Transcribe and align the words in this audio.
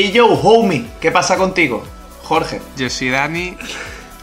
Hey 0.00 0.12
yo, 0.12 0.28
homie, 0.28 0.86
¿qué 1.00 1.10
pasa 1.10 1.36
contigo? 1.36 1.84
Jorge. 2.22 2.62
Yo 2.76 2.88
soy 2.88 3.08
Dani, 3.08 3.56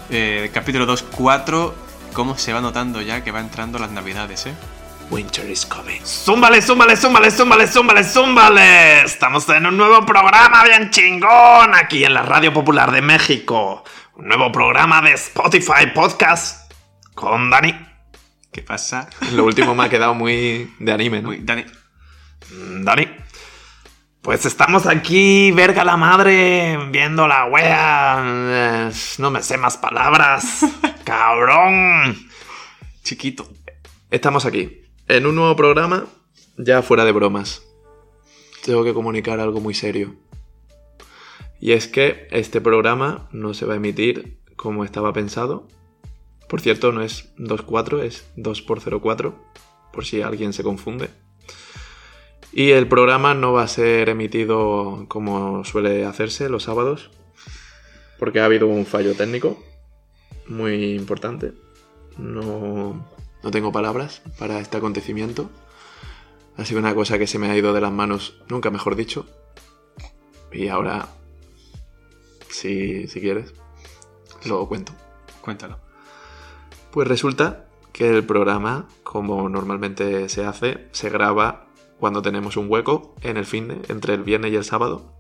eh, 0.10 0.50
capítulo 0.54 0.88
2.4, 0.88 1.74
cómo 2.14 2.38
se 2.38 2.54
va 2.54 2.62
notando 2.62 3.02
ya 3.02 3.26
que 3.26 3.32
va 3.32 3.42
entrando 3.42 3.78
las 3.78 3.92
navidades, 3.92 4.46
¿eh? 4.46 4.54
Winter 5.10 5.50
is 5.50 5.66
coming. 5.66 6.00
Zúmbale, 6.06 6.62
zúmbale, 6.62 6.96
zúmbale, 6.96 7.30
zúmbale, 7.30 7.68
zúmbale, 7.68 8.04
zúmbale. 8.06 9.02
Estamos 9.02 9.50
en 9.50 9.66
un 9.66 9.76
nuevo 9.76 10.06
programa 10.06 10.64
bien 10.64 10.92
chingón 10.92 11.76
aquí 11.76 12.06
en 12.06 12.14
la 12.14 12.22
Radio 12.22 12.54
Popular 12.54 12.94
de 12.94 13.02
México. 13.02 13.84
Un 14.14 14.30
nuevo 14.30 14.54
programa 14.54 15.02
de 15.02 15.12
Spotify 15.12 15.88
Podcast 15.94 16.72
con 17.16 17.50
Dani. 17.50 17.76
¿Qué 18.50 18.62
pasa? 18.62 19.10
Lo 19.34 19.44
último 19.44 19.76
me 19.76 19.84
ha 19.84 19.90
quedado 19.90 20.14
muy 20.14 20.74
de 20.80 20.94
anime, 20.94 21.22
¿no? 21.22 21.32
Uy, 21.32 21.42
Dani, 21.44 21.66
Dani. 22.80 23.25
Pues 24.26 24.44
estamos 24.48 24.88
aquí, 24.88 25.52
verga 25.52 25.86
la 25.86 25.98
madre, 25.98 26.80
viendo 26.90 27.28
la 27.28 27.46
wea. 27.46 28.92
No 29.20 29.30
me 29.30 29.44
sé 29.44 29.56
más 29.56 29.78
palabras. 29.78 30.66
Cabrón. 31.04 32.28
chiquito. 33.04 33.48
Estamos 34.10 34.48
aquí, 34.48 34.82
en 35.08 35.28
un 35.28 35.36
nuevo 35.36 35.56
programa, 35.56 36.08
ya 36.58 36.82
fuera 36.82 37.06
de 37.06 37.12
bromas. 37.12 37.62
Tengo 38.64 38.84
que 38.84 38.96
comunicar 38.96 39.40
algo 39.40 39.62
muy 39.62 39.76
serio. 39.76 40.16
Y 41.62 41.74
es 41.74 41.88
que 41.88 42.28
este 42.32 42.62
programa 42.62 43.30
no 43.32 43.54
se 43.54 43.68
va 43.68 43.74
a 43.74 43.78
emitir 43.78 44.40
como 44.56 44.84
estaba 44.84 45.14
pensado. 45.14 45.68
Por 46.50 46.62
cierto, 46.62 46.92
no 46.92 47.04
es 47.04 47.36
2.4, 47.38 48.02
es 48.02 48.26
2x04, 48.38 49.36
por 49.94 50.04
si 50.04 50.24
alguien 50.24 50.52
se 50.52 50.64
confunde. 50.64 51.12
Y 52.58 52.72
el 52.72 52.88
programa 52.88 53.34
no 53.34 53.52
va 53.52 53.64
a 53.64 53.68
ser 53.68 54.08
emitido 54.08 55.08
como 55.10 55.66
suele 55.66 56.06
hacerse 56.06 56.48
los 56.48 56.64
sábados, 56.64 57.12
porque 58.18 58.40
ha 58.40 58.46
habido 58.46 58.70
un 58.70 58.86
fallo 58.86 59.14
técnico 59.14 59.62
muy 60.48 60.94
importante. 60.96 61.52
No, 62.18 63.06
no 63.44 63.52
tengo 63.52 63.74
palabras 63.74 64.22
para 64.40 64.60
este 64.60 64.78
acontecimiento. 64.78 65.50
Ha 66.56 66.64
sido 66.64 66.80
una 66.80 66.96
cosa 66.96 67.20
que 67.20 67.28
se 67.28 67.40
me 67.40 67.52
ha 67.52 67.58
ido 67.58 67.74
de 67.74 67.82
las 67.82 67.92
manos, 67.92 68.42
nunca 68.48 68.72
mejor 68.72 68.96
dicho. 68.96 69.26
Y 70.50 70.70
ahora, 70.70 71.10
si, 72.48 73.10
si 73.10 73.20
quieres, 73.20 73.54
lo 74.46 74.66
cuento. 74.70 74.94
Cuéntalo. 75.42 75.82
Pues 76.92 77.06
resulta 77.06 77.66
que 77.92 78.08
el 78.08 78.24
programa, 78.24 78.88
como 79.04 79.50
normalmente 79.50 80.30
se 80.30 80.46
hace, 80.46 80.88
se 80.94 81.10
graba 81.10 81.65
cuando 82.00 82.22
tenemos 82.22 82.58
un 82.58 82.70
hueco 82.70 83.16
en 83.22 83.38
el 83.38 83.46
fin 83.46 83.68
de, 83.68 83.82
entre 83.90 84.14
el 84.14 84.24
viernes 84.24 84.52
y 84.52 84.56
el 84.56 84.64
sábado. 84.64 85.14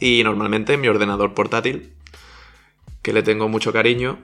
Y 0.00 0.22
normalmente 0.24 0.74
en 0.74 0.80
mi 0.80 0.88
ordenador 0.88 1.34
portátil, 1.34 1.94
que 3.02 3.12
le 3.12 3.22
tengo 3.22 3.48
mucho 3.48 3.72
cariño. 3.72 4.18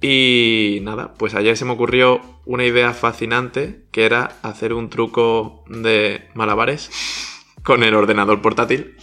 Y 0.00 0.78
nada, 0.82 1.14
pues 1.14 1.34
ayer 1.34 1.56
se 1.56 1.64
me 1.64 1.72
ocurrió 1.72 2.20
una 2.44 2.64
idea 2.64 2.92
fascinante, 2.94 3.86
que 3.90 4.04
era 4.04 4.38
hacer 4.42 4.72
un 4.72 4.90
truco 4.90 5.64
de 5.68 6.28
malabares 6.34 6.90
con 7.62 7.82
el 7.82 7.94
ordenador 7.94 8.40
portátil. 8.40 8.96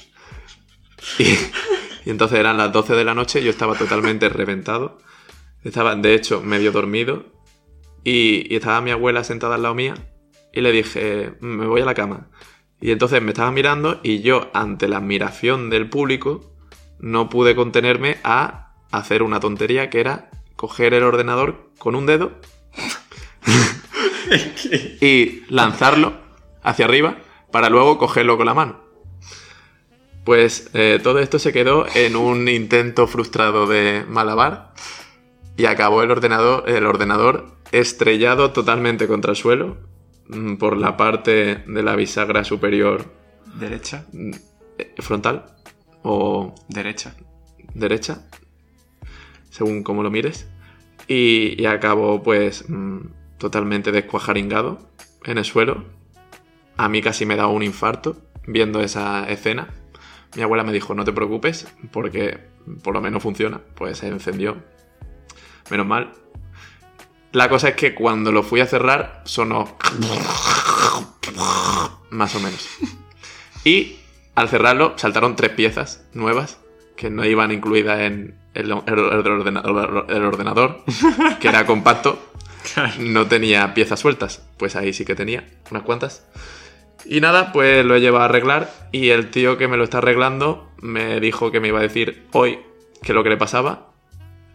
Y, 1.19 1.23
y 2.05 2.09
entonces 2.09 2.39
eran 2.39 2.57
las 2.57 2.71
12 2.71 2.93
de 2.95 3.03
la 3.03 3.13
noche, 3.13 3.43
yo 3.43 3.49
estaba 3.49 3.75
totalmente 3.75 4.29
reventado. 4.29 4.99
Estaba, 5.63 5.95
de 5.95 6.13
hecho, 6.13 6.41
medio 6.41 6.71
dormido. 6.71 7.25
Y, 8.03 8.51
y 8.51 8.55
estaba 8.55 8.81
mi 8.81 8.91
abuela 8.91 9.23
sentada 9.23 9.55
al 9.55 9.63
lado 9.63 9.75
mía. 9.75 9.95
Y 10.55 10.61
le 10.61 10.71
dije, 10.71 11.33
me 11.41 11.67
voy 11.67 11.81
a 11.81 11.85
la 11.85 11.93
cama. 11.93 12.29
Y 12.81 12.91
entonces 12.91 13.21
me 13.21 13.31
estaba 13.31 13.51
mirando 13.51 13.99
y 14.03 14.21
yo, 14.21 14.49
ante 14.53 14.87
la 14.87 14.97
admiración 14.97 15.69
del 15.69 15.89
público, 15.89 16.51
no 16.99 17.29
pude 17.29 17.55
contenerme 17.55 18.17
a 18.23 18.73
hacer 18.91 19.21
una 19.21 19.39
tontería 19.39 19.89
que 19.89 19.99
era 19.99 20.29
coger 20.55 20.93
el 20.93 21.03
ordenador 21.03 21.69
con 21.77 21.95
un 21.95 22.05
dedo 22.05 22.31
y 25.01 25.43
lanzarlo 25.49 26.13
hacia 26.63 26.85
arriba 26.85 27.17
para 27.51 27.69
luego 27.69 27.97
cogerlo 27.97 28.37
con 28.37 28.45
la 28.45 28.53
mano. 28.53 28.79
Pues 30.23 30.69
eh, 30.73 30.99
todo 31.03 31.19
esto 31.19 31.37
se 31.37 31.53
quedó 31.53 31.85
en 31.93 32.15
un 32.15 32.47
intento 32.47 33.07
frustrado 33.07 33.67
de 33.67 34.03
malabar 34.07 34.73
y 35.55 35.65
acabó 35.65 36.01
el 36.01 36.11
ordenador, 36.11 36.67
el 36.67 36.85
ordenador 36.85 37.47
estrellado 37.71 38.51
totalmente 38.51 39.07
contra 39.07 39.31
el 39.31 39.37
suelo 39.37 39.77
por 40.59 40.77
la 40.77 40.97
parte 40.97 41.63
de 41.67 41.83
la 41.83 41.95
bisagra 41.95 42.43
superior 42.43 43.13
Derecha, 43.59 44.05
eh, 44.77 44.93
frontal 44.97 45.45
o 46.03 46.53
derecha. 46.67 47.15
derecha, 47.73 48.27
según 49.49 49.83
como 49.83 50.03
lo 50.03 50.11
mires, 50.11 50.49
y, 51.07 51.61
y 51.61 51.65
acabó 51.65 52.21
pues 52.21 52.69
mm, 52.69 52.99
totalmente 53.37 53.91
descuajaringado 53.91 54.89
en 55.23 55.37
el 55.37 55.45
suelo. 55.45 55.85
A 56.77 56.89
mí 56.89 57.01
casi 57.01 57.25
me 57.25 57.35
da 57.35 57.47
un 57.47 57.63
infarto 57.63 58.17
viendo 58.45 58.81
esa 58.81 59.27
escena. 59.29 59.69
Mi 60.35 60.41
abuela 60.41 60.63
me 60.63 60.73
dijo, 60.73 60.93
no 60.93 61.05
te 61.05 61.13
preocupes, 61.13 61.67
porque 61.91 62.39
por 62.83 62.93
lo 62.93 63.01
menos 63.01 63.23
funciona. 63.23 63.61
Pues 63.75 63.99
se 63.99 64.07
encendió. 64.07 64.57
Menos 65.71 65.87
mal. 65.87 66.11
La 67.35 67.49
cosa 67.49 67.67
es 67.69 67.75
que 67.75 67.93
cuando 67.93 68.31
lo 68.31 68.43
fui 68.43 68.61
a 68.61 68.65
cerrar, 68.65 69.21
sonó... 69.25 69.77
Más 72.09 72.33
o 72.35 72.39
menos. 72.39 72.67
Y 73.65 73.97
al 74.35 74.47
cerrarlo, 74.47 74.93
saltaron 74.97 75.35
tres 75.35 75.51
piezas 75.51 76.05
nuevas 76.13 76.59
que 76.95 77.09
no 77.09 77.25
iban 77.25 77.51
incluidas 77.51 77.99
en 78.01 78.39
el, 78.53 78.71
el- 78.71 78.99
el 78.99 79.27
ordenador, 79.27 80.05
el 80.09 80.23
ordenador, 80.23 80.83
que 81.41 81.47
era 81.49 81.65
compacto. 81.65 82.19
No 82.99 83.27
tenía 83.27 83.73
piezas 83.75 83.99
sueltas. 83.99 84.41
Pues 84.57 84.75
ahí 84.75 84.91
sí 84.93 85.05
que 85.05 85.13
tenía 85.13 85.45
unas 85.69 85.83
cuantas. 85.83 86.25
Y 87.05 87.21
nada, 87.21 87.51
pues 87.51 87.85
lo 87.85 87.95
he 87.95 87.99
llevado 88.01 88.23
a 88.23 88.25
arreglar 88.25 88.73
y 88.91 89.09
el 89.09 89.29
tío 89.29 89.57
que 89.57 89.67
me 89.67 89.77
lo 89.77 89.83
está 89.83 89.99
arreglando 89.99 90.71
me 90.81 91.19
dijo 91.19 91.51
que 91.51 91.59
me 91.59 91.67
iba 91.67 91.77
a 91.79 91.83
decir 91.83 92.25
hoy 92.31 92.59
qué 93.03 93.11
es 93.11 93.15
lo 93.15 93.23
que 93.23 93.29
le 93.29 93.37
pasaba. 93.37 93.91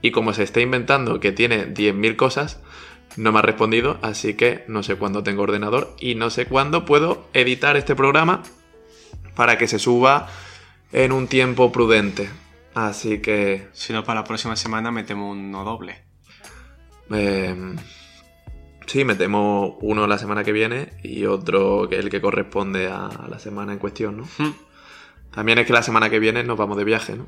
Y 0.03 0.11
como 0.13 0.33
se 0.33 0.43
está 0.43 0.61
inventando 0.61 1.21
que 1.21 1.33
tiene 1.33 1.67
10.000 1.73 2.17
cosas, 2.17 2.61
no 3.17 3.33
me 3.33 3.41
ha 3.41 3.43
respondido, 3.43 3.99
así 4.03 4.35
que 4.35 4.65
no 4.69 4.83
sé 4.83 4.97
cuándo 4.97 5.23
tengo 5.23 5.43
ordenador 5.43 5.95
y 5.99 6.15
no 6.15 6.31
sé 6.31 6.47
cuándo 6.47 6.85
puedo 6.85 7.29
editar 7.35 7.77
este 7.77 7.95
programa 7.95 8.43
para 9.35 9.59
que 9.59 9.67
se 9.67 9.79
suba 9.79 10.29
en 10.93 11.13
un 11.13 11.27
tiempo 11.27 11.73
prudente. 11.73 12.31
Así 12.75 13.21
que... 13.21 13.69
Si 13.73 13.93
no, 13.93 14.05
para 14.05 14.21
la 14.21 14.27
próxima 14.27 14.57
semana 14.57 14.91
metemos 14.91 15.37
uno 15.37 15.65
doble. 15.65 16.03
eh, 17.13 17.75
sí, 18.87 19.05
metemos 19.05 19.75
uno 19.81 20.07
la 20.07 20.19
semana 20.19 20.45
que 20.45 20.53
viene 20.53 20.93
y 21.03 21.27
otro 21.27 21.89
que 21.89 21.97
el 21.97 22.11
que 22.11 22.21
corresponde 22.21 22.89
a 22.89 23.27
la 23.29 23.39
semana 23.39 23.73
en 23.73 23.79
cuestión, 23.79 24.19
¿no? 24.19 24.25
Hmm. 24.39 24.55
También 25.33 25.59
es 25.59 25.67
que 25.67 25.73
la 25.73 25.83
semana 25.83 26.11
que 26.11 26.19
viene 26.19 26.43
nos 26.43 26.57
vamos 26.57 26.77
de 26.77 26.85
viaje, 26.85 27.17
¿no? 27.17 27.27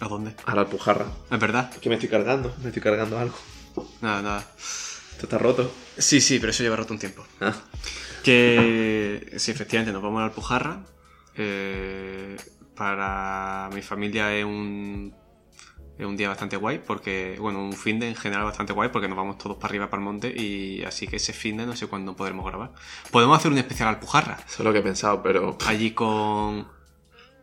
¿A 0.00 0.08
dónde? 0.08 0.34
A 0.44 0.54
la 0.54 0.62
Alpujarra. 0.62 1.06
Es 1.30 1.38
verdad. 1.38 1.70
Que 1.70 1.88
me 1.88 1.94
estoy 1.94 2.08
cargando, 2.08 2.54
me 2.62 2.68
estoy 2.68 2.82
cargando 2.82 3.18
algo. 3.18 3.36
Nada, 4.00 4.22
nada. 4.22 4.46
Esto 5.10 5.26
está 5.26 5.38
roto. 5.38 5.72
Sí, 5.96 6.20
sí, 6.20 6.38
pero 6.38 6.50
eso 6.50 6.62
lleva 6.62 6.76
rato 6.76 6.92
un 6.92 6.98
tiempo. 6.98 7.24
Ah. 7.40 7.54
Que 8.22 9.34
sí, 9.36 9.50
efectivamente, 9.50 9.92
nos 9.92 10.02
vamos 10.02 10.18
a 10.18 10.20
la 10.20 10.26
Alpujarra. 10.26 10.84
Eh, 11.36 12.36
para 12.74 13.70
mi 13.72 13.82
familia 13.82 14.34
es 14.34 14.44
un, 14.44 15.14
es 15.98 16.06
un 16.06 16.16
día 16.16 16.28
bastante 16.28 16.56
guay, 16.56 16.80
porque, 16.84 17.36
bueno, 17.38 17.62
un 17.62 17.72
fin 17.72 18.00
de 18.00 18.08
en 18.08 18.16
general 18.16 18.44
bastante 18.44 18.72
guay, 18.72 18.88
porque 18.90 19.08
nos 19.08 19.16
vamos 19.16 19.38
todos 19.38 19.56
para 19.56 19.68
arriba, 19.68 19.90
para 19.90 20.00
el 20.00 20.04
monte, 20.04 20.34
y 20.34 20.82
así 20.84 21.06
que 21.06 21.16
ese 21.16 21.32
fin 21.32 21.56
de 21.56 21.66
no 21.66 21.76
sé 21.76 21.86
cuándo 21.86 22.16
podremos 22.16 22.44
grabar. 22.46 22.72
Podemos 23.10 23.38
hacer 23.38 23.52
un 23.52 23.58
especial 23.58 23.88
Alpujarra, 23.88 24.38
Eso 24.46 24.56
es 24.58 24.64
lo 24.64 24.72
que 24.72 24.80
he 24.80 24.82
pensado, 24.82 25.22
pero... 25.22 25.56
allí 25.66 25.92
con, 25.92 26.66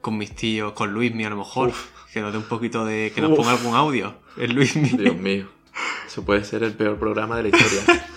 con 0.01 0.18
mis 0.18 0.36
tíos, 0.36 0.74
con 0.74 0.92
Luismi 0.92 1.24
a 1.24 1.30
lo 1.30 1.38
mejor, 1.38 1.71
que 2.13 2.21
nos 2.21 2.31
dé 2.31 2.37
un 2.37 2.45
poquito 2.45 2.85
de. 2.85 3.11
que 3.13 3.21
nos 3.21 3.31
Uf. 3.31 3.37
ponga 3.37 3.51
algún 3.51 3.75
audio. 3.75 4.15
El 4.37 4.53
Luismi. 4.53 4.89
Dios 4.89 5.15
mío. 5.17 5.49
Eso 6.05 6.23
puede 6.25 6.43
ser 6.43 6.63
el 6.63 6.73
peor 6.73 6.97
programa 6.97 7.37
de 7.37 7.43
la 7.43 7.49
historia. 7.57 8.05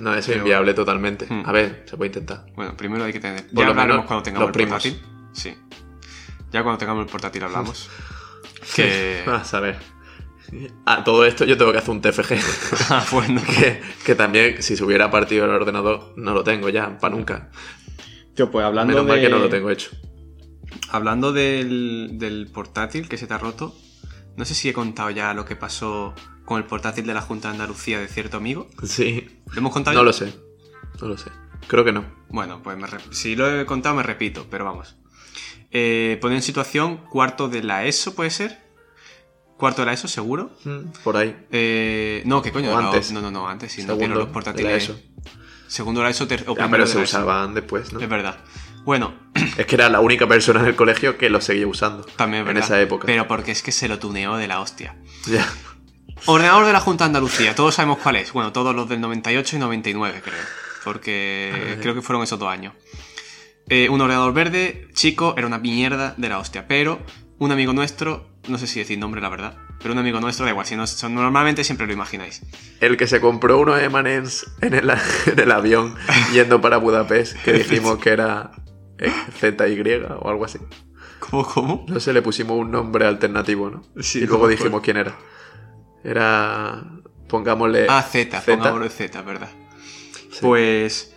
No, 0.00 0.14
eso 0.14 0.30
es 0.32 0.38
inviable 0.38 0.72
totalmente. 0.72 1.26
Hmm. 1.28 1.42
A 1.44 1.52
ver, 1.52 1.84
se 1.86 1.94
puede 1.98 2.08
intentar. 2.08 2.46
Bueno, 2.56 2.74
primero 2.74 3.04
hay 3.04 3.12
que 3.12 3.20
tener. 3.20 3.46
Por 3.48 3.58
Ya 3.58 3.64
lo 3.66 3.70
hablaremos 3.72 3.96
menos 3.96 4.06
cuando 4.06 4.22
tengamos 4.22 4.48
los 4.48 4.56
el 4.56 4.64
primos. 4.64 4.82
portátil. 4.82 5.02
Sí. 5.34 5.54
Ya 6.50 6.62
cuando 6.62 6.78
tengamos 6.78 7.04
el 7.04 7.10
portátil 7.10 7.44
hablamos. 7.44 7.90
que. 8.74 9.22
A 9.26 9.44
saber. 9.44 9.78
A 10.86 11.04
todo 11.04 11.26
esto 11.26 11.44
yo 11.44 11.58
tengo 11.58 11.70
que 11.72 11.76
hacer 11.78 11.90
un 11.90 12.00
TFG. 12.00 12.34
Ah, 12.88 13.04
bueno. 13.12 13.42
que, 13.44 13.82
que 14.06 14.14
también, 14.14 14.62
si 14.62 14.74
se 14.74 14.82
hubiera 14.84 15.10
partido 15.10 15.44
el 15.44 15.50
ordenador, 15.50 16.14
no 16.16 16.32
lo 16.32 16.42
tengo 16.44 16.70
ya, 16.70 16.96
para 16.98 17.14
nunca. 17.14 17.50
Tío, 18.34 18.50
pues 18.50 18.64
hablando 18.64 18.94
Menos 18.94 19.06
mal 19.06 19.16
de- 19.16 19.22
que 19.22 19.28
no 19.28 19.38
lo 19.38 19.50
tengo 19.50 19.68
hecho. 19.68 19.90
Hablando 20.90 21.32
del, 21.32 22.12
del 22.14 22.48
portátil 22.52 23.08
que 23.08 23.16
se 23.16 23.26
te 23.26 23.34
ha 23.34 23.38
roto, 23.38 23.74
no 24.36 24.44
sé 24.44 24.54
si 24.54 24.68
he 24.68 24.72
contado 24.72 25.10
ya 25.10 25.34
lo 25.34 25.44
que 25.44 25.56
pasó 25.56 26.14
con 26.44 26.58
el 26.58 26.64
portátil 26.64 27.06
de 27.06 27.14
la 27.14 27.20
Junta 27.22 27.48
de 27.48 27.54
Andalucía 27.54 28.00
de 28.00 28.08
cierto 28.08 28.38
amigo. 28.38 28.68
Sí. 28.84 29.40
¿Lo 29.52 29.58
hemos 29.58 29.72
contado 29.72 29.94
No 29.94 30.00
ya? 30.02 30.04
lo 30.04 30.12
sé. 30.12 30.34
No 31.00 31.08
lo 31.08 31.16
sé. 31.18 31.30
Creo 31.68 31.84
que 31.84 31.92
no. 31.92 32.04
Bueno, 32.28 32.62
pues 32.62 32.76
me 32.76 32.88
si 33.10 33.36
lo 33.36 33.60
he 33.60 33.66
contado 33.66 33.94
me 33.94 34.02
repito, 34.02 34.46
pero 34.50 34.64
vamos. 34.64 34.96
Eh, 35.70 36.18
poner 36.20 36.36
en 36.36 36.42
situación 36.42 36.96
cuarto 37.08 37.48
de 37.48 37.62
la 37.62 37.84
ESO, 37.84 38.14
¿puede 38.16 38.30
ser? 38.30 38.58
Cuarto 39.56 39.82
de 39.82 39.86
la 39.86 39.92
ESO, 39.92 40.08
seguro. 40.08 40.50
Mm, 40.64 40.78
Por 41.04 41.16
ahí. 41.16 41.36
Eh, 41.52 42.22
no, 42.24 42.42
¿qué 42.42 42.50
coño? 42.50 42.72
O 42.74 42.76
antes. 42.78 43.12
No, 43.12 43.20
no, 43.20 43.30
no, 43.30 43.46
antes, 43.46 43.70
si 43.72 43.82
no 43.82 43.88
Segundo 43.88 43.98
tiene 44.00 44.14
los 44.16 44.26
de 44.26 44.32
portátiles. 44.32 44.70
la 44.72 44.76
ESO. 44.76 45.00
Segundo 45.68 46.00
de 46.00 46.04
la 46.06 46.10
ESO 46.10 46.26
ter- 46.26 46.44
o 46.48 46.56
Ya, 46.56 46.68
pero 46.68 46.86
se 46.86 46.94
ESO. 47.02 47.18
usaban 47.18 47.54
después, 47.54 47.92
¿no? 47.92 48.00
Es 48.00 48.08
verdad. 48.08 48.38
Bueno, 48.84 49.14
Es 49.56 49.66
que 49.66 49.74
era 49.76 49.88
la 49.88 50.00
única 50.00 50.26
persona 50.26 50.60
en 50.60 50.66
el 50.66 50.76
colegio 50.76 51.16
que 51.18 51.30
lo 51.30 51.40
seguía 51.40 51.66
usando. 51.66 52.04
también 52.16 52.42
es 52.42 52.48
En 52.48 52.54
verdad. 52.54 52.64
esa 52.64 52.80
época. 52.80 53.06
Pero 53.06 53.26
porque 53.28 53.52
es 53.52 53.62
que 53.62 53.72
se 53.72 53.88
lo 53.88 53.98
tuneó 53.98 54.36
de 54.36 54.48
la 54.48 54.60
hostia. 54.60 54.96
Ya. 55.26 55.46
Ordenador 56.26 56.66
de 56.66 56.72
la 56.72 56.80
Junta 56.80 57.04
de 57.04 57.06
Andalucía, 57.08 57.54
todos 57.54 57.74
sabemos 57.74 57.98
cuál 57.98 58.16
es. 58.16 58.32
Bueno, 58.32 58.52
todos 58.52 58.74
los 58.74 58.88
del 58.88 59.00
98 59.00 59.56
y 59.56 59.58
99, 59.58 60.20
creo. 60.22 60.34
Porque 60.84 61.78
creo 61.82 61.94
que 61.94 62.02
fueron 62.02 62.22
esos 62.22 62.38
dos 62.38 62.48
años. 62.50 62.74
Eh, 63.68 63.88
un 63.88 64.00
ordenador 64.00 64.32
verde, 64.34 64.88
chico, 64.94 65.34
era 65.36 65.46
una 65.46 65.58
mierda 65.58 66.14
de 66.16 66.28
la 66.28 66.38
hostia. 66.38 66.66
Pero 66.66 67.00
un 67.38 67.52
amigo 67.52 67.72
nuestro, 67.72 68.28
no 68.48 68.58
sé 68.58 68.66
si 68.66 68.80
decir 68.80 68.98
nombre, 68.98 69.20
la 69.20 69.28
verdad, 69.30 69.56
pero 69.78 69.92
un 69.94 69.98
amigo 69.98 70.20
nuestro, 70.20 70.44
da 70.44 70.50
igual, 70.50 70.66
si 70.66 70.76
no, 70.76 70.86
son- 70.86 71.14
normalmente 71.14 71.64
siempre 71.64 71.86
lo 71.86 71.92
imagináis. 71.94 72.42
El 72.80 72.96
que 72.98 73.06
se 73.06 73.20
compró 73.20 73.58
unos 73.58 73.80
M&M's 73.80 74.46
en 74.60 74.74
el, 74.74 74.90
en 75.26 75.38
el 75.38 75.50
avión 75.52 75.94
yendo 76.34 76.60
para 76.60 76.76
Budapest, 76.76 77.36
que 77.44 77.52
dijimos 77.54 77.98
que 77.98 78.10
era 78.10 78.50
ZY 79.00 80.02
o 80.20 80.28
algo 80.28 80.44
así. 80.44 80.58
¿Cómo, 81.18 81.46
cómo? 81.46 81.84
No 81.88 82.00
sé, 82.00 82.12
le 82.12 82.22
pusimos 82.22 82.58
un 82.58 82.70
nombre 82.70 83.06
alternativo, 83.06 83.70
¿no? 83.70 83.82
Sí, 84.02 84.20
y 84.20 84.26
luego 84.26 84.48
dijimos 84.48 84.80
quién 84.82 84.96
era. 84.96 85.16
Era... 86.02 86.82
Pongámosle... 87.28 87.86
Ah, 87.88 88.02
Z, 88.02 88.40
Z. 88.40 88.56
pongámoslo 88.56 88.88
Z, 88.88 89.22
¿verdad? 89.22 89.50
Sí. 90.30 90.38
Pues 90.40 91.14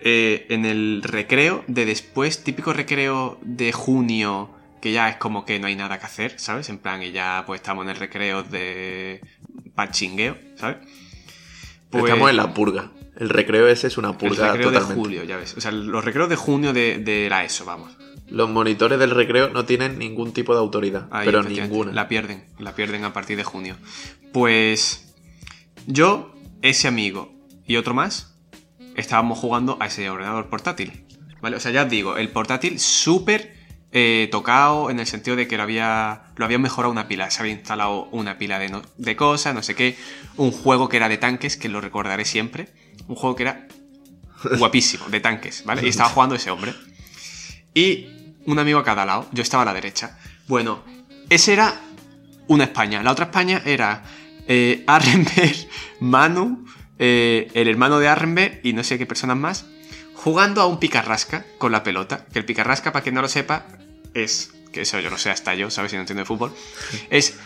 eh, 0.00 0.46
en 0.48 0.64
el 0.64 1.02
recreo 1.02 1.64
de 1.66 1.84
después, 1.84 2.42
típico 2.42 2.72
recreo 2.72 3.38
de 3.42 3.72
junio, 3.72 4.50
que 4.80 4.92
ya 4.92 5.08
es 5.08 5.16
como 5.16 5.44
que 5.44 5.58
no 5.58 5.66
hay 5.66 5.76
nada 5.76 5.98
que 5.98 6.06
hacer, 6.06 6.38
¿sabes? 6.38 6.68
En 6.68 6.78
plan, 6.78 7.02
y 7.02 7.12
ya 7.12 7.44
pues 7.46 7.60
estamos 7.60 7.84
en 7.84 7.90
el 7.90 7.96
recreo 7.96 8.42
de 8.42 9.20
pachingueo, 9.74 10.38
¿sabes? 10.56 10.78
Pues, 11.90 12.04
Estamos 12.04 12.30
en 12.30 12.36
la 12.36 12.54
purga. 12.54 12.90
El 13.20 13.28
recreo 13.28 13.68
ese 13.68 13.86
es 13.86 13.98
una 13.98 14.10
el 14.10 14.16
purga 14.16 14.52
recreo 14.52 14.68
totalmente. 14.68 14.94
de 14.94 15.00
julio, 15.00 15.24
ya 15.24 15.36
ves. 15.36 15.54
O 15.56 15.60
sea, 15.60 15.70
los 15.70 16.02
recreos 16.02 16.30
de 16.30 16.36
junio 16.36 16.72
de, 16.72 16.98
de 16.98 17.28
la 17.28 17.44
ESO, 17.44 17.66
vamos. 17.66 17.92
Los 18.28 18.48
monitores 18.48 18.98
del 18.98 19.10
recreo 19.10 19.50
no 19.50 19.66
tienen 19.66 19.98
ningún 19.98 20.32
tipo 20.32 20.54
de 20.54 20.60
autoridad, 20.60 21.06
Ahí, 21.10 21.26
pero 21.26 21.42
ninguna. 21.42 21.92
La 21.92 22.08
pierden, 22.08 22.44
la 22.58 22.74
pierden 22.74 23.04
a 23.04 23.12
partir 23.12 23.36
de 23.36 23.44
junio. 23.44 23.76
Pues 24.32 25.14
yo, 25.86 26.34
ese 26.62 26.88
amigo 26.88 27.30
y 27.66 27.76
otro 27.76 27.92
más, 27.92 28.38
estábamos 28.96 29.38
jugando 29.38 29.76
a 29.80 29.86
ese 29.86 30.08
ordenador 30.08 30.48
portátil. 30.48 31.04
¿Vale? 31.42 31.56
O 31.56 31.60
sea, 31.60 31.72
ya 31.72 31.84
os 31.84 31.90
digo, 31.90 32.16
el 32.16 32.30
portátil 32.30 32.80
súper 32.80 33.54
eh, 33.92 34.28
tocado 34.30 34.90
en 34.90 35.00
el 35.00 35.06
sentido 35.06 35.36
de 35.36 35.48
que 35.48 35.56
lo 35.56 35.62
había, 35.64 36.22
lo 36.36 36.44
mejorado 36.58 36.92
una 36.92 37.08
pila. 37.08 37.30
Se 37.30 37.40
había 37.40 37.52
instalado 37.54 38.04
una 38.12 38.38
pila 38.38 38.58
de, 38.58 38.68
no- 38.68 38.82
de 38.98 39.16
cosas, 39.16 39.54
no 39.54 39.62
sé 39.62 39.74
qué. 39.74 39.96
Un 40.36 40.52
juego 40.52 40.88
que 40.88 40.96
era 40.96 41.08
de 41.08 41.18
tanques, 41.18 41.56
que 41.56 41.68
lo 41.68 41.80
recordaré 41.80 42.24
siempre. 42.24 42.68
Un 43.08 43.16
juego 43.16 43.34
que 43.36 43.42
era 43.44 43.66
guapísimo, 44.58 45.08
de 45.08 45.20
tanques, 45.20 45.64
¿vale? 45.64 45.84
Y 45.84 45.88
estaba 45.88 46.08
jugando 46.10 46.34
ese 46.34 46.50
hombre. 46.50 46.74
Y 47.74 48.08
un 48.46 48.58
amigo 48.58 48.78
a 48.78 48.84
cada 48.84 49.04
lado. 49.04 49.26
Yo 49.32 49.42
estaba 49.42 49.62
a 49.62 49.66
la 49.66 49.74
derecha. 49.74 50.18
Bueno, 50.46 50.82
ese 51.28 51.52
era 51.52 51.80
una 52.48 52.64
España. 52.64 53.02
La 53.02 53.12
otra 53.12 53.26
España 53.26 53.62
era 53.64 54.02
eh, 54.48 54.84
Arrenberg, 54.88 55.56
Manu, 56.00 56.64
eh, 56.98 57.48
el 57.54 57.68
hermano 57.68 57.98
de 57.98 58.08
Arrenberg 58.08 58.60
y 58.64 58.72
no 58.72 58.82
sé 58.84 58.98
qué 58.98 59.06
personas 59.06 59.36
más, 59.36 59.66
jugando 60.22 60.60
a 60.60 60.66
un 60.66 60.78
picarrasca 60.78 61.46
con 61.58 61.72
la 61.72 61.82
pelota. 61.82 62.26
Que 62.32 62.38
el 62.38 62.44
picarrasca, 62.44 62.92
para 62.92 63.02
quien 63.02 63.14
no 63.14 63.22
lo 63.22 63.28
sepa, 63.28 63.66
es, 64.12 64.52
que 64.72 64.82
eso 64.82 65.00
yo 65.00 65.10
no 65.10 65.18
sé 65.18 65.30
hasta 65.30 65.54
yo, 65.54 65.70
¿sabes? 65.70 65.90
Si 65.90 65.96
no 65.96 66.02
entiendo 66.02 66.20
de 66.20 66.26
fútbol, 66.26 66.54
es 67.08 67.38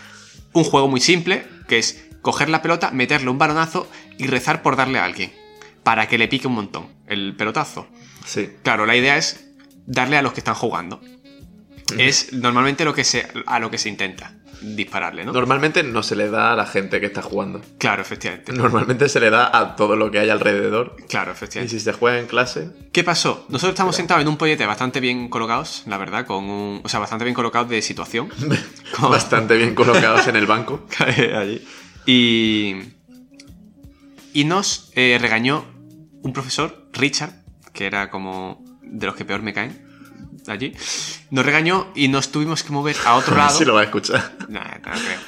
un 0.53 0.63
juego 0.63 0.87
muy 0.87 0.99
simple, 0.99 1.47
que 1.67 1.77
es 1.77 2.05
coger 2.21 2.49
la 2.49 2.61
pelota, 2.61 2.91
meterle 2.91 3.29
un 3.29 3.37
balonazo 3.37 3.89
y 4.17 4.27
rezar 4.27 4.61
por 4.61 4.75
darle 4.75 4.99
a 4.99 5.05
alguien, 5.05 5.33
para 5.83 6.07
que 6.07 6.17
le 6.17 6.27
pique 6.27 6.47
un 6.47 6.55
montón 6.55 6.89
el 7.07 7.35
pelotazo. 7.35 7.87
Sí. 8.25 8.49
Claro, 8.63 8.85
la 8.85 8.95
idea 8.95 9.17
es 9.17 9.45
darle 9.85 10.17
a 10.17 10.21
los 10.21 10.33
que 10.33 10.41
están 10.41 10.55
jugando. 10.55 11.01
Es 11.97 12.33
normalmente 12.33 12.83
lo 12.85 12.93
que 12.93 13.03
se, 13.03 13.27
a 13.45 13.59
lo 13.59 13.69
que 13.69 13.77
se 13.77 13.89
intenta 13.89 14.33
dispararle, 14.61 15.25
¿no? 15.25 15.33
Normalmente 15.33 15.83
no 15.83 16.01
se 16.01 16.15
le 16.15 16.29
da 16.29 16.53
a 16.53 16.55
la 16.55 16.65
gente 16.65 16.99
que 16.99 17.05
está 17.05 17.21
jugando. 17.21 17.61
Claro, 17.77 18.01
efectivamente. 18.01 18.53
Normalmente 18.53 19.07
se 19.09 19.19
le 19.19 19.29
da 19.29 19.55
a 19.55 19.75
todo 19.75 19.95
lo 19.95 20.09
que 20.09 20.17
hay 20.19 20.29
alrededor. 20.29 20.95
Claro, 21.07 21.31
Y 21.31 21.33
efectivamente. 21.33 21.77
si 21.77 21.83
se 21.83 21.93
juega 21.93 22.19
en 22.19 22.25
clase, 22.25 22.69
¿Qué 22.91 23.03
pasó? 23.03 23.45
Nosotros 23.49 23.73
estamos 23.73 23.95
sentados 23.95 24.21
en 24.23 24.27
un 24.29 24.37
pollete 24.37 24.65
bastante 24.65 24.99
bien 24.99 25.29
colocados, 25.29 25.83
la 25.85 25.97
verdad, 25.97 26.25
con 26.25 26.45
un. 26.45 26.81
O 26.83 26.89
sea, 26.89 26.99
bastante 26.99 27.25
bien 27.25 27.35
colocados 27.35 27.69
de 27.69 27.81
situación. 27.81 28.29
Con- 28.97 29.11
bastante 29.11 29.55
bien 29.57 29.75
colocados 29.75 30.27
en 30.27 30.37
el 30.37 30.47
banco. 30.47 30.87
allí. 31.37 31.63
Y. 32.07 32.75
Y 34.33 34.43
nos 34.45 34.91
eh, 34.95 35.17
regañó 35.21 35.65
un 36.21 36.33
profesor, 36.33 36.87
Richard, 36.93 37.33
que 37.73 37.85
era 37.85 38.09
como 38.09 38.63
de 38.81 39.05
los 39.05 39.15
que 39.15 39.25
peor 39.25 39.41
me 39.41 39.53
caen 39.53 39.84
allí. 40.47 40.73
Nos 41.31 41.45
regañó 41.45 41.91
y 41.95 42.07
nos 42.07 42.31
tuvimos 42.31 42.63
que 42.63 42.71
mover 42.71 42.95
a 43.05 43.15
otro 43.15 43.35
lado. 43.37 43.57
si 43.57 43.65
lo 43.65 43.73
va 43.75 43.81
a 43.81 43.83
escuchar. 43.85 44.35
Nah, 44.49 44.63
no 44.77 44.91
creo. 44.91 45.19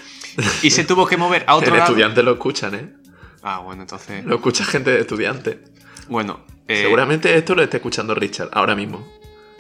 Y 0.62 0.69
se 0.72 0.84
tuvo 0.84 1.08
que 1.08 1.18
mover 1.18 1.44
a 1.48 1.56
otro 1.56 1.69
En 1.69 1.78
lado. 1.80 1.90
estudiantes 1.90 2.24
lo 2.24 2.31
escuchan, 2.34 2.75
¿eh? 2.75 2.94
Ah, 3.44 3.60
bueno, 3.60 3.84
entonces. 3.84 4.24
Lo 4.25 4.36
escucha 4.36 4.64
gente 4.66 4.92
de 4.92 5.02
estudiantes. 5.02 5.58
Bueno. 6.10 6.46
eh, 6.68 6.81
Seguramente 6.84 7.36
esto 7.36 7.56
lo 7.56 7.64
esté 7.64 7.78
escuchando 7.78 8.14
Richard 8.14 8.50
ahora 8.54 8.75
mismo. 8.75 9.08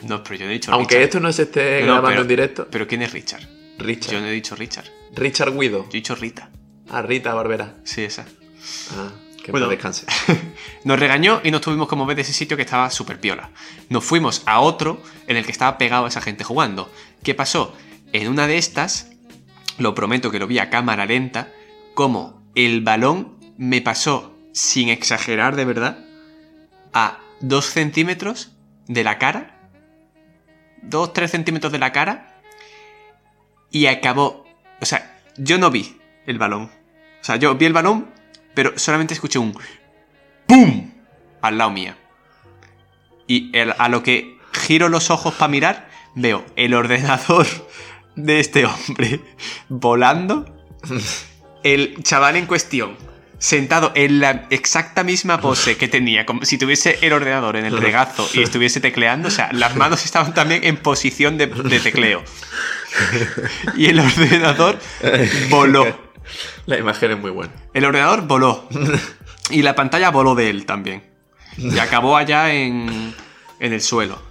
No, 0.03 0.21
pero 0.23 0.35
yo 0.35 0.45
no 0.45 0.51
he 0.51 0.53
dicho 0.55 0.71
Aunque 0.71 0.95
Richard. 0.95 1.03
esto 1.05 1.19
no 1.19 1.31
se 1.33 1.43
esté 1.43 1.79
No, 1.81 1.85
grabando 1.93 2.09
pero- 2.09 2.21
en 2.21 2.27
directo. 2.27 2.67
Pero 2.69 2.87
¿quién 2.87 3.01
es 3.01 3.11
Richard? 3.13 3.41
Richard. 3.79 4.13
Yo 4.13 4.21
no 4.21 4.27
he 4.27 4.31
dicho 4.31 4.55
Richard. 4.55 4.85
Richard 5.15 5.53
Guido. 5.57 5.83
Yo 5.83 5.89
he 5.89 5.93
dicho 5.93 6.15
Rita. 6.15 6.49
Ah, 6.89 7.01
Rita 7.01 7.33
Barbera. 7.33 7.75
Sí, 7.83 8.03
esa. 8.03 8.25
Ah, 8.95 9.09
que 9.43 9.51
bueno. 9.51 9.67
descanse. 9.69 10.05
Nos 10.87 11.01
regañó 11.01 11.41
y 11.43 11.51
nos 11.51 11.59
tuvimos 11.59 11.89
que 11.89 11.97
mover 11.97 12.15
de 12.15 12.21
ese 12.21 12.31
sitio 12.31 12.55
que 12.55 12.63
estaba 12.63 12.89
súper 12.89 13.19
piola. 13.19 13.49
Nos 13.89 14.05
fuimos 14.05 14.41
a 14.45 14.61
otro 14.61 15.03
en 15.27 15.35
el 15.35 15.43
que 15.43 15.51
estaba 15.51 15.77
pegado 15.77 16.07
esa 16.07 16.21
gente 16.21 16.45
jugando. 16.45 16.89
¿Qué 17.23 17.35
pasó? 17.35 17.75
En 18.13 18.29
una 18.29 18.47
de 18.47 18.57
estas, 18.57 19.09
lo 19.77 19.93
prometo 19.93 20.31
que 20.31 20.39
lo 20.39 20.47
vi 20.47 20.59
a 20.59 20.69
cámara 20.69 21.05
lenta, 21.05 21.51
como 21.93 22.41
el 22.55 22.79
balón 22.79 23.37
me 23.57 23.81
pasó, 23.81 24.33
sin 24.53 24.87
exagerar 24.87 25.57
de 25.57 25.65
verdad, 25.65 26.05
a 26.93 27.19
dos 27.41 27.65
centímetros 27.65 28.53
de 28.87 29.03
la 29.03 29.17
cara. 29.17 29.59
Dos, 30.83 31.11
tres 31.11 31.31
centímetros 31.31 31.73
de 31.73 31.79
la 31.79 31.91
cara. 31.91 32.39
Y 33.71 33.87
acabó. 33.87 34.45
O 34.79 34.85
sea, 34.85 35.19
yo 35.35 35.57
no 35.57 35.69
vi 35.69 35.97
el 36.25 36.37
balón. 36.37 36.71
O 37.19 37.23
sea, 37.25 37.35
yo 37.35 37.55
vi 37.55 37.65
el 37.65 37.73
balón, 37.73 38.09
pero 38.53 38.79
solamente 38.79 39.13
escuché 39.13 39.37
un 39.37 39.51
¡Pum! 40.47 40.91
Al 41.41 41.57
lado 41.57 41.71
mía. 41.71 41.97
Y 43.27 43.49
el- 43.57 43.73
a 43.77 43.89
lo 43.89 44.03
que 44.03 44.37
giro 44.53 44.89
los 44.89 45.09
ojos 45.09 45.33
para 45.33 45.49
mirar, 45.49 45.89
veo 46.15 46.45
el 46.55 46.73
ordenador 46.73 47.45
de 48.15 48.39
este 48.39 48.65
hombre 48.65 49.21
volando. 49.69 50.45
El 51.63 52.01
chaval 52.03 52.37
en 52.37 52.45
cuestión, 52.45 52.95
sentado 53.39 53.91
en 53.95 54.19
la 54.19 54.47
exacta 54.51 55.03
misma 55.03 55.41
pose 55.41 55.75
que 55.75 55.87
tenía, 55.87 56.25
como 56.25 56.45
si 56.45 56.57
tuviese 56.57 56.97
el 57.01 57.11
ordenador 57.13 57.57
en 57.57 57.65
el 57.65 57.77
regazo 57.77 58.27
y 58.33 58.41
estuviese 58.41 58.79
tecleando. 58.79 59.27
O 59.27 59.31
sea, 59.31 59.49
las 59.51 59.75
manos 59.75 60.05
estaban 60.05 60.33
también 60.33 60.63
en 60.63 60.77
posición 60.77 61.37
de, 61.37 61.47
de 61.47 61.79
tecleo. 61.79 62.23
Y 63.75 63.87
el 63.87 63.99
ordenador 63.99 64.79
voló. 65.49 65.85
La 66.65 66.77
imagen 66.79 67.11
es 67.11 67.19
muy 67.19 67.29
buena. 67.31 67.53
El 67.73 67.85
ordenador 67.85 68.25
voló. 68.25 68.67
Y 69.49 69.61
la 69.61 69.75
pantalla 69.75 70.09
voló 70.11 70.35
de 70.35 70.49
él 70.49 70.65
también. 70.65 71.03
Y 71.57 71.79
acabó 71.79 72.17
allá 72.17 72.53
en, 72.53 73.13
en 73.59 73.73
el 73.73 73.81
suelo. 73.81 74.21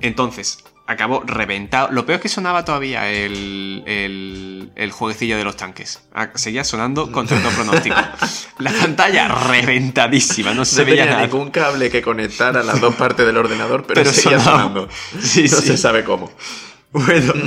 Entonces, 0.00 0.64
acabó 0.86 1.22
reventado. 1.24 1.90
Lo 1.92 2.06
peor 2.06 2.16
es 2.16 2.22
que 2.22 2.28
sonaba 2.28 2.64
todavía 2.64 3.08
el, 3.10 3.82
el, 3.86 4.72
el 4.74 4.92
jueguecillo 4.92 5.36
de 5.36 5.44
los 5.44 5.56
tanques. 5.56 6.02
Ah, 6.14 6.30
Seguía 6.34 6.64
sonando 6.64 7.12
contra 7.12 7.38
todo 7.40 7.50
pronóstico. 7.54 7.96
La 8.58 8.72
pantalla 8.72 9.28
reventadísima, 9.28 10.54
no 10.54 10.64
se 10.64 10.80
No 10.80 10.86
veía 10.86 11.02
tenía 11.04 11.16
nada. 11.18 11.26
ningún 11.26 11.50
cable 11.50 11.90
que 11.90 12.02
conectara 12.02 12.62
las 12.62 12.80
dos 12.80 12.94
partes 12.94 13.26
del 13.26 13.36
ordenador, 13.36 13.84
pero, 13.86 14.00
Pero 14.00 14.12
seguía 14.12 14.38
sonaba. 14.40 14.58
sonando. 14.62 14.88
Sí, 15.20 15.42
no 15.42 15.56
sí. 15.60 15.66
se 15.68 15.76
sabe 15.76 16.04
cómo. 16.04 16.32
Bueno, 16.92 17.32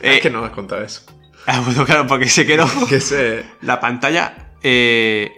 Eh, 0.00 0.16
es 0.16 0.20
que 0.20 0.28
no 0.30 0.40
me 0.40 0.46
has 0.48 0.52
contado 0.52 0.82
eso. 0.82 1.02
ah, 1.46 1.60
bueno, 1.64 1.86
claro, 1.86 2.06
porque 2.06 2.28
se 2.28 2.44
quedó. 2.46 2.68
Que 2.86 3.00
se... 3.00 3.46
La 3.62 3.80
pantalla 3.80 4.50
eh, 4.62 5.32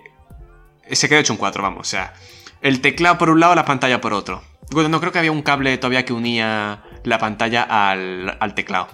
se 0.93 1.09
quedó 1.09 1.19
hecho 1.19 1.33
un 1.33 1.39
4, 1.39 1.63
vamos. 1.63 1.81
O 1.81 1.91
sea, 1.91 2.15
el 2.61 2.81
teclado 2.81 3.19
por 3.19 3.31
un 3.31 3.41
lado, 3.41 3.55
la 3.55 3.65
pantalla 3.65 4.01
por 4.01 4.13
otro. 4.13 4.43
Bueno, 4.71 4.89
no 4.89 5.01
creo 5.01 5.13
que 5.13 5.19
había 5.19 5.33
un 5.33 5.43
cable 5.43 5.77
todavía 5.79 6.05
que 6.05 6.13
unía 6.13 6.83
la 7.05 7.19
pantalla 7.19 7.63
al, 7.63 8.37
al 8.41 8.55
teclado. 8.55 8.89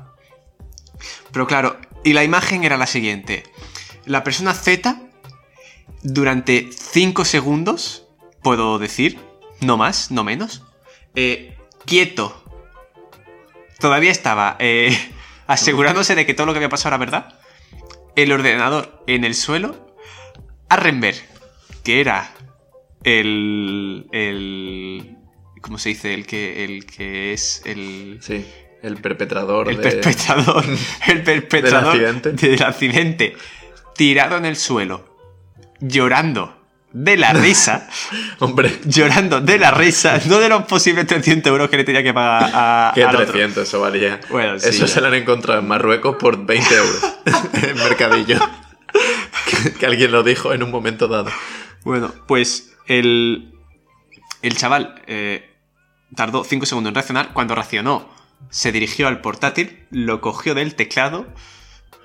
Pero 1.32 1.46
claro, 1.46 1.78
y 2.04 2.12
la 2.12 2.22
imagen 2.22 2.64
era 2.64 2.76
la 2.76 2.86
siguiente. 2.86 3.42
La 4.04 4.22
persona 4.22 4.54
Z, 4.54 5.00
durante 6.02 6.70
5 6.70 7.24
segundos, 7.24 8.06
puedo 8.42 8.78
decir, 8.78 9.18
no 9.60 9.76
más, 9.76 10.10
no 10.10 10.22
menos. 10.22 10.62
Eh, 11.14 11.56
quieto. 11.86 12.44
Todavía 13.80 14.10
estaba 14.10 14.56
eh, 14.58 14.96
asegurándose 15.46 16.14
de 16.14 16.26
que 16.26 16.34
todo 16.34 16.46
lo 16.46 16.52
que 16.52 16.58
había 16.58 16.68
pasado 16.68 16.90
era 16.90 16.98
verdad. 16.98 17.38
El 18.14 18.32
ordenador 18.32 19.02
en 19.06 19.24
el 19.24 19.34
suelo. 19.34 19.96
Arrenberg, 20.68 21.16
que 21.84 22.00
era 22.00 22.30
el. 23.04 24.06
el. 24.12 25.16
¿Cómo 25.60 25.78
se 25.78 25.90
dice? 25.90 26.14
El 26.14 26.26
que. 26.26 26.64
el 26.64 26.86
que 26.86 27.32
es 27.32 27.62
el. 27.64 28.18
Sí, 28.20 28.44
el 28.82 28.96
perpetrador 28.98 29.68
El 29.70 29.76
de... 29.76 29.82
perpetrador. 29.82 30.64
El 31.06 31.22
perpetrador 31.22 31.92
accidente. 31.94 32.32
del 32.32 32.62
accidente. 32.62 33.36
Tirado 33.96 34.36
en 34.36 34.44
el 34.44 34.56
suelo. 34.56 35.16
Llorando 35.80 36.60
de 36.92 37.16
la 37.16 37.32
risa. 37.34 37.88
Hombre, 38.40 38.78
llorando 38.84 39.40
de 39.40 39.58
la 39.58 39.70
risa. 39.70 40.20
No 40.26 40.38
de 40.38 40.48
los 40.48 40.64
posibles 40.64 41.06
300 41.06 41.50
euros 41.50 41.68
que 41.70 41.76
le 41.78 41.84
tenía 41.84 42.02
que 42.02 42.12
pagar 42.12 42.50
a. 42.54 42.92
¿qué 42.94 43.04
al 43.04 43.14
otro. 43.16 43.26
300 43.32 43.66
eso 43.68 43.80
valía? 43.80 44.20
Bueno, 44.30 44.58
sí, 44.58 44.68
Eso 44.68 44.86
ya. 44.86 44.88
se 44.88 45.00
lo 45.00 45.06
han 45.08 45.14
encontrado 45.14 45.60
en 45.60 45.68
Marruecos 45.68 46.16
por 46.16 46.44
20 46.44 46.74
euros. 46.74 47.00
en 47.62 47.74
Mercadillo. 47.76 48.38
que, 49.50 49.72
que 49.72 49.86
alguien 49.86 50.12
lo 50.12 50.22
dijo 50.22 50.52
en 50.52 50.62
un 50.62 50.70
momento 50.70 51.08
dado. 51.08 51.30
Bueno, 51.84 52.12
pues 52.26 52.74
el. 52.86 53.50
El 54.42 54.56
chaval 54.58 55.02
eh, 55.06 55.50
tardó 56.14 56.44
5 56.44 56.66
segundos 56.66 56.90
en 56.90 56.94
reaccionar. 56.94 57.32
Cuando 57.32 57.54
reaccionó, 57.54 58.10
se 58.50 58.72
dirigió 58.72 59.08
al 59.08 59.20
portátil, 59.20 59.86
lo 59.90 60.20
cogió 60.20 60.54
del 60.54 60.74
teclado 60.74 61.26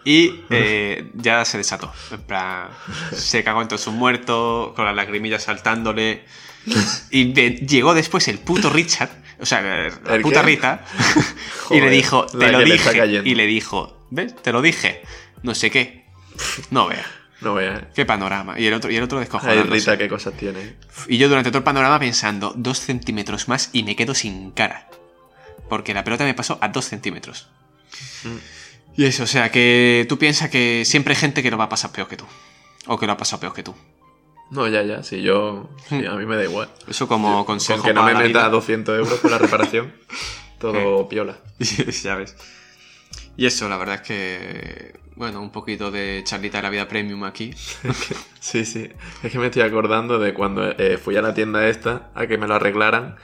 y 0.05 0.41
eh, 0.49 1.09
ya 1.15 1.43
se 1.45 1.57
desató. 1.57 1.91
En 2.11 2.21
plan, 2.21 2.69
se 3.13 3.43
cagó 3.43 3.61
en 3.61 3.67
todos 3.67 3.81
sus 3.81 3.93
muertos, 3.93 4.73
con 4.73 4.85
las 4.85 4.95
lagrimillas 4.95 5.43
saltándole. 5.43 6.25
Y 7.09 7.33
llegó 7.33 7.93
después 7.93 8.27
el 8.27 8.37
puto 8.37 8.69
Richard, 8.69 9.09
o 9.39 9.45
sea, 9.45 9.61
la 9.61 10.15
¿El 10.15 10.21
puta 10.21 10.41
qué? 10.41 10.45
Rita, 10.45 10.85
y 11.71 11.79
le 11.79 11.89
dijo, 11.89 12.25
te 12.27 12.51
lo 12.51 12.59
le 12.59 12.73
dije. 12.73 13.21
Y 13.23 13.33
le 13.33 13.47
dijo, 13.47 14.05
¿ves? 14.11 14.35
Te 14.35 14.51
lo 14.51 14.61
dije. 14.61 15.01
No 15.41 15.55
sé 15.55 15.71
qué. 15.71 16.05
No 16.69 16.87
veas. 16.87 17.07
No 17.41 17.53
veas. 17.53 17.83
Qué 17.95 18.05
panorama. 18.05 18.59
Y 18.59 18.67
el 18.67 18.73
otro, 18.73 18.91
y 18.91 18.97
el 18.97 19.03
otro 19.03 19.17
Ay, 19.17 19.23
descojonándose. 19.23 19.71
Rita, 19.71 19.97
qué 19.97 20.09
cosas 20.09 20.33
tiene. 20.35 20.75
Y 21.07 21.17
yo 21.17 21.29
durante 21.29 21.49
todo 21.51 21.59
el 21.59 21.63
panorama 21.63 21.99
pensando, 21.99 22.53
dos 22.55 22.79
centímetros 22.79 23.47
más 23.47 23.69
y 23.71 23.83
me 23.83 23.95
quedo 23.95 24.13
sin 24.13 24.51
cara. 24.51 24.89
Porque 25.69 25.93
la 25.93 26.03
pelota 26.03 26.25
me 26.25 26.33
pasó 26.33 26.57
a 26.61 26.67
dos 26.69 26.85
centímetros. 26.85 27.49
Y 28.95 29.05
eso, 29.05 29.23
o 29.23 29.27
sea, 29.27 29.51
que 29.51 30.05
tú 30.09 30.17
piensas 30.17 30.49
que 30.49 30.83
siempre 30.85 31.13
hay 31.13 31.19
gente 31.19 31.41
que 31.41 31.51
lo 31.51 31.57
va 31.57 31.65
a 31.65 31.69
pasar 31.69 31.91
peor 31.91 32.07
que 32.07 32.17
tú. 32.17 32.25
O 32.87 32.97
que 32.97 33.05
lo 33.05 33.13
ha 33.13 33.17
pasado 33.17 33.39
peor 33.39 33.53
que 33.53 33.63
tú. 33.63 33.75
No, 34.51 34.67
ya, 34.67 34.81
ya. 34.83 35.03
Si 35.03 35.21
yo. 35.21 35.69
sí, 35.87 36.05
a 36.05 36.13
mí 36.15 36.25
me 36.25 36.35
da 36.35 36.43
igual. 36.43 36.69
Eso 36.87 37.07
como 37.07 37.45
consejo 37.45 37.79
Con 37.79 37.87
que 37.87 37.93
no 37.93 38.03
me 38.03 38.13
meta 38.13 38.25
vida. 38.25 38.49
200 38.49 38.97
euros 38.97 39.19
por 39.19 39.31
la 39.31 39.37
reparación, 39.37 39.93
todo 40.59 41.07
piola. 41.07 41.37
ya 42.03 42.15
ves. 42.15 42.35
Y 43.37 43.45
eso, 43.45 43.69
la 43.69 43.77
verdad 43.77 43.95
es 43.95 44.01
que... 44.01 44.99
Bueno, 45.19 45.41
un 45.41 45.49
poquito 45.49 45.91
de 45.91 46.21
charlita 46.23 46.59
de 46.59 46.63
la 46.63 46.69
vida 46.69 46.87
premium 46.87 47.25
aquí. 47.25 47.53
Sí, 48.39 48.63
sí. 48.63 48.89
Es 49.21 49.33
que 49.33 49.37
me 49.37 49.47
estoy 49.47 49.63
acordando 49.63 50.17
de 50.17 50.33
cuando 50.33 50.71
eh, 50.71 50.97
fui 50.97 51.17
a 51.17 51.21
la 51.21 51.33
tienda 51.33 51.67
esta 51.67 52.09
a 52.15 52.25
que 52.25 52.37
me 52.37 52.47
lo 52.47 52.55
arreglaran, 52.55 53.17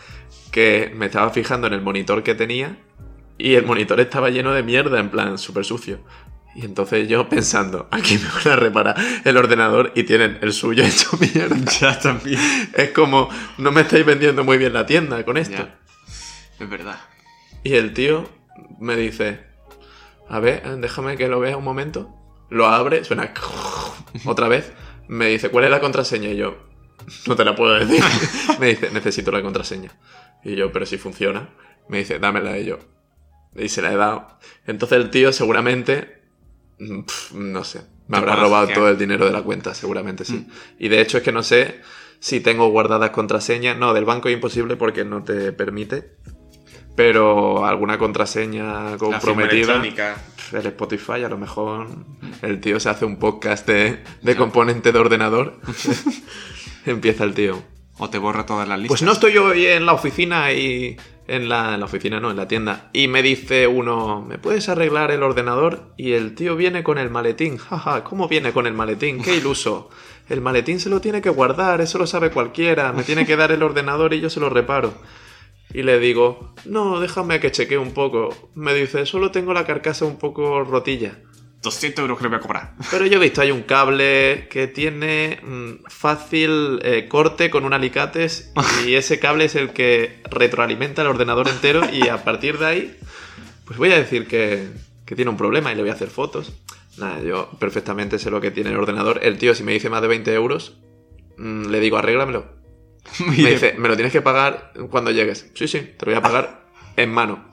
que 0.51 0.91
me 0.93 1.05
estaba 1.05 1.29
fijando 1.29 1.67
en 1.67 1.73
el 1.73 1.81
monitor 1.81 2.21
que 2.21 2.35
tenía 2.35 2.77
y 3.37 3.53
el 3.55 3.65
monitor 3.65 4.01
estaba 4.01 4.29
lleno 4.29 4.53
de 4.53 4.61
mierda, 4.61 4.99
en 4.99 5.09
plan, 5.09 5.37
súper 5.37 5.63
sucio. 5.63 6.01
Y 6.53 6.65
entonces 6.65 7.07
yo 7.07 7.29
pensando, 7.29 7.87
aquí 7.91 8.17
me 8.17 8.27
van 8.27 8.47
a 8.53 8.55
reparar 8.57 8.97
el 9.23 9.37
ordenador 9.37 9.93
y 9.95 10.03
tienen 10.03 10.37
el 10.41 10.51
suyo 10.51 10.83
hecho 10.85 11.17
mierda. 11.17 11.55
ya 11.79 11.97
también. 11.97 12.41
Es 12.73 12.89
como, 12.89 13.29
no 13.57 13.71
me 13.71 13.81
estáis 13.81 14.05
vendiendo 14.05 14.43
muy 14.43 14.57
bien 14.57 14.73
la 14.73 14.85
tienda 14.85 15.23
con 15.23 15.37
esto. 15.37 15.63
Ya. 15.63 15.79
Es 16.59 16.69
verdad. 16.69 16.99
Y 17.63 17.75
el 17.75 17.93
tío 17.93 18.29
me 18.81 18.97
dice, 18.97 19.54
a 20.27 20.39
ver, 20.39 20.77
déjame 20.77 21.17
que 21.17 21.27
lo 21.27 21.39
vea 21.39 21.57
un 21.57 21.63
momento. 21.63 22.13
Lo 22.49 22.67
abre, 22.67 23.03
suena 23.03 23.33
otra 24.25 24.47
vez. 24.47 24.71
Me 25.07 25.27
dice, 25.27 25.49
¿cuál 25.49 25.65
es 25.65 25.71
la 25.71 25.79
contraseña? 25.79 26.29
Y 26.29 26.37
yo, 26.37 26.57
no 27.27 27.35
te 27.35 27.45
la 27.45 27.55
puedo 27.55 27.73
decir. 27.73 28.03
me 28.59 28.67
dice, 28.67 28.89
necesito 28.91 29.31
la 29.31 29.41
contraseña. 29.41 29.91
Y 30.43 30.55
yo, 30.55 30.71
pero 30.71 30.85
si 30.85 30.97
funciona. 30.97 31.49
Me 31.87 31.99
dice, 31.99 32.19
dámela. 32.19 32.57
Y 32.57 32.65
yo, 32.65 32.79
y 33.55 33.69
se 33.69 33.81
la 33.81 33.91
he 33.91 33.95
dado. 33.95 34.27
Entonces 34.67 34.97
el 34.97 35.09
tío 35.09 35.31
seguramente, 35.31 36.21
mm, 36.79 37.01
no 37.33 37.63
sé, 37.63 37.81
me 38.07 38.17
habrá 38.17 38.35
robado 38.35 38.67
todo 38.69 38.89
el 38.89 38.97
dinero 38.97 39.25
de 39.25 39.31
la 39.31 39.41
cuenta, 39.41 39.73
seguramente 39.73 40.25
sí. 40.25 40.47
Y 40.77 40.89
de 40.89 41.01
hecho 41.01 41.17
es 41.17 41.23
que 41.23 41.31
no 41.31 41.43
sé 41.43 41.81
si 42.19 42.39
tengo 42.39 42.69
guardadas 42.69 43.11
contraseñas. 43.11 43.77
No, 43.77 43.93
del 43.93 44.05
banco 44.05 44.29
es 44.29 44.35
imposible 44.35 44.75
porque 44.75 45.05
no 45.05 45.23
te 45.23 45.51
permite. 45.53 46.15
Pero 46.95 47.65
alguna 47.65 47.97
contraseña 47.97 48.97
comprometida. 48.97 49.81
El 50.51 50.65
Spotify, 50.67 51.23
a 51.23 51.29
lo 51.29 51.37
mejor 51.37 51.87
el 52.41 52.61
tío 52.61 52.79
se 52.79 52.89
hace 52.89 53.03
un 53.03 53.17
podcast 53.17 53.67
de, 53.67 54.03
de 54.21 54.35
componente 54.35 54.91
de 54.91 54.99
ordenador. 54.99 55.59
Empieza 56.85 57.23
el 57.23 57.33
tío. 57.33 57.63
O 57.97 58.09
te 58.09 58.17
borra 58.17 58.45
todas 58.45 58.67
las 58.67 58.77
listas. 58.77 58.99
Pues 58.99 59.01
no 59.01 59.13
estoy 59.13 59.33
yo 59.33 59.45
hoy 59.45 59.65
en 59.65 59.85
la 59.85 59.93
oficina 59.93 60.51
y. 60.51 60.97
En 61.27 61.49
la, 61.49 61.73
en 61.73 61.79
la 61.79 61.87
oficina, 61.87 62.19
no, 62.19 62.29
en 62.29 62.37
la 62.37 62.47
tienda. 62.47 62.91
Y 62.93 63.07
me 63.07 63.23
dice 63.23 63.65
uno, 63.65 64.21
¿me 64.21 64.37
puedes 64.37 64.69
arreglar 64.69 65.09
el 65.09 65.23
ordenador? 65.23 65.91
Y 65.97 66.11
el 66.11 66.35
tío 66.35 66.55
viene 66.55 66.83
con 66.83 66.99
el 66.99 67.09
maletín. 67.09 67.57
Jaja, 67.57 68.03
¿cómo 68.03 68.27
viene 68.27 68.53
con 68.53 68.67
el 68.67 68.75
maletín? 68.75 69.23
¡Qué 69.23 69.35
iluso! 69.35 69.89
El 70.29 70.41
maletín 70.41 70.79
se 70.79 70.89
lo 70.89 71.01
tiene 71.01 71.21
que 71.21 71.31
guardar, 71.31 71.81
eso 71.81 71.97
lo 71.97 72.05
sabe 72.05 72.29
cualquiera. 72.29 72.93
Me 72.93 73.01
tiene 73.01 73.25
que 73.25 73.35
dar 73.35 73.51
el 73.51 73.63
ordenador 73.63 74.13
y 74.13 74.21
yo 74.21 74.29
se 74.29 74.39
lo 74.39 74.51
reparo. 74.51 74.93
Y 75.75 75.83
le 75.83 75.99
digo, 75.99 76.53
no, 76.63 77.01
déjame 77.01 77.41
que 77.41 77.51
chequee 77.51 77.77
un 77.77 77.91
poco. 77.91 78.29
Me 78.55 78.73
dice, 78.73 79.05
solo 79.05 79.31
tengo 79.31 79.53
la 79.53 79.65
carcasa 79.65 80.05
un 80.05 80.17
poco 80.17 80.63
rotilla. 80.63 81.19
200 81.61 82.01
euros 82.01 82.17
que 82.17 82.23
le 82.23 82.29
voy 82.29 82.37
a 82.37 82.39
cobrar. 82.39 82.75
Pero 82.91 83.05
yo 83.05 83.17
he 83.17 83.19
visto, 83.19 83.41
hay 83.41 83.51
un 83.51 83.63
cable 83.63 84.47
que 84.49 84.67
tiene 84.67 85.41
mm, 85.43 85.83
fácil 85.89 86.79
eh, 86.81 87.09
corte 87.09 87.49
con 87.49 87.65
un 87.65 87.73
alicates 87.73 88.53
y 88.87 88.93
ese 88.95 89.19
cable 89.19 89.45
es 89.45 89.55
el 89.55 89.71
que 89.71 90.21
retroalimenta 90.31 91.01
el 91.01 91.09
ordenador 91.09 91.49
entero 91.49 91.81
y 91.91 92.07
a 92.07 92.23
partir 92.23 92.57
de 92.57 92.65
ahí, 92.65 92.97
pues 93.65 93.77
voy 93.77 93.91
a 93.91 93.97
decir 93.97 94.27
que, 94.27 94.69
que 95.05 95.15
tiene 95.17 95.29
un 95.29 95.35
problema 95.35 95.73
y 95.73 95.75
le 95.75 95.81
voy 95.81 95.89
a 95.89 95.95
hacer 95.95 96.09
fotos. 96.09 96.53
Nada, 96.97 97.21
yo 97.21 97.49
perfectamente 97.59 98.17
sé 98.17 98.31
lo 98.31 98.39
que 98.39 98.51
tiene 98.51 98.69
el 98.69 98.77
ordenador. 98.77 99.19
El 99.23 99.37
tío, 99.37 99.53
si 99.53 99.63
me 99.63 99.73
dice 99.73 99.89
más 99.89 100.01
de 100.01 100.07
20 100.07 100.33
euros, 100.33 100.77
mm, 101.37 101.65
le 101.65 101.81
digo, 101.81 101.97
arréglamelo. 101.97 102.63
Me 103.27 103.35
dice, 103.35 103.75
me 103.77 103.87
lo 103.87 103.95
tienes 103.95 104.11
que 104.11 104.21
pagar 104.21 104.73
cuando 104.89 105.11
llegues. 105.11 105.51
Sí, 105.53 105.67
sí, 105.67 105.79
te 105.97 106.05
lo 106.05 106.11
voy 106.11 106.19
a 106.19 106.21
pagar 106.21 106.65
en 106.97 107.11
mano. 107.11 107.45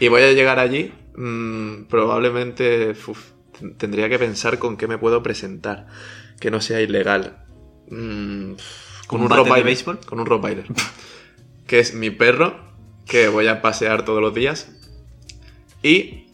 Y 0.00 0.08
voy 0.08 0.22
a 0.22 0.32
llegar 0.32 0.58
allí, 0.58 0.92
mm, 1.16 1.84
probablemente 1.84 2.94
uf, 3.06 3.32
tendría 3.76 4.08
que 4.08 4.18
pensar 4.18 4.58
con 4.58 4.76
qué 4.76 4.86
me 4.86 4.98
puedo 4.98 5.22
presentar, 5.22 5.86
que 6.40 6.50
no 6.50 6.60
sea 6.60 6.80
ilegal. 6.80 7.44
Mm, 7.90 8.52
¿Con 8.52 8.58
con 9.06 9.20
un 9.22 9.28
de 9.28 9.36
Rottweiler, 9.36 9.64
béisbol? 9.64 10.00
Con 10.00 10.20
un 10.20 10.26
Rottweiler. 10.26 10.66
que 11.66 11.80
es 11.80 11.94
mi 11.94 12.10
perro, 12.10 12.56
que 13.06 13.28
voy 13.28 13.46
a 13.46 13.62
pasear 13.62 14.04
todos 14.04 14.20
los 14.20 14.34
días. 14.34 14.70
Y 15.82 16.26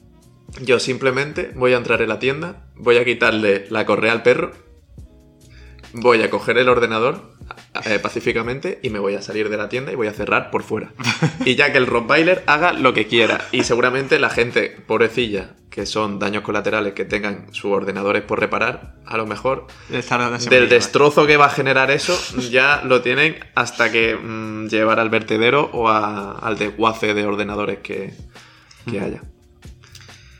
yo 0.62 0.78
simplemente 0.78 1.52
voy 1.54 1.72
a 1.72 1.76
entrar 1.76 2.00
en 2.02 2.08
la 2.08 2.18
tienda, 2.18 2.66
voy 2.76 2.96
a 2.96 3.04
quitarle 3.04 3.66
la 3.70 3.84
correa 3.84 4.12
al 4.12 4.22
perro, 4.22 4.52
voy 5.92 6.22
a 6.22 6.30
coger 6.30 6.58
el 6.58 6.68
ordenador 6.68 7.33
eh, 7.84 7.98
pacíficamente 7.98 8.78
y 8.82 8.90
me 8.90 8.98
voy 8.98 9.14
a 9.14 9.22
salir 9.22 9.48
de 9.48 9.56
la 9.56 9.68
tienda 9.68 9.92
y 9.92 9.94
voy 9.94 10.06
a 10.06 10.12
cerrar 10.12 10.50
por 10.50 10.62
fuera. 10.62 10.92
Y 11.44 11.54
ya 11.54 11.70
que 11.72 11.78
el 11.78 11.86
Rottweiler 11.86 12.42
haga 12.46 12.72
lo 12.72 12.94
que 12.94 13.06
quiera. 13.06 13.40
Y 13.52 13.64
seguramente 13.64 14.18
la 14.18 14.30
gente, 14.30 14.70
pobrecilla, 14.86 15.54
que 15.70 15.86
son 15.86 16.18
daños 16.18 16.42
colaterales 16.42 16.92
que 16.94 17.04
tengan 17.04 17.46
sus 17.52 17.72
ordenadores 17.72 18.22
por 18.22 18.38
reparar, 18.40 18.94
a 19.06 19.16
lo 19.16 19.26
mejor 19.26 19.66
del 20.50 20.68
destrozo 20.68 21.26
que 21.26 21.36
va 21.36 21.46
a 21.46 21.50
generar 21.50 21.90
eso, 21.90 22.16
ya 22.50 22.82
lo 22.84 23.02
tienen 23.02 23.36
hasta 23.56 23.90
que 23.90 24.14
mm, 24.16 24.68
llevar 24.68 25.00
al 25.00 25.10
vertedero 25.10 25.70
o 25.72 25.88
a- 25.88 26.38
al 26.38 26.56
desguace 26.58 27.12
de 27.14 27.26
ordenadores 27.26 27.78
que, 27.80 28.14
que 28.90 29.00
haya. 29.00 29.22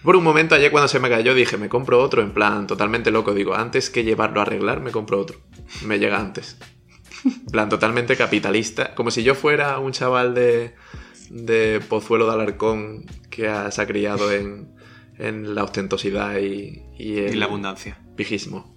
Por 0.05 0.17
un 0.17 0.23
momento, 0.25 0.55
ayer 0.55 0.71
cuando 0.71 0.87
se 0.87 1.01
me 1.01 1.09
cayó, 1.09 1.35
dije, 1.35 1.57
me 1.57 1.69
compro 1.71 1.99
otro, 2.01 2.21
en 2.23 2.33
plan, 2.33 2.67
totalmente 2.67 3.11
loco. 3.11 3.33
Digo, 3.33 3.55
antes 3.55 3.89
que 3.89 4.05
llevarlo 4.05 4.41
a 4.41 4.43
arreglar, 4.43 4.81
me 4.81 4.91
compro 4.91 5.19
otro. 5.19 5.39
Me 5.87 5.99
llega 5.99 6.19
antes. 6.21 6.59
En 7.25 7.47
plan, 7.47 7.69
totalmente 7.69 8.17
capitalista. 8.17 8.95
Como 8.95 9.11
si 9.11 9.23
yo 9.23 9.35
fuera 9.35 9.79
un 9.79 9.93
chaval 9.93 10.35
de, 10.35 10.75
de 11.31 11.81
Pozuelo 11.89 12.27
de 12.27 12.33
Alarcón 12.35 13.05
que 13.31 13.49
ha- 13.49 13.71
se 13.71 13.81
ha 13.83 13.87
criado 13.87 14.31
en, 14.31 14.69
en 15.19 15.55
la 15.55 15.65
ostentosidad 15.65 16.37
y, 16.39 16.83
y 16.99 17.19
el 17.19 17.35
Y 17.35 17.39
la 17.39 17.47
abundancia. 17.47 17.99
pijismo. 18.17 18.75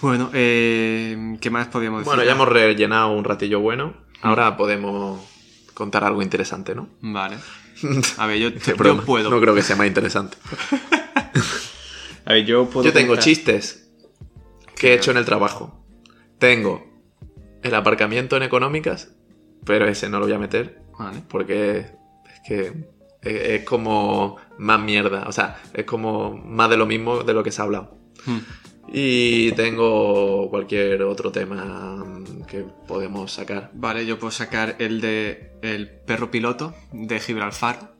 Bueno, 0.00 0.30
eh, 0.34 1.36
¿qué 1.40 1.50
más 1.50 1.68
podíamos 1.68 2.00
decir? 2.00 2.08
Bueno, 2.10 2.24
ya 2.24 2.32
hemos 2.32 2.48
rellenado 2.48 3.12
un 3.12 3.24
ratillo 3.24 3.60
bueno. 3.60 3.94
Ahora 4.22 4.56
podemos 4.56 5.20
contar 5.74 6.04
algo 6.04 6.22
interesante, 6.22 6.74
¿no? 6.74 6.88
Vale. 7.00 7.36
A 8.18 8.26
ver, 8.26 8.38
yo, 8.38 8.48
yo 8.50 8.76
broma. 8.76 9.04
puedo. 9.04 9.30
No 9.30 9.40
creo 9.40 9.54
que 9.54 9.62
sea 9.62 9.76
más 9.76 9.86
interesante. 9.86 10.36
A 12.26 12.32
ver, 12.32 12.44
yo 12.44 12.68
puedo. 12.68 12.86
Yo 12.86 12.92
tengo 12.92 13.12
contar- 13.14 13.24
chistes 13.24 13.90
que 14.76 14.90
he 14.90 14.94
hecho 14.94 15.10
en 15.10 15.16
el 15.18 15.24
trabajo. 15.24 15.84
Tengo 16.38 16.93
el 17.64 17.74
aparcamiento 17.74 18.36
en 18.36 18.44
económicas 18.44 19.12
pero 19.64 19.86
ese 19.88 20.08
no 20.08 20.18
lo 20.20 20.26
voy 20.26 20.34
a 20.34 20.38
meter 20.38 20.82
Vale. 20.98 21.22
porque 21.28 21.78
es 21.80 22.40
que 22.46 22.72
es, 23.22 23.64
como 23.64 24.36
más 24.58 24.78
mierda, 24.78 25.24
o 25.26 25.32
sea, 25.32 25.58
es 25.72 25.84
como 25.86 26.36
más 26.36 26.68
de 26.68 26.76
lo 26.76 26.84
mismo 26.84 27.22
de 27.24 27.32
lo 27.32 27.42
que 27.42 27.50
se 27.50 27.62
ha 27.62 27.64
hablado. 27.64 27.96
Hmm. 28.26 28.40
Y 28.92 29.52
tengo 29.52 30.50
cualquier 30.50 31.02
otro 31.04 31.32
tema 31.32 32.04
mm, 32.04 32.42
que 32.44 32.66
podemos 32.86 33.32
sacar. 33.32 33.70
Vale, 33.72 34.04
yo 34.04 34.18
puedo 34.18 34.30
sacar 34.30 34.76
el 34.78 35.00
de 35.00 35.52
el 35.62 35.88
perro 35.88 36.30
piloto 36.30 36.74
de 36.92 37.18
Gibraltar. 37.18 37.94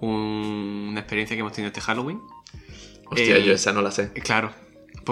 Un- 0.00 0.88
una 0.90 1.00
experiencia 1.00 1.36
que 1.36 1.40
hemos 1.40 1.52
tenido 1.52 1.68
este 1.68 1.80
Halloween. 1.80 2.20
Hostia, 3.06 3.36
Eh, 3.36 3.44
yo 3.44 3.52
esa 3.52 3.72
no 3.72 3.82
la 3.82 3.92
sé. 3.92 4.12
Claro. 4.14 4.50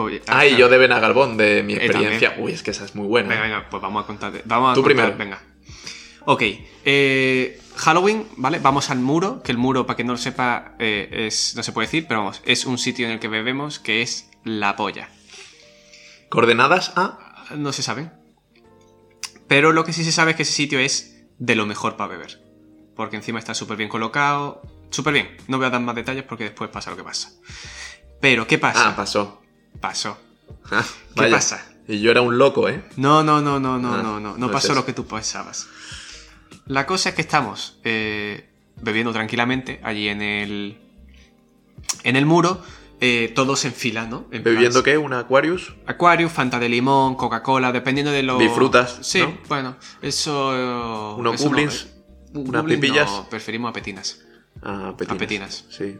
Pues, 0.02 0.23
Ah, 0.28 0.47
y 0.47 0.57
yo 0.57 0.69
de 0.69 0.78
Bena 0.78 1.00
Garbón, 1.00 1.37
de 1.37 1.62
mi 1.62 1.75
experiencia. 1.75 2.37
Uy, 2.38 2.52
es 2.52 2.62
que 2.62 2.71
esa 2.71 2.85
es 2.85 2.95
muy 2.95 3.07
buena. 3.07 3.28
Venga, 3.31 3.43
venga, 3.43 3.67
pues 3.71 3.83
vamos 3.83 4.05
a 4.05 4.07
contar. 4.07 4.33
Vamos 4.45 4.73
a 4.73 4.75
Tú 4.75 4.83
contar- 4.83 5.17
primero. 5.17 5.19
Venga. 5.19 5.43
Ok. 6.25 6.43
eh, 6.85 7.61
Halloween, 7.76 8.26
¿vale? 8.37 8.59
Vamos 8.59 8.90
al 8.90 8.99
muro, 8.99 9.43
que 9.43 9.52
el 9.52 9.59
muro, 9.59 9.87
para 9.87 9.97
quien 9.97 10.07
no 10.09 10.14
lo 10.14 10.19
sepa, 10.19 10.75
eh, 10.78 11.26
es. 11.26 11.55
no 11.57 11.62
se 11.62 11.73
puede 11.73 11.87
decir, 11.87 12.07
pero 12.09 12.21
vamos, 12.21 12.43
es 12.45 12.67
un 12.67 12.76
sitio 12.78 13.07
en 13.07 13.12
el 13.12 13.19
que 13.21 13.28
bebemos 13.28 13.78
que 13.78 14.02
es 14.02 14.28
la 14.45 14.75
polla. 14.76 15.09
¿Coordenadas 16.28 16.93
a? 16.97 17.47
No 17.57 17.73
se 17.73 17.83
sabe. 17.83 18.11
Pero 19.47 19.73
lo 19.73 19.85
que 19.85 19.93
sí 19.93 20.05
se 20.05 20.12
sabe 20.12 20.33
es 20.33 20.37
que 20.37 20.43
ese 20.43 20.52
sitio 20.52 20.78
es 20.78 21.25
de 21.38 21.55
lo 21.55 21.67
mejor 21.67 21.97
para 21.97 22.11
beber. 22.11 22.40
Porque 22.95 23.17
encima 23.17 23.38
está 23.38 23.55
súper 23.55 23.76
bien 23.76 23.88
colocado. 23.88 24.61
Súper 24.90 25.12
bien. 25.14 25.37
No 25.47 25.57
voy 25.59 25.67
a 25.67 25.71
dar 25.71 25.81
más 25.81 25.95
detalles 25.95 26.25
porque 26.25 26.45
después 26.45 26.69
pasa 26.71 26.90
lo 26.90 26.97
que 26.97 27.05
pasa. 27.05 27.31
Pero, 28.21 28.47
¿qué 28.47 28.59
pasa? 28.59 28.90
Ah, 28.90 28.97
pasó. 28.97 29.40
Pasó. 29.81 30.19
Ah, 30.71 30.85
¿Qué 31.15 31.21
vaya. 31.23 31.35
pasa? 31.37 31.65
Y 31.87 32.01
yo 32.01 32.11
era 32.11 32.21
un 32.21 32.37
loco, 32.39 32.69
¿eh? 32.69 32.83
No, 32.97 33.23
no, 33.23 33.41
no, 33.41 33.59
no, 33.59 33.79
no, 33.79 33.95
Ah, 33.95 34.03
no, 34.03 34.21
no. 34.21 34.37
No 34.37 34.47
es 34.47 34.53
pasó 34.53 34.75
lo 34.75 34.85
que 34.85 34.93
tú 34.93 35.07
pensabas. 35.07 35.67
La 36.67 36.85
cosa 36.87 37.11
es 37.11 37.15
que 37.15 37.23
estamos 37.23 37.79
eh, 37.85 38.49
bebiendo 38.83 39.13
tranquilamente 39.13 39.81
allí 39.83 40.09
en 40.09 40.21
el. 40.23 40.79
En 42.05 42.17
el 42.17 42.27
muro. 42.27 42.63
eh, 43.01 43.33
todos 43.35 43.65
en 43.65 43.73
fila, 43.73 44.07
¿no? 44.07 44.27
En 44.33 44.43
plan, 44.43 44.55
¿Bebiendo 44.57 44.83
qué? 44.83 44.99
¿Un 44.99 45.13
Aquarius? 45.15 45.73
Aquarius, 45.87 46.33
Fanta 46.33 46.59
de 46.59 46.69
limón, 46.69 47.15
Coca-Cola, 47.15 47.71
dependiendo 47.73 48.11
de 48.13 48.23
lo. 48.25 48.39
Disfrutas, 48.39 48.99
Sí, 49.03 49.21
¿no? 49.21 49.39
bueno, 49.49 49.77
eso. 50.03 51.15
¿Unos 51.17 51.37
eso 51.37 51.45
no, 51.45 51.51
goblins? 51.51 51.85
eh, 51.85 51.89
un 52.35 52.49
¿Unas 52.49 52.65
pipillas? 52.65 53.09
No, 53.11 53.29
preferimos 53.31 53.71
a 53.71 53.73
petinas. 53.73 54.21
Ah, 54.63 54.93
petinas. 54.99 55.17
A 55.17 55.19
petinas. 55.19 55.65
Sí. 55.71 55.97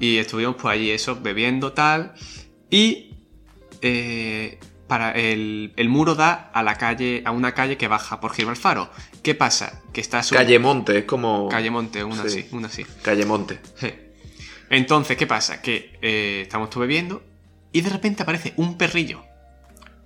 Y 0.00 0.18
estuvimos 0.18 0.56
pues 0.60 0.74
allí, 0.74 0.90
eso, 0.90 1.18
bebiendo 1.20 1.72
tal. 1.72 2.14
Y. 2.72 3.14
eh, 3.82 4.58
para 4.88 5.12
el, 5.12 5.72
el 5.76 5.88
muro 5.88 6.14
da 6.14 6.50
a 6.52 6.62
la 6.62 6.74
calle, 6.76 7.22
a 7.24 7.30
una 7.30 7.54
calle 7.54 7.78
que 7.78 7.88
baja 7.88 8.20
por 8.20 8.34
Gibralfaro. 8.34 8.90
¿Qué 9.22 9.34
pasa? 9.34 9.80
Que 9.94 10.02
está 10.02 10.22
su- 10.22 10.34
Calle 10.34 10.58
Monte, 10.58 10.98
es 10.98 11.04
como. 11.06 11.48
Calle 11.48 11.70
Monte, 11.70 12.04
una 12.04 12.22
Sí. 12.22 12.40
así, 12.40 12.48
una 12.52 12.66
así. 12.66 12.84
Calle 13.00 13.24
Monte. 13.24 13.58
Sí. 13.80 13.90
Entonces, 14.68 15.16
¿qué 15.16 15.26
pasa? 15.26 15.62
Que 15.62 15.98
eh, 16.02 16.40
estamos 16.42 16.68
tú 16.68 16.78
bebiendo 16.80 17.22
y 17.72 17.80
de 17.80 17.88
repente 17.88 18.22
aparece 18.22 18.52
un 18.58 18.76
perrillo 18.76 19.24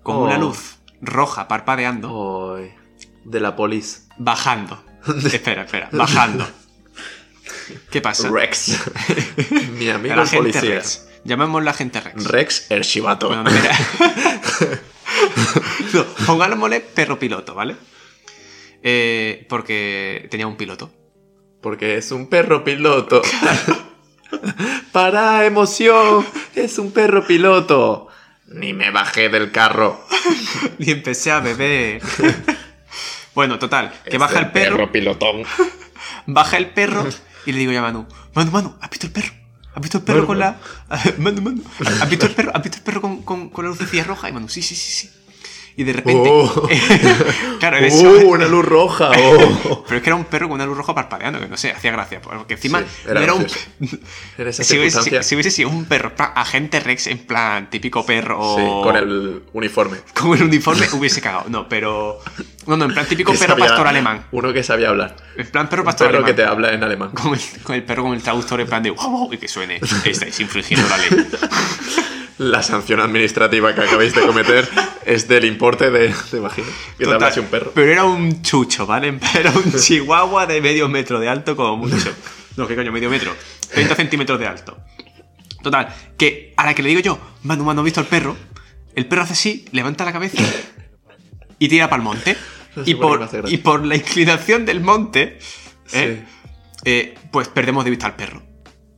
con 0.04 0.16
Oh. 0.16 0.24
una 0.24 0.38
luz 0.38 0.76
roja 1.00 1.48
parpadeando, 1.48 2.56
de 3.24 3.40
la 3.40 3.56
polis. 3.56 4.06
bajando. 4.18 4.84
espera, 5.32 5.62
espera, 5.62 5.88
bajando. 5.90 6.46
¿Qué 7.90 8.00
pasa? 8.00 8.28
Rex. 8.30 8.78
Mi 9.78 9.88
amigo 9.90 10.14
La 10.14 10.22
el 10.22 10.28
gente 10.28 10.52
policía. 10.52 10.76
Rex. 10.76 11.05
Llamémosle 11.26 11.64
la 11.64 11.72
gente 11.72 12.00
Rex. 12.00 12.24
Rex 12.24 12.70
el 12.70 12.82
chivato. 12.82 13.28
Bueno, 13.28 13.42
no, 13.44 13.50
mira. 13.50 13.76
no, 15.92 16.04
pongámosle 16.26 16.80
perro 16.80 17.18
piloto, 17.18 17.54
¿vale? 17.54 17.76
Eh, 18.82 19.44
porque 19.48 20.28
tenía 20.30 20.46
un 20.46 20.56
piloto. 20.56 20.92
Porque 21.60 21.96
es 21.96 22.12
un 22.12 22.28
perro 22.28 22.62
piloto. 22.62 23.22
Para 24.92 25.44
emoción, 25.44 26.24
es 26.54 26.78
un 26.78 26.92
perro 26.92 27.26
piloto. 27.26 28.08
Ni 28.46 28.72
me 28.72 28.90
bajé 28.90 29.28
del 29.28 29.50
carro. 29.50 30.00
Y 30.78 30.90
empecé 30.90 31.30
a 31.32 31.40
beber. 31.40 32.02
bueno, 33.34 33.58
total, 33.58 33.92
que 34.04 34.10
Es 34.16 34.18
baja 34.18 34.38
el 34.38 34.52
perro, 34.52 34.92
pilotón. 34.92 35.42
baja 36.26 36.56
el 36.56 36.70
perro 36.70 37.06
y 37.46 37.52
le 37.52 37.58
digo 37.58 37.72
ya 37.72 37.80
a 37.80 37.82
Manu, 37.82 38.06
Manu, 38.34 38.50
Manu, 38.50 38.76
¿has 38.80 38.90
visto 38.90 39.06
el 39.06 39.12
perro? 39.12 39.32
¿Has 39.76 39.82
visto 39.82 39.98
el 39.98 40.04
perro 40.04 40.20
Manu, 40.20 40.26
con 40.26 40.38
la... 40.38 40.58
Manu, 41.18 41.42
Manu, 41.42 41.62
¿has 42.00 42.08
visto 42.08 42.24
el 42.24 42.34
perro? 42.34 42.50
¿Has 42.54 42.62
visto 42.62 42.78
el 42.78 42.82
perro 42.82 43.02
con, 43.02 43.22
con, 43.22 43.50
con 43.50 43.66
la 43.66 43.70
lucecilla 43.72 44.04
roja? 44.04 44.30
Y 44.30 44.32
Manu, 44.32 44.48
sí, 44.48 44.62
sí, 44.62 44.74
sí, 44.74 44.90
sí. 44.90 45.10
Y 45.78 45.84
de 45.84 45.92
repente... 45.92 46.30
Oh. 46.32 46.68
claro, 47.60 47.76
en. 47.76 47.92
¡Uh, 47.92 48.30
una 48.30 48.46
luz 48.46 48.64
roja! 48.64 49.10
oh. 49.18 49.84
Pero 49.86 49.96
es 49.98 50.02
que 50.02 50.08
era 50.08 50.16
un 50.16 50.24
perro 50.24 50.48
con 50.48 50.54
una 50.54 50.64
luz 50.64 50.76
roja 50.78 50.94
parpadeando, 50.94 51.38
que 51.38 51.48
no 51.48 51.56
sé, 51.58 51.70
hacía 51.70 51.92
gracia. 51.92 52.20
Porque 52.22 52.54
encima 52.54 52.80
Sí, 52.80 52.86
no 53.04 53.10
era 53.10 53.22
era 53.24 53.34
un... 53.34 53.46
En 54.38 54.48
esa 54.48 54.64
Si 54.64 54.78
hubiese, 54.78 55.02
si- 55.02 55.22
si 55.22 55.34
hubiese 55.34 55.50
sido 55.50 55.68
un 55.68 55.84
perro, 55.84 56.14
plan, 56.14 56.32
agente 56.34 56.80
Rex, 56.80 57.08
en 57.08 57.18
plan 57.18 57.68
típico 57.68 58.06
perro. 58.06 58.56
Sí, 58.56 58.62
con 58.82 58.96
el 58.96 59.42
uniforme. 59.52 59.98
con 60.14 60.34
el 60.36 60.44
uniforme, 60.44 60.86
hubiese 60.94 61.20
cagado. 61.20 61.44
No, 61.48 61.68
pero. 61.68 62.20
No, 62.66 62.76
no, 62.78 62.86
en 62.86 62.94
plan 62.94 63.04
típico 63.06 63.32
Que 63.32 63.38
perro 63.38 63.52
sabía- 63.52 63.66
pastor 63.66 63.86
alemán. 63.86 64.24
Uno 64.32 64.52
que 64.54 64.62
sabía 64.62 64.88
hablar. 64.88 65.14
En 65.36 65.46
plan 65.50 65.68
perro 65.68 65.84
pastor 65.84 66.06
perro 66.10 66.24
que 66.24 66.30
alemán. 66.30 66.36
te 66.36 66.50
habla 66.52 66.72
en 66.72 66.82
alemán. 66.84 67.10
Con 67.10 67.34
el, 67.34 67.40
con 67.62 67.74
el 67.76 67.82
perro 67.84 68.02
con 68.04 68.14
el 68.14 68.22
traductor 68.22 68.60
en 68.62 68.66
plan 68.66 68.82
de 68.82 68.90
wow, 68.92 69.10
wow, 69.10 69.32
y 69.34 69.36
que 69.36 69.46
suene. 69.46 69.78
Estáis 70.06 70.40
infringiendo 70.40 70.88
la 70.88 70.96
ley. 70.96 71.08
La 72.38 72.62
sanción 72.62 73.00
administrativa 73.00 73.74
que 73.74 73.80
acabáis 73.80 74.14
de 74.14 74.26
cometer 74.26 74.68
es 75.06 75.26
del 75.26 75.46
importe 75.46 75.90
de, 75.90 76.08
vagina. 76.38 76.66
Que 76.98 76.98
te 76.98 77.04
Total, 77.04 77.14
hablase 77.14 77.40
un 77.40 77.46
perro. 77.46 77.72
Pero 77.74 77.90
era 77.90 78.04
un 78.04 78.42
chucho, 78.42 78.86
¿vale? 78.86 79.18
Era 79.34 79.50
un 79.52 79.72
chihuahua 79.72 80.46
de 80.46 80.60
medio 80.60 80.88
metro 80.88 81.18
de 81.18 81.28
alto, 81.28 81.56
como 81.56 81.76
mucho. 81.76 82.12
No, 82.56 82.66
¿qué 82.66 82.74
coño? 82.74 82.90
Medio 82.90 83.10
metro. 83.10 83.36
30 83.74 83.94
centímetros 83.96 84.38
de 84.40 84.46
alto. 84.46 84.78
Total, 85.62 85.94
que 86.16 86.54
a 86.56 86.64
la 86.64 86.72
que 86.72 86.82
le 86.82 86.88
digo 86.88 87.02
yo, 87.02 87.18
Manu, 87.42 87.64
Manu, 87.64 87.82
¿has 87.82 87.84
visto 87.84 88.00
al 88.00 88.06
perro? 88.06 88.34
El 88.94 89.04
perro 89.04 89.22
hace 89.22 89.34
así, 89.34 89.66
levanta 89.72 90.06
la 90.06 90.12
cabeza 90.14 90.42
y 91.58 91.68
tira 91.68 91.90
para 91.90 92.00
el 92.00 92.04
monte. 92.04 92.36
Y 92.84 92.94
por 92.94 93.26
y 93.46 93.56
por 93.56 93.86
la 93.86 93.96
inclinación 93.96 94.66
del 94.66 94.82
monte, 94.82 95.38
¿eh? 95.92 96.22
Sí. 96.22 96.82
Eh, 96.84 97.14
pues 97.30 97.48
perdemos 97.48 97.84
de 97.84 97.90
vista 97.90 98.04
al 98.04 98.16
perro. 98.16 98.42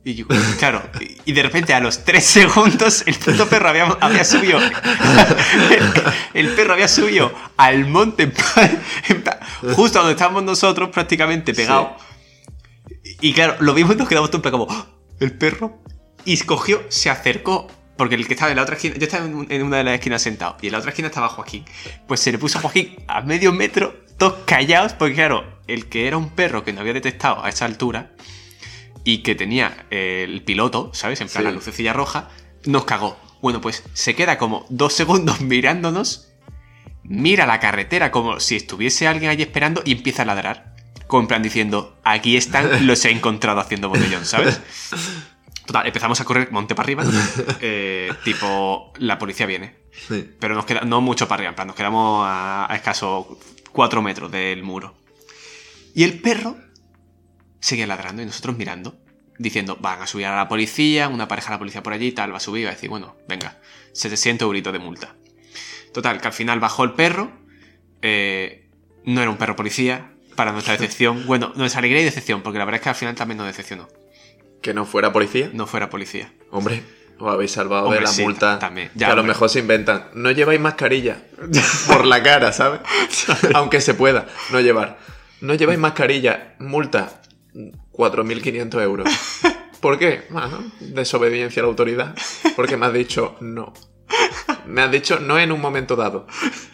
Y 0.09 0.15
yo, 0.15 0.25
claro, 0.57 0.81
y- 1.25 1.31
de 1.33 1.43
repente 1.43 1.71
a 1.75 1.79
los 1.79 2.03
tres 2.03 2.25
segundos 2.25 3.03
el 3.05 3.13
puto 3.15 3.47
perro 3.47 3.69
había, 3.69 3.85
había 4.01 4.23
subido. 4.23 4.59
El, 4.59 5.93
el 6.33 6.47
perro 6.55 6.73
había 6.73 6.87
subido 6.87 7.31
al 7.57 7.85
monte, 7.85 8.23
en 8.23 8.31
plan- 8.31 8.81
en 9.07 9.21
plan, 9.21 9.37
justo 9.75 9.99
donde 9.99 10.13
estábamos 10.13 10.41
nosotros, 10.43 10.89
prácticamente 10.89 11.53
pegados. 11.53 11.89
Y 13.21 13.33
claro, 13.33 13.55
lo 13.59 13.73
vimos 13.75 13.95
y 13.95 13.97
nos 13.99 14.07
quedamos 14.09 14.31
todos 14.31 14.49
como, 14.49 14.65
"¡Ah! 14.69 14.87
el 15.19 15.31
perro. 15.37 15.79
Y 16.25 16.33
escogió, 16.33 16.81
se 16.89 17.09
acercó. 17.09 17.67
Porque 17.95 18.15
el 18.15 18.25
que 18.27 18.33
estaba 18.33 18.49
en 18.49 18.55
la 18.57 18.63
otra 18.63 18.75
esquina, 18.75 18.95
yo 18.95 19.03
estaba 19.03 19.25
en 19.25 19.61
una 19.63 19.77
de 19.77 19.83
las 19.83 19.93
esquinas 19.95 20.21
sentado 20.21 20.55
y 20.61 20.67
en 20.67 20.71
la 20.71 20.77
otra 20.79 20.91
esquina 20.91 21.09
estaba 21.09 21.27
Joaquín. 21.27 21.65
Pues 22.07 22.21
se 22.21 22.31
le 22.31 22.37
puso 22.39 22.57
a 22.57 22.61
Joaquín 22.61 22.95
a 23.07 23.19
medio 23.21 23.51
metro, 23.51 23.93
todos 24.17 24.35
callados, 24.45 24.93
porque 24.93 25.15
claro, 25.15 25.59
el 25.67 25.87
que 25.87 26.07
era 26.07 26.15
un 26.17 26.29
perro 26.29 26.63
que 26.63 26.71
no 26.71 26.79
había 26.79 26.93
detectado 26.93 27.43
a 27.43 27.49
esa 27.49 27.65
altura 27.65 28.13
y 29.03 29.19
que 29.19 29.35
tenía 29.35 29.85
eh, 29.91 30.25
el 30.27 30.43
piloto, 30.43 30.91
¿sabes? 30.93 31.21
En 31.21 31.27
plan 31.29 31.43
Sí. 31.43 31.45
la 31.47 31.51
lucecilla 31.51 31.93
roja, 31.93 32.29
nos 32.65 32.85
cagó. 32.85 33.17
Bueno, 33.41 33.61
pues 33.61 33.83
se 33.93 34.15
queda 34.15 34.37
como 34.37 34.65
dos 34.69 34.93
segundos 35.01 35.41
mirándonos, 35.41 36.29
mira 37.03 37.45
la 37.45 37.59
carretera 37.59 38.11
como 38.11 38.39
si 38.39 38.55
estuviese 38.55 39.07
alguien 39.07 39.31
allí 39.31 39.43
esperando 39.43 39.81
y 39.85 39.93
empieza 39.93 40.23
a 40.23 40.25
ladrar. 40.25 40.75
Como 41.07 41.21
en 41.21 41.27
plan 41.27 41.41
diciendo, 41.41 41.97
aquí 42.03 42.37
están, 42.37 42.85
los 42.87 43.03
he 43.05 43.11
encontrado 43.11 43.59
haciendo 43.59 43.89
botellón, 43.89 44.25
¿sabes? 44.25 44.61
Total, 45.65 45.85
empezamos 45.87 46.19
a 46.21 46.25
correr 46.25 46.51
monte 46.51 46.75
para 46.75 46.85
arriba. 46.85 47.03
eh, 47.61 48.11
tipo, 48.23 48.91
la 48.97 49.17
policía 49.17 49.45
viene. 49.45 49.75
Sí. 50.07 50.29
Pero 50.39 50.55
nos 50.55 50.65
queda, 50.65 50.81
no 50.81 51.01
mucho 51.01 51.27
para 51.27 51.39
arriba, 51.39 51.49
en 51.49 51.55
plan, 51.55 51.67
nos 51.67 51.75
quedamos 51.75 52.25
a, 52.27 52.71
a 52.71 52.75
escaso 52.75 53.39
4 53.71 54.01
metros 54.01 54.31
del 54.31 54.61
muro. 54.63 54.95
Y 55.95 56.03
el 56.03 56.19
perro 56.21 56.57
seguía 57.59 57.87
ladrando 57.87 58.21
y 58.21 58.25
nosotros 58.25 58.57
mirando, 58.57 58.95
diciendo, 59.37 59.77
van 59.79 60.01
a 60.01 60.07
subir 60.07 60.25
a 60.25 60.35
la 60.35 60.47
policía, 60.47 61.07
una 61.07 61.27
pareja 61.27 61.49
de 61.49 61.55
la 61.55 61.59
policía 61.59 61.83
por 61.83 61.93
allí 61.93 62.07
y 62.07 62.11
tal, 62.11 62.31
va 62.33 62.37
a 62.37 62.41
subir 62.41 62.61
y 62.61 62.65
va 62.65 62.71
a 62.71 62.73
decir, 62.73 62.89
bueno, 62.89 63.15
venga, 63.27 63.57
700 63.93 64.45
euritos 64.45 64.73
de 64.73 64.79
multa. 64.79 65.15
Total, 65.93 66.19
que 66.21 66.27
al 66.27 66.33
final 66.33 66.59
bajó 66.59 66.83
el 66.83 66.91
perro, 66.93 67.31
eh, 68.01 68.69
no 69.05 69.21
era 69.21 69.29
un 69.29 69.37
perro 69.37 69.55
policía, 69.55 70.11
para 70.35 70.51
nuestra 70.51 70.73
decepción, 70.77 71.25
bueno, 71.25 71.51
nuestra 71.55 71.79
alegría 71.79 72.01
y 72.01 72.05
decepción, 72.05 72.41
porque 72.41 72.59
la 72.59 72.65
verdad 72.65 72.77
es 72.79 72.83
que 72.83 72.89
al 72.89 72.95
final 72.95 73.15
también 73.15 73.37
nos 73.37 73.47
decepcionó, 73.47 73.87
Que 74.61 74.73
no 74.73 74.85
fuera 74.85 75.11
policía. 75.11 75.49
no 75.53 75.67
fuera 75.67 75.89
policía. 75.89 76.31
Hombre, 76.51 76.83
os 77.17 77.31
habéis 77.33 77.51
salvado 77.51 77.85
Hombre, 77.85 77.99
de 77.99 78.05
la 78.05 78.11
sí, 78.11 78.23
multa. 78.23 78.59
también. 78.59 78.89
que 78.89 78.99
Ya, 78.99 79.11
a 79.11 79.15
lo 79.15 79.23
mejor 79.23 79.49
se 79.49 79.59
inventan. 79.59 80.09
No 80.13 80.31
lleváis 80.31 80.59
mascarilla. 80.59 81.17
por 81.87 82.05
la 82.05 82.23
cara, 82.23 82.53
¿sabes? 82.53 82.81
Aunque 83.53 83.81
se 83.81 83.93
pueda 83.93 84.27
no 84.51 84.59
llevar. 84.61 84.97
No 85.41 85.53
lleváis 85.55 85.79
mascarilla. 85.79 86.55
Multa. 86.59 87.21
4.500 87.53 88.81
euros. 88.81 89.09
¿Por 89.81 89.97
qué? 89.97 90.25
Bueno, 90.29 90.63
desobediencia 90.79 91.61
a 91.61 91.63
la 91.63 91.69
autoridad. 91.69 92.15
Porque 92.55 92.77
me 92.77 92.85
has 92.85 92.93
dicho 92.93 93.37
no. 93.39 93.73
Me 94.65 94.81
has 94.81 94.91
dicho 94.91 95.19
no 95.19 95.39
en 95.39 95.51
un 95.51 95.61
momento 95.61 95.95
dado. 95.95 96.27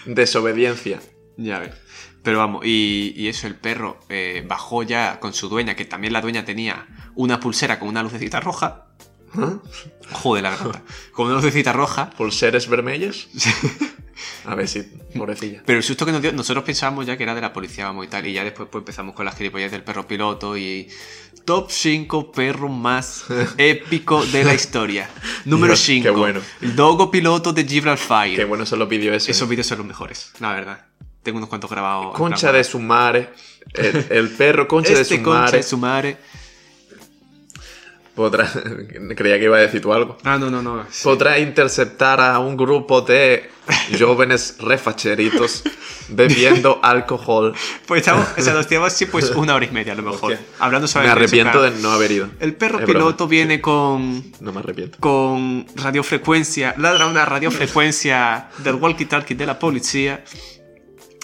Desobediencia. 0.05 0.99
Ya 1.37 1.59
ves. 1.59 1.73
Pero 2.23 2.39
vamos, 2.39 2.65
y, 2.65 3.13
y 3.15 3.27
eso, 3.27 3.45
el 3.45 3.55
perro 3.55 3.99
eh, 4.09 4.43
bajó 4.47 4.81
ya 4.81 5.19
con 5.19 5.33
su 5.33 5.47
dueña, 5.47 5.75
que 5.75 5.85
también 5.85 6.11
la 6.11 6.21
dueña 6.21 6.43
tenía 6.43 6.87
una 7.13 7.39
pulsera 7.39 7.77
con 7.77 7.87
una 7.87 8.01
lucecita 8.01 8.39
roja. 8.39 8.87
¿Ah? 9.37 9.59
Joder, 10.11 10.43
la 10.43 10.51
garganta. 10.51 10.81
Con 11.11 11.27
una 11.27 11.35
lucecita 11.35 11.73
roja. 11.73 12.09
¿Pulseres 12.11 12.69
vermellas? 12.69 13.27
A 14.45 14.55
ver 14.55 14.67
si, 14.67 14.81
pobrecilla. 15.15 15.61
Pero 15.65 15.77
el 15.77 15.83
susto 15.83 16.05
que 16.05 16.11
nos 16.11 16.21
dio, 16.21 16.31
nosotros 16.31 16.63
pensábamos 16.63 17.05
ya 17.05 17.17
que 17.17 17.23
era 17.23 17.35
de 17.35 17.41
la 17.41 17.51
policía, 17.53 17.85
vamos 17.85 18.05
y 18.05 18.09
tal. 18.09 18.25
Y 18.27 18.33
ya 18.33 18.43
después 18.43 18.69
pues, 18.71 18.81
empezamos 18.81 19.13
con 19.15 19.25
las 19.25 19.35
gilipollas 19.37 19.71
del 19.71 19.83
perro 19.83 20.07
piloto 20.07 20.57
y. 20.57 20.87
Top 21.43 21.69
5 21.69 22.31
perros 22.31 22.71
más 22.71 23.25
épico 23.57 24.25
de 24.25 24.43
la 24.43 24.53
historia. 24.55 25.09
Número 25.45 25.73
Dios, 25.73 25.81
5. 25.81 26.03
qué 26.03 26.09
bueno. 26.09 26.41
El 26.61 26.75
dogo 26.75 27.11
piloto 27.11 27.53
de 27.53 27.63
Gibraltar. 27.65 28.29
Qué 28.29 28.45
bueno 28.45 28.65
son 28.65 28.79
los 28.79 28.89
vídeos 28.89 29.15
esos. 29.15 29.29
Esos 29.29 29.47
vídeos 29.47 29.67
son 29.67 29.77
los 29.79 29.87
mejores, 29.87 30.31
la 30.39 30.53
verdad. 30.53 30.85
Tengo 31.21 31.37
unos 31.37 31.49
cuantos 31.49 31.69
grabados. 31.69 32.15
Concha 32.15 32.51
de 32.51 32.63
su 32.63 32.79
madre. 32.79 33.29
El, 33.73 34.05
el 34.09 34.29
perro 34.29 34.67
concha 34.67 34.93
de 34.93 35.01
Este 35.01 35.17
su 35.17 35.23
concha 35.23 35.39
madre. 35.41 35.57
de 35.57 35.63
su 35.63 35.77
madre. 35.77 36.17
Podrá... 38.15 38.49
Creía 39.15 39.37
que 39.37 39.45
iba 39.45 39.57
a 39.57 39.61
decir 39.61 39.81
tú 39.81 39.93
algo. 39.93 40.17
Ah, 40.23 40.37
no, 40.37 40.49
no, 40.49 40.61
no. 40.61 40.85
sí. 40.89 41.03
Podrá 41.03 41.37
interceptar 41.39 42.21
a 42.21 42.39
un 42.39 42.55
grupo 42.55 43.01
de 43.01 43.49
jóvenes 43.99 44.55
refacheritos 44.59 45.63
bebiendo 46.09 46.79
alcohol. 46.83 47.53
Pues 47.85 47.99
estamos, 48.01 48.25
o 48.37 48.41
sea, 48.41 48.53
nos 48.53 48.67
tiramos 48.67 48.93
así 48.93 49.05
pues 49.05 49.31
una 49.31 49.55
hora 49.55 49.65
y 49.65 49.71
media 49.71 49.93
a 49.93 49.95
lo 49.95 50.03
mejor. 50.03 50.31
Hostia. 50.33 50.45
Hablando 50.59 50.87
sobre 50.87 51.07
Me 51.07 51.11
arrepiento 51.11 51.61
de 51.61 51.71
no 51.71 51.91
haber 51.91 52.11
ido. 52.11 52.29
El 52.39 52.55
perro 52.55 52.79
Es 52.79 52.85
broma. 52.85 52.99
piloto 52.99 53.27
viene 53.27 53.59
con 53.59 54.23
No 54.39 54.51
me 54.53 54.59
arrepiento. 54.59 54.97
con 54.99 55.65
radiofrecuencia, 55.75 56.73
ladra 56.77 57.07
una 57.07 57.25
radiofrecuencia 57.25 58.49
del 58.59 58.75
walkie-talkie 58.75 59.35
de 59.35 59.45
la 59.45 59.59
policía. 59.59 60.23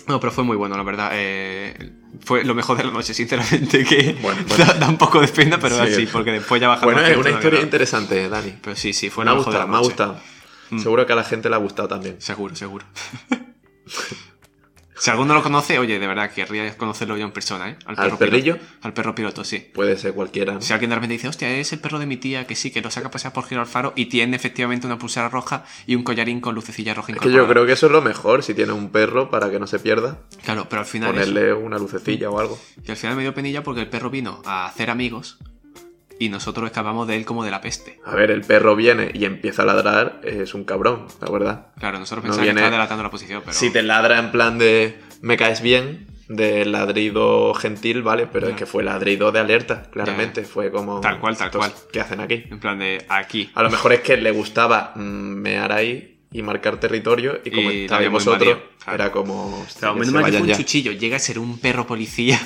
No, 0.07 0.19
pero 0.19 0.31
fue 0.31 0.43
muy 0.43 0.57
bueno, 0.57 0.75
la 0.77 0.83
verdad. 0.83 1.11
eh, 1.13 1.91
fue 2.23 2.43
lo 2.43 2.53
mejor 2.55 2.77
de 2.77 2.83
la 2.83 2.91
noche, 2.91 3.13
sinceramente, 3.13 3.83
que 3.85 4.17
Bueno, 4.21 4.41
bueno. 4.47 4.65
Da, 4.65 4.73
da 4.73 4.89
un 4.89 4.97
poco 4.97 5.21
de 5.21 5.27
pena, 5.27 5.57
pero 5.59 5.75
Sí. 5.75 5.81
así, 5.93 6.05
porque 6.07 6.31
después 6.31 6.59
ya 6.61 6.67
bajamos. 6.67 6.93
Bueno, 6.93 7.07
es 7.07 7.17
una 7.17 7.29
historia 7.31 7.61
interesante, 7.61 8.27
Dani. 8.29 8.53
Pero 8.61 8.75
sí, 8.75 8.93
sí, 8.93 9.09
fue 9.09 9.23
Me 9.25 9.31
ha 9.31 9.33
lo 9.33 9.39
mejor 9.39 9.53
de 9.53 9.59
la 9.59 9.65
gustado, 9.65 9.71
me 9.71 9.77
ha 9.77 9.87
gustado. 9.87 10.19
Mm. 10.71 10.79
Seguro 10.79 11.05
que 11.05 11.13
a 11.13 11.15
la 11.15 11.23
gente 11.23 11.49
le 11.49 11.55
ha 11.55 11.59
gustado 11.59 11.87
también. 11.87 12.15
Seguro, 12.21 12.55
seguro. 12.55 12.85
si 15.01 15.09
alguno 15.09 15.33
lo 15.33 15.41
conoce, 15.41 15.79
oye, 15.79 15.97
de 15.97 16.05
verdad, 16.05 16.29
querría 16.31 16.77
conocerlo 16.77 17.17
yo 17.17 17.25
en 17.25 17.31
persona, 17.31 17.71
¿eh? 17.71 17.75
¿Al 17.87 17.95
piloto. 17.95 18.17
perrillo? 18.19 18.59
Al 18.83 18.93
perro 18.93 19.15
piloto, 19.15 19.43
sí. 19.43 19.57
Puede 19.73 19.97
ser 19.97 20.13
cualquiera. 20.13 20.61
Si 20.61 20.73
alguien 20.73 20.89
de 20.89 20.95
repente 20.95 21.13
dice, 21.13 21.27
hostia, 21.27 21.49
es 21.49 21.73
el 21.73 21.79
perro 21.79 21.97
de 21.97 22.05
mi 22.05 22.17
tía, 22.17 22.45
que 22.45 22.55
sí, 22.55 22.69
que 22.69 22.81
lo 22.81 22.91
saca 22.91 23.07
a 23.07 23.11
pasear 23.11 23.33
por 23.33 23.45
Giro 23.45 23.61
al 23.61 23.67
Faro 23.67 23.93
y 23.95 24.05
tiene 24.05 24.35
efectivamente 24.35 24.85
una 24.85 24.99
pulsera 24.99 25.27
roja 25.27 25.65
y 25.87 25.95
un 25.95 26.03
collarín 26.03 26.39
con 26.39 26.53
lucecilla 26.53 26.93
roja 26.93 27.13
Es 27.13 27.17
que 27.19 27.31
yo 27.31 27.47
creo 27.47 27.65
que 27.65 27.71
eso 27.71 27.87
es 27.87 27.91
lo 27.91 28.03
mejor, 28.03 28.43
si 28.43 28.53
tiene 28.53 28.73
un 28.73 28.91
perro 28.91 29.31
para 29.31 29.49
que 29.49 29.57
no 29.59 29.65
se 29.65 29.79
pierda, 29.79 30.19
Claro, 30.43 30.67
pero 30.69 30.81
al 30.81 30.85
final. 30.85 31.09
eso- 31.15 31.19
ponerle 31.31 31.53
una 31.53 31.79
lucecilla 31.79 32.29
o 32.29 32.39
algo. 32.39 32.59
Y 32.85 32.91
al 32.91 32.97
final 32.97 33.15
me 33.15 33.23
dio 33.23 33.33
penilla 33.33 33.63
porque 33.63 33.81
el 33.81 33.89
perro 33.89 34.11
vino 34.11 34.43
a 34.45 34.67
hacer 34.67 34.91
amigos 34.91 35.39
y 36.23 36.29
nosotros 36.29 36.67
escapamos 36.67 37.07
de 37.07 37.15
él 37.15 37.25
como 37.25 37.43
de 37.43 37.49
la 37.51 37.61
peste. 37.61 37.99
A 38.05 38.13
ver, 38.13 38.29
el 38.29 38.41
perro 38.41 38.75
viene 38.75 39.09
y 39.13 39.25
empieza 39.25 39.63
a 39.63 39.65
ladrar, 39.65 40.21
es 40.23 40.53
un 40.53 40.63
cabrón, 40.65 41.07
la 41.19 41.31
verdad. 41.31 41.67
Claro, 41.79 41.97
nosotros 41.97 42.23
No 42.25 42.31
viene- 42.35 42.45
que 42.53 42.59
estaba 42.59 42.69
delatando 42.71 43.03
la 43.03 43.09
posición, 43.09 43.41
pero. 43.43 43.57
Si 43.57 43.71
te 43.71 43.81
ladra 43.81 44.19
en 44.19 44.31
plan 44.31 44.57
de 44.59 44.99
me 45.21 45.35
caes 45.37 45.61
bien, 45.61 46.07
de 46.27 46.63
ladrido 46.65 47.53
gentil, 47.55 48.03
vale, 48.03 48.27
pero 48.27 48.47
es 48.49 48.55
que 48.55 48.65
fue 48.65 48.83
ladrido 48.83 49.31
de 49.31 49.39
alerta, 49.39 49.89
claramente. 49.91 50.43
Fue 50.43 50.69
como. 50.71 51.01
Tal 51.01 51.19
cual, 51.19 51.35
tal 51.37 51.47
"Estos, 51.47 51.59
cual". 51.59 51.73
¿Qué 51.91 51.99
hacen 51.99 52.19
aquí? 52.21 52.43
En 52.51 52.59
plan 52.59 52.77
de 52.79 53.03
aquí. 53.09 53.49
A 53.55 53.63
lo 53.63 53.69
mejor 53.71 53.91
es 53.93 54.01
que 54.01 54.15
le 54.15 54.29
gustaba 54.31 54.93
mm, 54.95 54.99
mear 55.01 55.71
ahí 55.71 56.19
y 56.31 56.41
marcar 56.43 56.79
territorio, 56.79 57.41
y 57.43 57.49
como 57.51 57.71
Y 57.71 57.81
estábamos 57.85 58.11
vosotros, 58.23 58.57
claro. 58.83 58.93
era 59.03 59.11
como. 59.11 59.59
hostia, 59.61 59.79
Claro, 59.79 59.93
que 59.95 59.99
menos 60.01 60.07
se 60.07 60.13
mal 60.13 60.23
que 60.23 60.31
vayan 60.31 60.39
fue 60.43 60.47
un 60.51 60.53
ya. 60.53 60.57
chuchillo. 60.57 60.91
Llega 60.93 61.15
a 61.17 61.19
ser 61.19 61.39
un 61.39 61.57
perro 61.59 61.85
policía. 61.87 62.39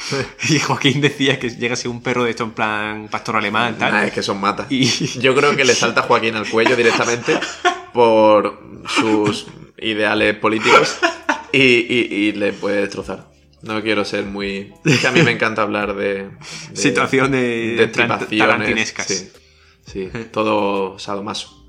y 0.48 0.58
Joaquín 0.58 1.00
decía 1.00 1.38
que 1.38 1.50
llega 1.50 1.74
a 1.74 1.76
ser 1.76 1.90
un 1.90 2.02
perro 2.02 2.24
de 2.24 2.30
esto 2.30 2.44
en 2.44 2.52
plan 2.52 3.08
pastor 3.08 3.36
alemán, 3.36 3.76
tal. 3.78 3.94
Ah, 3.94 4.06
es 4.06 4.12
que 4.12 4.22
son 4.22 4.40
matas. 4.40 4.66
Y- 4.70 4.86
Yo 5.20 5.34
creo 5.34 5.56
que 5.56 5.64
le 5.64 5.74
salta 5.74 6.00
a 6.00 6.04
Joaquín 6.04 6.34
al 6.36 6.48
cuello 6.48 6.76
directamente 6.76 7.38
por 7.92 8.60
sus 8.88 9.46
ideales 9.78 10.34
políticos 10.36 10.98
y, 11.52 11.58
y- 11.58 12.08
y 12.28 12.32
le 12.32 12.52
puede 12.52 12.80
destrozar. 12.82 13.28
No 13.62 13.82
quiero 13.82 14.04
ser 14.04 14.24
muy... 14.24 14.72
Es 14.84 15.00
que 15.00 15.08
a 15.08 15.10
mí 15.10 15.20
me 15.22 15.32
encanta 15.32 15.62
hablar 15.62 15.96
de... 15.96 16.24
de 16.24 16.30
Situaciones 16.74 17.76
de 17.76 17.88
tarantinescas. 17.88 19.06
Sí, 19.06 19.30
sí, 19.84 20.10
todo 20.30 20.96
sadomaso. 20.98 21.66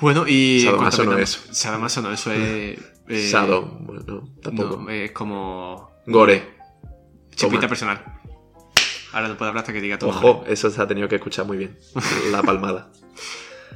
Bueno, 0.00 0.26
y. 0.28 0.62
Sadomaso 0.64 1.04
no 1.04 1.18
es. 1.18 1.40
Sadomaso 1.50 2.02
no, 2.02 2.12
eso 2.12 2.32
es. 2.32 2.78
eh, 3.08 3.28
Sado, 3.30 3.62
bueno, 3.80 4.28
tampoco. 4.42 4.76
No, 4.76 4.90
es 4.90 5.10
como. 5.10 5.90
Gore. 6.06 6.57
Chipita 7.38 7.68
personal. 7.68 8.04
Ahora 9.12 9.28
no 9.28 9.36
puedo 9.36 9.48
hablar 9.48 9.62
hasta 9.62 9.72
que 9.72 9.80
diga 9.80 9.98
todo. 9.98 10.10
Ojo, 10.10 10.44
eso 10.46 10.70
se 10.70 10.82
ha 10.82 10.86
tenido 10.86 11.08
que 11.08 11.16
escuchar 11.16 11.46
muy 11.46 11.56
bien. 11.56 11.78
La 12.30 12.42
palmada. 12.42 12.90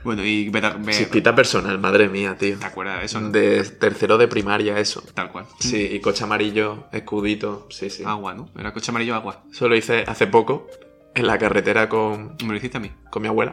Bueno, 0.05 0.25
y 0.25 0.51
Chispita 0.91 1.33
personal, 1.35 1.79
madre 1.79 2.09
mía, 2.09 2.37
tío. 2.37 2.59
¿Te 2.59 2.67
acuerdas 2.67 2.99
de 2.99 3.07
eso? 3.07 3.21
no? 3.21 3.31
De 3.31 3.63
tercero 3.63 4.19
de 4.19 4.27
primaria, 4.27 4.79
eso. 4.79 5.03
Tal 5.15 5.31
cual. 5.31 5.47
Sí, 5.61 5.91
y 5.93 6.01
coche 6.01 6.25
amarillo, 6.25 6.89
escudito, 6.93 7.69
sí, 7.71 7.89
sí. 7.89 8.03
Agua, 8.05 8.35
¿no? 8.35 8.51
Era 8.59 8.73
coche 8.73 8.91
amarillo 8.91 9.15
agua. 9.15 9.45
Eso 9.51 9.69
lo 9.69 9.77
hice 9.77 10.05
hace 10.07 10.27
poco 10.27 10.67
en 11.15 11.27
la 11.29 11.39
carretera 11.39 11.89
con, 11.89 12.37
Me 12.43 12.49
lo 12.49 12.57
hiciste 12.57 12.79
a 12.79 12.81
mí. 12.81 12.91
con 13.11 13.23
mi 13.23 13.29
abuela. 13.29 13.53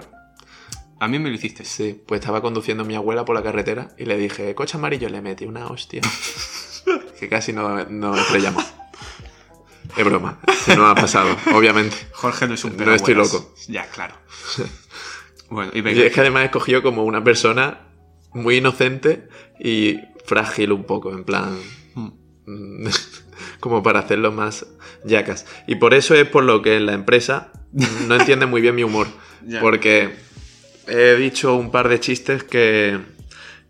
A 1.00 1.08
mí 1.08 1.19
me 1.19 1.30
lo 1.30 1.36
hiciste. 1.36 1.65
Sí, 1.65 2.02
pues 2.08 2.19
estaba 2.19 2.41
conduciendo 2.41 2.84
mi 2.84 2.95
abuela 2.95 3.26
por 3.26 3.36
la 3.36 3.43
carretera 3.43 3.89
y 3.98 4.06
le 4.06 4.17
dije, 4.17 4.56
coche 4.56 4.76
amarillo, 4.76 5.08
le 5.08 5.22
metí 5.22 5.45
una 5.45 5.67
hostia. 5.67 6.02
que 7.19 7.30
casi 7.30 7.54
no, 7.54 7.86
no 7.86 8.15
estrellamos. 8.17 8.65
Es 9.97 10.06
broma, 10.06 10.39
se 10.65 10.75
nos 10.75 10.91
ha 10.91 10.95
pasado, 10.95 11.36
obviamente. 11.54 11.95
Jorge 12.13 12.47
no 12.47 12.54
es 12.54 12.63
un 12.63 12.78
No 12.78 12.93
estoy 12.93 13.15
buenas. 13.15 13.34
loco. 13.34 13.54
Ya, 13.67 13.89
claro. 13.89 14.15
bueno, 15.49 15.71
y 15.73 15.80
Y 15.80 16.02
es 16.02 16.13
que 16.13 16.21
además 16.21 16.43
he 16.43 16.45
escogido 16.45 16.82
como 16.84 17.04
una 17.04 17.23
persona 17.23 17.88
muy 18.34 18.58
inocente 18.58 19.28
y 19.60 19.97
frágil 20.25 20.71
un 20.71 20.84
poco, 20.86 21.12
en 21.12 21.23
plan... 21.23 21.58
Mm. 21.95 22.88
como 23.60 23.84
para 23.84 23.99
hacerlo 23.99 24.32
más 24.32 24.65
yacas. 25.04 25.45
Y 25.67 25.75
por 25.75 25.93
eso 25.93 26.15
es 26.15 26.28
por 26.28 26.43
lo 26.43 26.62
que 26.62 26.80
la 26.80 26.93
empresa 26.93 27.52
no 28.08 28.15
entiende 28.15 28.45
muy 28.45 28.62
bien 28.62 28.75
mi 28.75 28.84
humor. 28.84 29.08
Porque 29.62 30.15
he 30.88 31.15
dicho 31.15 31.56
un 31.56 31.71
par 31.71 31.89
de 31.89 31.99
chistes 31.99 32.43
que, 32.43 32.99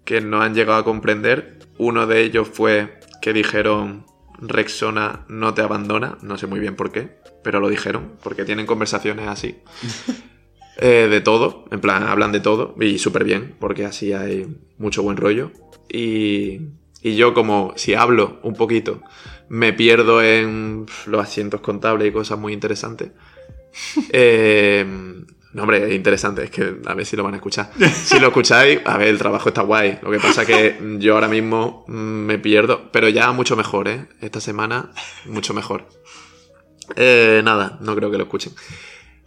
que 0.06 0.22
no 0.22 0.42
han 0.42 0.54
llegado 0.54 0.80
a 0.80 0.84
comprender. 0.86 1.60
Uno 1.78 2.08
de 2.08 2.22
ellos 2.22 2.48
fue 2.52 3.00
que 3.22 3.34
dijeron 3.34 4.06
Rexona 4.42 5.26
no 5.28 5.54
te 5.54 5.62
abandona. 5.62 6.18
No 6.22 6.38
sé 6.38 6.48
muy 6.48 6.60
bien 6.60 6.76
por 6.76 6.92
qué, 6.92 7.18
pero 7.44 7.60
lo 7.60 7.70
dijeron, 7.70 8.14
porque 8.24 8.46
tienen 8.46 8.66
conversaciones 8.66 9.28
así. 9.28 9.60
Eh, 10.82 11.10
de 11.10 11.20
todo, 11.20 11.66
en 11.72 11.82
plan, 11.82 12.04
hablan 12.04 12.32
de 12.32 12.40
todo 12.40 12.74
y 12.80 13.00
súper 13.00 13.26
bien, 13.26 13.54
porque 13.60 13.84
así 13.84 14.14
hay 14.14 14.48
mucho 14.78 15.04
buen 15.04 15.18
rollo. 15.18 15.52
Y, 15.90 16.62
y 17.02 17.18
yo 17.18 17.34
como 17.34 17.74
si 17.76 17.96
hablo 17.96 18.40
un 18.44 18.54
poquito, 18.54 19.02
me 19.50 19.74
pierdo 19.74 20.24
en 20.24 20.86
los 21.06 21.22
asientos 21.22 21.60
contables 21.60 22.08
y 22.08 22.12
cosas 22.14 22.40
muy 22.40 22.54
interesantes. 22.54 23.12
Eh, 24.14 24.86
no, 25.60 25.64
hombre, 25.64 25.90
es 25.90 25.94
interesante, 25.94 26.46
es 26.46 26.52
que 26.52 26.78
a 26.86 26.94
ver 26.94 27.06
si 27.06 27.18
lo 27.18 27.24
van 27.24 27.34
a 27.34 27.38
escuchar. 27.38 27.70
Si 27.94 28.18
lo 28.18 28.28
escucháis, 28.28 28.80
a 28.86 28.98
ver, 28.98 29.10
el 29.10 29.18
trabajo 29.18 29.50
está 29.50 29.62
guay. 29.62 30.00
Lo 30.02 30.10
que 30.10 30.20
pasa 30.20 30.44
es 30.44 30.48
que 30.48 30.98
yo 31.00 31.16
ahora 31.16 31.28
mismo 31.28 31.84
mm, 31.90 31.92
me 31.92 32.40
pierdo, 32.40 32.90
pero 32.94 33.10
ya 33.10 33.30
mucho 33.34 33.58
mejor, 33.58 33.90
¿eh? 33.90 34.06
Esta 34.22 34.40
semana, 34.40 34.94
mucho 35.26 35.54
mejor. 35.54 35.86
Eh, 36.96 37.42
nada, 37.44 37.78
no 37.82 37.94
creo 37.94 38.10
que 38.10 38.18
lo 38.18 38.24
escuchen. 38.24 38.54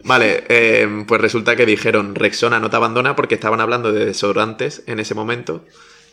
Vale, 0.03 0.43
eh, 0.49 1.05
pues 1.07 1.21
resulta 1.21 1.55
que 1.55 1.67
dijeron 1.67 2.15
Rexona 2.15 2.59
no 2.59 2.71
te 2.71 2.77
abandona 2.77 3.15
porque 3.15 3.35
estaban 3.35 3.61
hablando 3.61 3.93
de 3.93 4.05
desodorantes 4.05 4.81
en 4.87 4.99
ese 4.99 5.13
momento. 5.13 5.63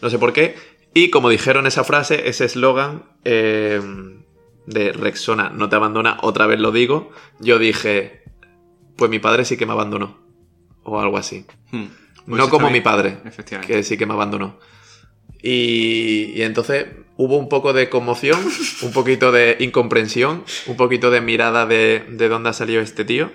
No 0.02 0.10
sé 0.10 0.18
por 0.18 0.34
qué. 0.34 0.54
Y 0.92 1.08
como 1.08 1.30
dijeron 1.30 1.66
esa 1.66 1.82
frase, 1.82 2.28
ese 2.28 2.44
eslogan 2.44 3.04
eh, 3.24 3.80
de 4.66 4.92
Rexona 4.92 5.48
no 5.48 5.70
te 5.70 5.76
abandona, 5.76 6.18
otra 6.20 6.46
vez 6.46 6.60
lo 6.60 6.72
digo, 6.72 7.10
yo 7.38 7.58
dije, 7.58 8.19
pues 8.96 9.10
mi 9.10 9.18
padre 9.18 9.44
sí 9.44 9.56
que 9.56 9.66
me 9.66 9.72
abandonó. 9.72 10.18
O 10.82 11.00
algo 11.00 11.18
así. 11.18 11.44
Mm. 11.70 11.84
Pues 11.84 12.26
no 12.26 12.44
está 12.44 12.50
como 12.50 12.70
mi 12.70 12.80
padre, 12.80 13.18
Efectivamente. 13.24 13.72
que 13.72 13.82
sí 13.82 13.96
que 13.96 14.06
me 14.06 14.14
abandonó. 14.14 14.58
Y, 15.42 16.32
y 16.34 16.42
entonces 16.42 16.86
hubo 17.16 17.36
un 17.36 17.48
poco 17.48 17.72
de 17.72 17.88
conmoción, 17.88 18.40
un 18.82 18.92
poquito 18.92 19.32
de 19.32 19.56
incomprensión, 19.60 20.44
un 20.66 20.76
poquito 20.76 21.10
de 21.10 21.20
mirada 21.20 21.66
de, 21.66 22.04
de 22.08 22.28
dónde 22.28 22.50
ha 22.50 22.52
salido 22.52 22.80
este 22.80 23.04
tío. 23.04 23.30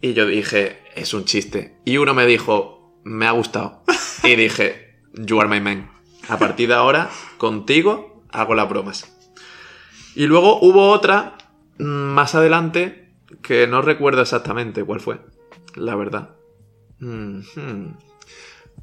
Y 0.00 0.14
yo 0.14 0.26
dije, 0.26 0.78
es 0.96 1.14
un 1.14 1.24
chiste. 1.24 1.76
Y 1.84 1.96
uno 1.98 2.14
me 2.14 2.26
dijo, 2.26 3.00
me 3.04 3.26
ha 3.26 3.32
gustado. 3.32 3.82
Y 4.24 4.36
dije, 4.36 5.00
you 5.14 5.40
are 5.40 5.48
my 5.48 5.60
man. 5.60 5.90
A 6.28 6.38
partir 6.38 6.68
de 6.68 6.74
ahora, 6.74 7.10
contigo 7.38 8.22
hago 8.30 8.54
las 8.54 8.68
bromas. 8.68 9.12
Y 10.14 10.26
luego 10.26 10.60
hubo 10.60 10.90
otra 10.90 11.36
mm, 11.78 11.84
más 11.84 12.36
adelante 12.36 13.01
que 13.40 13.66
no 13.66 13.82
recuerdo 13.82 14.22
exactamente 14.22 14.84
cuál 14.84 15.00
fue, 15.00 15.20
la 15.74 15.94
verdad. 15.96 16.36
Mm, 16.98 17.40
hmm. 17.56 17.96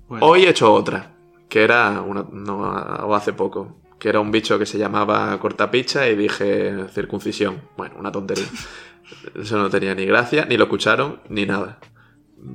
Bueno, 0.08 0.26
Hoy 0.26 0.46
he 0.46 0.50
hecho 0.50 0.74
otra, 0.74 1.16
que 1.48 1.64
era 1.64 2.02
una, 2.02 2.26
no, 2.32 2.60
o 2.62 3.16
hace 3.16 3.34
poco, 3.34 3.80
que 4.00 4.10
era 4.10 4.20
un 4.20 4.32
bicho 4.32 4.58
que 4.58 4.66
se 4.66 4.78
llamaba 4.78 5.38
cortapicha 5.40 6.08
y 6.08 6.16
dije 6.16 6.88
circuncisión. 6.94 7.62
Bueno, 7.78 7.96
una 8.00 8.12
tontería. 8.12 8.46
Eso 9.36 9.58
no 9.58 9.70
tenía 9.70 9.96
ni 9.96 10.06
gracia, 10.06 10.46
ni 10.46 10.58
lo 10.58 10.66
escucharon, 10.66 11.22
ni 11.30 11.46
nada. 11.46 11.80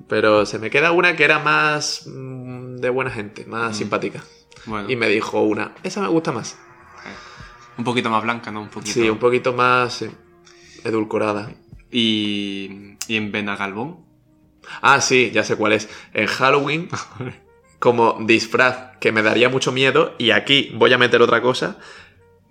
Pero 0.09 0.46
se 0.46 0.59
me 0.59 0.70
queda 0.70 0.92
una 0.92 1.14
que 1.14 1.24
era 1.24 1.38
más 1.38 2.07
mm, 2.07 2.76
de 2.76 2.90
buena 2.90 3.11
gente, 3.11 3.44
más 3.44 3.76
simpática. 3.76 4.22
Bueno, 4.66 4.90
Y 4.90 4.96
me 4.96 5.09
dijo 5.09 5.42
una, 5.42 5.74
esa 5.83 6.00
me 6.00 6.09
gusta 6.09 6.33
más. 6.33 6.59
un 7.76 7.85
poquito 7.85 8.09
más 8.09 8.22
blanca, 8.22 8.50
¿no? 8.50 8.62
Un 8.62 8.68
poquito. 8.68 8.92
Sí, 8.92 9.11
un 9.11 9.18
poquito 9.18 9.52
más 9.52 9.94
sí, 9.94 10.11
edulcorada. 10.85 11.50
Y, 11.98 12.96
y 13.07 13.16
en 13.16 13.30
Benagalbón. 13.30 13.98
Ah, 14.83 15.00
sí, 15.00 15.30
ya 15.33 15.44
sé 15.44 15.54
cuál 15.54 15.72
es. 15.74 15.88
En 16.12 16.26
Halloween, 16.26 16.88
como 17.78 18.18
disfraz 18.20 18.96
que 18.98 19.12
me 19.12 19.22
daría 19.22 19.48
mucho 19.48 19.70
miedo, 19.70 20.14
y 20.18 20.33
aquí 20.33 20.72
voy 20.74 20.92
a 20.92 20.98
meter 20.98 21.22
otra 21.22 21.40
cosa, 21.40 21.78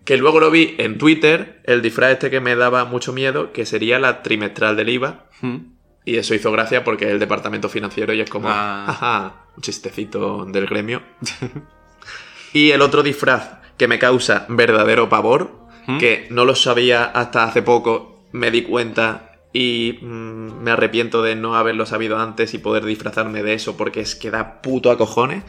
que 0.05 0.15
luego 0.17 0.39
lo 0.39 0.49
vi 0.49 0.75
en 0.77 0.97
Twitter, 0.97 1.61
el 1.65 1.81
disfraz 1.81 2.11
este 2.13 2.29
que 2.29 2.39
me 2.39 2.55
daba 2.55 2.85
mucho 2.85 3.11
miedo, 3.11 3.51
que 3.51 3.65
sería 3.65 3.99
la 3.99 4.23
trimestral 4.23 4.75
del 4.77 4.89
IVA, 4.89 5.25
Mm. 5.41 5.57
y 6.05 6.15
eso 6.17 6.33
hizo 6.35 6.51
gracia 6.53 6.85
porque 6.85 7.05
es 7.05 7.11
el 7.11 7.19
departamento 7.19 7.67
financiero 7.67 8.13
y 8.13 8.21
es 8.21 8.29
como, 8.29 8.47
Ah. 8.49 8.85
ajá, 8.87 9.45
un 9.57 9.61
chistecito 9.61 10.45
del 10.45 10.67
gremio. 10.67 11.01
y 12.53 12.71
el 12.71 12.81
otro 12.81 13.03
disfraz 13.03 13.57
que 13.77 13.87
me 13.89 13.99
causa 13.99 14.45
verdadero 14.47 15.09
pavor, 15.09 15.51
¿Mm? 15.87 15.97
que 15.97 16.27
no 16.29 16.45
lo 16.45 16.55
sabía 16.55 17.03
hasta 17.05 17.43
hace 17.43 17.61
poco, 17.61 18.23
me 18.31 18.51
di 18.51 18.61
cuenta 18.63 19.31
y 19.53 19.99
mm, 20.01 20.61
me 20.63 20.71
arrepiento 20.71 21.21
de 21.21 21.35
no 21.35 21.55
haberlo 21.55 21.85
sabido 21.85 22.17
antes 22.17 22.53
y 22.53 22.57
poder 22.57 22.83
disfrazarme 22.85 23.43
de 23.43 23.53
eso 23.53 23.77
porque 23.77 24.01
es 24.01 24.15
que 24.15 24.31
da 24.31 24.61
puto 24.61 24.89
a 24.91 24.97
cojones, 24.97 25.43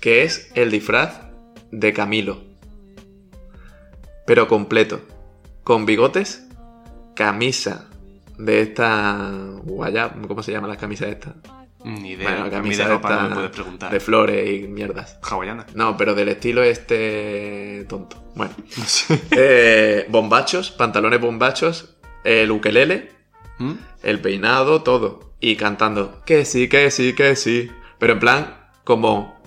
que 0.00 0.22
es 0.22 0.50
el 0.54 0.70
disfraz 0.70 1.20
de 1.72 1.92
Camilo. 1.92 2.40
Pero 4.26 4.46
completo, 4.46 5.00
con 5.64 5.86
bigotes, 5.86 6.46
camisa 7.14 7.88
de 8.38 8.60
esta 8.60 9.30
guaya, 9.64 10.12
¿cómo 10.28 10.42
se 10.42 10.52
llaman 10.52 10.70
las 10.70 10.78
camisas 10.78 11.08
estas? 11.08 11.34
Ni 11.84 12.10
idea. 12.10 12.28
Bueno, 12.42 12.50
camisa 12.50 12.84
de 12.84 12.88
ropa 12.90 13.08
no 13.10 13.16
me 13.16 13.22
esta- 13.24 13.34
puedes 13.34 13.50
preguntar. 13.52 13.92
de 13.92 14.00
flores 14.00 14.50
y 14.50 14.68
mierdas. 14.68 15.18
Hawaiana. 15.22 15.64
No, 15.74 15.96
pero 15.96 16.14
del 16.14 16.28
estilo 16.28 16.62
este 16.62 17.86
tonto. 17.88 18.22
Bueno. 18.34 18.54
Eh, 19.30 20.06
bombachos, 20.08 20.70
pantalones 20.72 21.20
bombachos, 21.20 21.96
el 22.24 22.50
ukelele, 22.50 23.10
¿Mm? 23.58 23.72
el 24.02 24.20
peinado, 24.20 24.82
todo. 24.82 25.32
Y 25.40 25.56
cantando, 25.56 26.22
que 26.24 26.44
sí, 26.44 26.68
que 26.68 26.90
sí, 26.90 27.12
que 27.12 27.36
sí. 27.36 27.70
Pero 27.98 28.14
en 28.14 28.18
plan, 28.20 28.56
como 28.84 29.40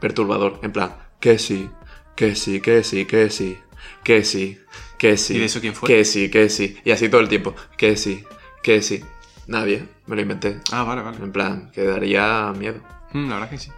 perturbador. 0.00 0.58
En 0.62 0.72
plan, 0.72 0.96
que 1.20 1.38
sí, 1.38 1.70
que 2.16 2.34
sí, 2.34 2.60
que 2.60 2.84
sí, 2.84 3.06
que 3.06 3.30
sí, 3.30 3.58
que 4.04 4.24
sí, 4.24 4.60
que 4.98 5.16
sí. 5.16 5.36
¿Y 5.36 5.38
de 5.38 5.44
eso 5.46 5.60
quién 5.60 5.74
fue? 5.74 5.88
Que 5.88 6.04
sí, 6.04 6.30
que 6.30 6.48
sí. 6.48 6.76
Y 6.84 6.90
así 6.90 7.08
todo 7.08 7.20
el 7.20 7.28
tiempo, 7.28 7.54
que 7.76 7.96
sí, 7.96 8.24
que 8.62 8.82
sí. 8.82 9.02
Nadie, 9.46 9.88
me 10.06 10.16
lo 10.16 10.22
inventé. 10.22 10.60
Ah, 10.70 10.84
vale, 10.84 11.02
vale. 11.02 11.18
En 11.18 11.32
plan, 11.32 11.70
que 11.72 11.82
daría 11.82 12.52
miedo. 12.56 12.80
Mm, 13.12 13.28
la 13.28 13.34
verdad 13.34 13.50
que 13.50 13.58
sí. 13.58 13.70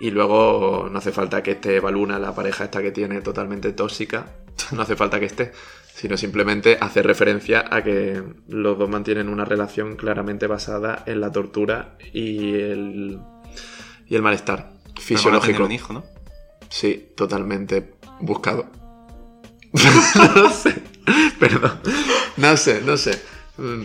Y 0.00 0.10
luego 0.10 0.88
no 0.90 0.98
hace 0.98 1.12
falta 1.12 1.42
que 1.42 1.52
esté 1.52 1.78
Baluna, 1.78 2.18
la 2.18 2.34
pareja 2.34 2.64
esta 2.64 2.82
que 2.82 2.90
tiene 2.90 3.20
totalmente 3.20 3.72
tóxica. 3.72 4.26
No 4.72 4.82
hace 4.82 4.96
falta 4.96 5.18
que 5.18 5.26
esté. 5.26 5.52
Sino 5.96 6.16
simplemente 6.16 6.76
hace 6.80 7.02
referencia 7.02 7.64
a 7.70 7.84
que 7.84 8.20
los 8.48 8.76
dos 8.78 8.88
mantienen 8.90 9.28
una 9.28 9.44
relación 9.44 9.94
claramente 9.96 10.46
basada 10.48 11.04
en 11.06 11.20
la 11.20 11.30
tortura 11.30 11.96
y 12.12 12.54
el, 12.54 13.20
y 14.06 14.14
el 14.16 14.22
malestar 14.22 14.58
Pero 14.58 14.72
van 14.72 14.80
a 14.80 14.92
tener 14.92 15.02
fisiológico. 15.04 15.64
un 15.64 15.72
hijo, 15.72 15.92
¿no? 15.92 16.04
Sí, 16.68 17.10
totalmente 17.16 17.94
buscado. 18.20 18.66
no 20.34 20.50
sé. 20.50 20.74
Perdón. 21.38 21.80
No 22.38 22.56
sé, 22.56 22.80
no 22.84 22.96
sé. 22.96 23.22
Mm, 23.56 23.82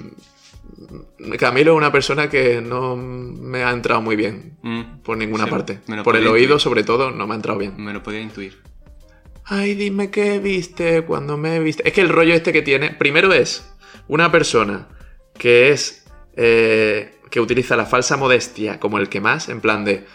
Camilo 1.38 1.74
es 1.74 1.78
una 1.78 1.92
persona 1.92 2.28
que 2.30 2.62
no 2.62 2.96
me 2.96 3.64
ha 3.64 3.72
entrado 3.72 4.02
muy 4.02 4.16
bien 4.16 4.58
Mm, 4.62 5.02
por 5.04 5.16
ninguna 5.18 5.46
Sí, 5.46 5.50
parte. 5.52 5.80
Por 6.04 6.16
el 6.16 6.28
oído, 6.28 6.54
intuir. 6.56 6.60
sobre 6.60 6.84
todo, 6.84 7.12
no 7.12 7.28
me 7.28 7.34
ha 7.34 7.36
entrado 7.36 7.60
bien. 7.60 7.76
me 7.78 7.94
lo 7.94 8.02
podía 8.04 8.20
intuir. 8.22 8.58
Ay, 9.50 9.74
dime 9.74 10.12
qué 10.12 10.40
viste 10.40 11.04
cuando 11.04 11.38
me 11.38 11.60
viste. 11.60 11.88
Es 11.88 11.94
que 11.94 12.02
el 12.02 12.10
rollo 12.10 12.34
este 12.34 12.54
que 12.54 12.62
tiene, 12.62 12.92
primero 12.92 13.34
es 13.34 13.68
una 14.08 14.32
persona 14.32 14.88
que 15.38 15.70
es. 15.72 16.06
eh, 16.36 17.16
que 17.30 17.40
utiliza 17.40 17.76
la 17.78 17.86
falsa 17.86 18.18
modestia 18.18 18.80
como 18.80 18.98
el 18.98 19.10
que 19.10 19.22
más, 19.22 19.50
en 19.50 19.62
plan 19.62 19.86
de. 19.86 20.06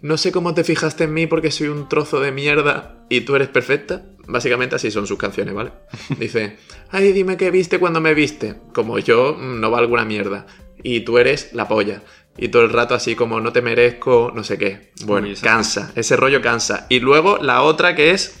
No 0.00 0.16
sé 0.16 0.30
cómo 0.30 0.54
te 0.54 0.62
fijaste 0.64 1.04
en 1.04 1.14
mí 1.14 1.26
porque 1.26 1.50
soy 1.50 1.68
un 1.68 1.88
trozo 1.88 2.20
de 2.20 2.30
mierda 2.30 3.04
y 3.08 3.22
tú 3.22 3.34
eres 3.36 3.48
perfecta. 3.48 4.04
Básicamente 4.26 4.76
así 4.76 4.90
son 4.90 5.06
sus 5.06 5.18
canciones, 5.18 5.54
¿vale? 5.54 5.72
Dice, 6.18 6.56
ay, 6.90 7.12
dime 7.12 7.36
qué 7.36 7.50
viste 7.50 7.78
cuando 7.78 8.00
me 8.00 8.14
viste. 8.14 8.56
Como 8.72 8.98
yo 8.98 9.36
mm, 9.38 9.60
no 9.60 9.70
valgo 9.70 9.94
una 9.94 10.04
mierda. 10.04 10.46
Y 10.82 11.00
tú 11.00 11.18
eres 11.18 11.52
la 11.52 11.66
polla. 11.66 12.02
Y 12.36 12.48
todo 12.48 12.62
el 12.62 12.70
rato 12.70 12.94
así 12.94 13.16
como 13.16 13.40
no 13.40 13.52
te 13.52 13.62
merezco, 13.62 14.30
no 14.32 14.44
sé 14.44 14.58
qué. 14.58 14.92
Bueno, 15.04 15.28
cansa. 15.42 15.92
Ese 15.96 16.16
rollo 16.16 16.40
cansa. 16.40 16.86
Y 16.88 17.00
luego 17.00 17.38
la 17.38 17.62
otra 17.62 17.96
que 17.96 18.12
es 18.12 18.38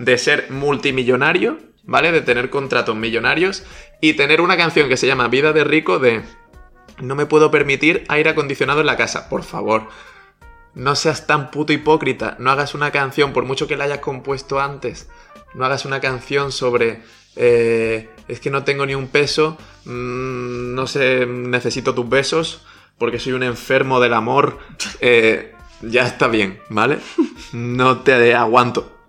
de 0.00 0.16
ser 0.16 0.50
multimillonario, 0.50 1.58
¿vale? 1.84 2.10
De 2.10 2.22
tener 2.22 2.48
contratos 2.48 2.96
millonarios 2.96 3.64
y 4.00 4.14
tener 4.14 4.40
una 4.40 4.56
canción 4.56 4.88
que 4.88 4.96
se 4.96 5.06
llama 5.06 5.28
Vida 5.28 5.52
de 5.52 5.62
Rico 5.62 5.98
de 5.98 6.22
no 7.00 7.14
me 7.14 7.26
puedo 7.26 7.50
permitir 7.50 8.04
aire 8.08 8.30
acondicionado 8.30 8.80
en 8.80 8.86
la 8.86 8.96
casa, 8.96 9.28
por 9.28 9.42
favor. 9.42 9.88
No 10.74 10.94
seas 10.94 11.26
tan 11.26 11.50
puto 11.50 11.72
hipócrita, 11.72 12.36
no 12.38 12.50
hagas 12.50 12.74
una 12.74 12.90
canción, 12.92 13.32
por 13.32 13.44
mucho 13.44 13.66
que 13.68 13.76
la 13.76 13.84
hayas 13.84 13.98
compuesto 13.98 14.60
antes, 14.60 15.10
no 15.54 15.64
hagas 15.64 15.84
una 15.84 16.00
canción 16.00 16.52
sobre 16.52 17.02
eh, 17.36 18.08
es 18.26 18.40
que 18.40 18.50
no 18.50 18.64
tengo 18.64 18.86
ni 18.86 18.94
un 18.94 19.08
peso, 19.08 19.58
mm, 19.84 20.74
no 20.74 20.86
sé, 20.86 21.26
necesito 21.26 21.94
tus 21.94 22.08
besos, 22.08 22.62
porque 22.96 23.18
soy 23.18 23.32
un 23.32 23.42
enfermo 23.42 24.00
del 24.00 24.14
amor. 24.14 24.58
eh, 25.00 25.54
ya 25.82 26.06
está 26.06 26.28
bien, 26.28 26.60
¿vale? 26.70 26.98
No 27.52 28.00
te 28.00 28.34
aguanto. 28.34 28.99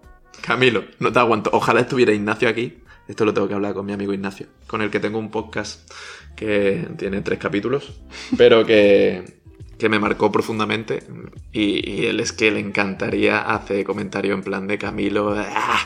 Camilo, 0.41 0.83
no 0.99 1.11
te 1.11 1.19
aguanto. 1.19 1.49
Ojalá 1.53 1.81
estuviera 1.81 2.13
Ignacio 2.13 2.49
aquí. 2.49 2.77
Esto 3.07 3.25
lo 3.25 3.33
tengo 3.33 3.47
que 3.47 3.53
hablar 3.53 3.73
con 3.73 3.85
mi 3.85 3.93
amigo 3.93 4.13
Ignacio, 4.13 4.47
con 4.67 4.81
el 4.81 4.89
que 4.89 4.99
tengo 4.99 5.19
un 5.19 5.31
podcast 5.31 5.91
que 6.35 6.87
tiene 6.97 7.21
tres 7.21 7.39
capítulos, 7.39 7.91
pero 8.37 8.65
que, 8.65 9.39
que 9.77 9.89
me 9.89 9.99
marcó 9.99 10.31
profundamente. 10.31 11.03
Y, 11.51 11.89
y 11.91 12.05
él 12.05 12.19
es 12.19 12.31
que 12.31 12.51
le 12.51 12.59
encantaría 12.59 13.41
hacer 13.41 13.83
comentario 13.83 14.33
en 14.33 14.43
plan 14.43 14.67
de 14.67 14.77
Camilo, 14.77 15.35
¡ah! 15.37 15.79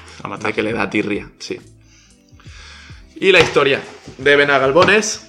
De 0.44 0.54
que 0.54 0.62
le 0.62 0.74
da 0.74 0.90
tirria, 0.90 1.32
sí. 1.40 1.60
Y 3.16 3.32
la 3.32 3.40
historia 3.40 3.82
de 4.18 4.36
Benagalbón 4.36 4.90
es 4.90 5.26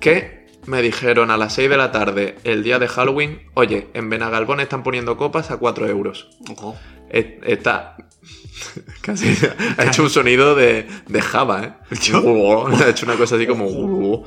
que 0.00 0.46
me 0.66 0.82
dijeron 0.82 1.30
a 1.30 1.36
las 1.38 1.54
6 1.54 1.70
de 1.70 1.76
la 1.76 1.90
tarde, 1.92 2.36
el 2.44 2.62
día 2.62 2.78
de 2.78 2.88
Halloween, 2.88 3.42
oye, 3.54 3.86
en 3.94 4.10
Benagalbón 4.10 4.60
están 4.60 4.82
poniendo 4.82 5.16
copas 5.16 5.50
a 5.50 5.56
4 5.56 5.88
euros. 5.88 6.28
Ojo. 6.50 6.76
E- 6.76 6.97
Está. 7.10 7.96
Casi 9.02 9.34
ha 9.78 9.84
hecho 9.84 10.02
un 10.02 10.10
sonido 10.10 10.54
de, 10.54 10.86
de 11.06 11.22
Java, 11.22 11.64
¿eh? 11.64 11.72
ha 11.90 12.88
hecho 12.88 13.06
una 13.06 13.14
cosa 13.16 13.36
así 13.36 13.46
como. 13.46 14.24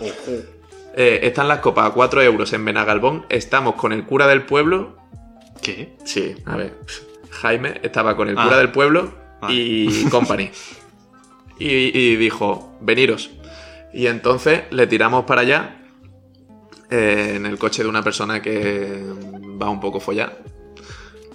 Eh, 0.96 1.20
están 1.24 1.48
las 1.48 1.60
copas 1.60 1.88
a 1.90 1.94
4 1.94 2.22
euros 2.24 2.52
en 2.54 2.66
Benagalbón. 2.66 3.26
Estamos 3.30 3.76
con 3.76 3.94
el 3.94 4.04
cura 4.06 4.28
del 4.28 4.44
pueblo. 4.44 4.98
¿Qué? 5.62 5.96
Sí, 6.06 6.36
a 6.46 6.56
ver. 6.58 6.78
Jaime 7.30 7.80
estaba 7.84 8.16
con 8.18 8.28
el 8.30 8.38
Ah. 8.38 8.44
cura 8.44 8.58
del 8.58 8.72
pueblo 8.72 9.14
Vale. 9.42 9.54
y 9.56 10.06
company. 10.10 10.50
Y, 11.60 11.96
y 11.96 12.16
dijo, 12.16 12.76
veniros. 12.82 13.30
Y 13.94 14.08
entonces 14.08 14.64
le 14.72 14.88
tiramos 14.88 15.26
para 15.26 15.42
allá 15.42 15.78
eh, 16.90 17.34
en 17.36 17.46
el 17.46 17.60
coche 17.60 17.84
de 17.84 17.90
una 17.90 18.02
persona 18.02 18.42
que 18.42 19.04
va 19.62 19.70
un 19.70 19.80
poco 19.80 20.00
follada 20.00 20.40